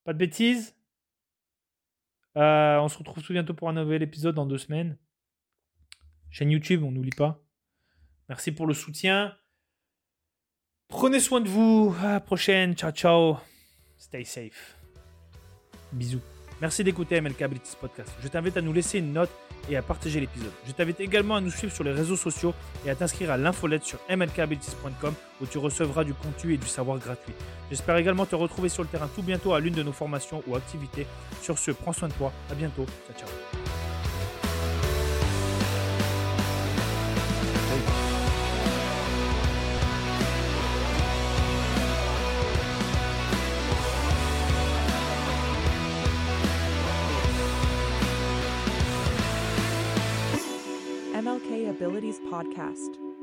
[0.03, 0.75] Pas de bêtises.
[2.37, 4.97] Euh, on se retrouve tout bientôt pour un nouvel épisode dans deux semaines.
[6.35, 7.41] Chaîne YouTube, on n'oublie pas.
[8.27, 9.33] Merci pour le soutien.
[10.89, 11.95] Prenez soin de vous.
[12.03, 12.75] À la prochaine.
[12.75, 13.37] Ciao, ciao.
[13.95, 14.75] Stay safe.
[15.93, 16.19] Bisous.
[16.59, 18.11] Merci d'écouter MLK Abilities Podcast.
[18.21, 19.29] Je t'invite à nous laisser une note
[19.69, 20.51] et à partager l'épisode.
[20.67, 22.53] Je t'invite également à nous suivre sur les réseaux sociaux
[22.85, 26.99] et à t'inscrire à l'infolette sur mlkabilities.com où tu recevras du contenu et du savoir
[26.99, 27.33] gratuit.
[27.69, 30.57] J'espère également te retrouver sur le terrain tout bientôt à l'une de nos formations ou
[30.57, 31.07] activités.
[31.41, 32.33] Sur ce, prends soin de toi.
[32.51, 32.85] À bientôt.
[33.07, 33.84] Ciao, ciao.
[52.31, 53.14] Podcast.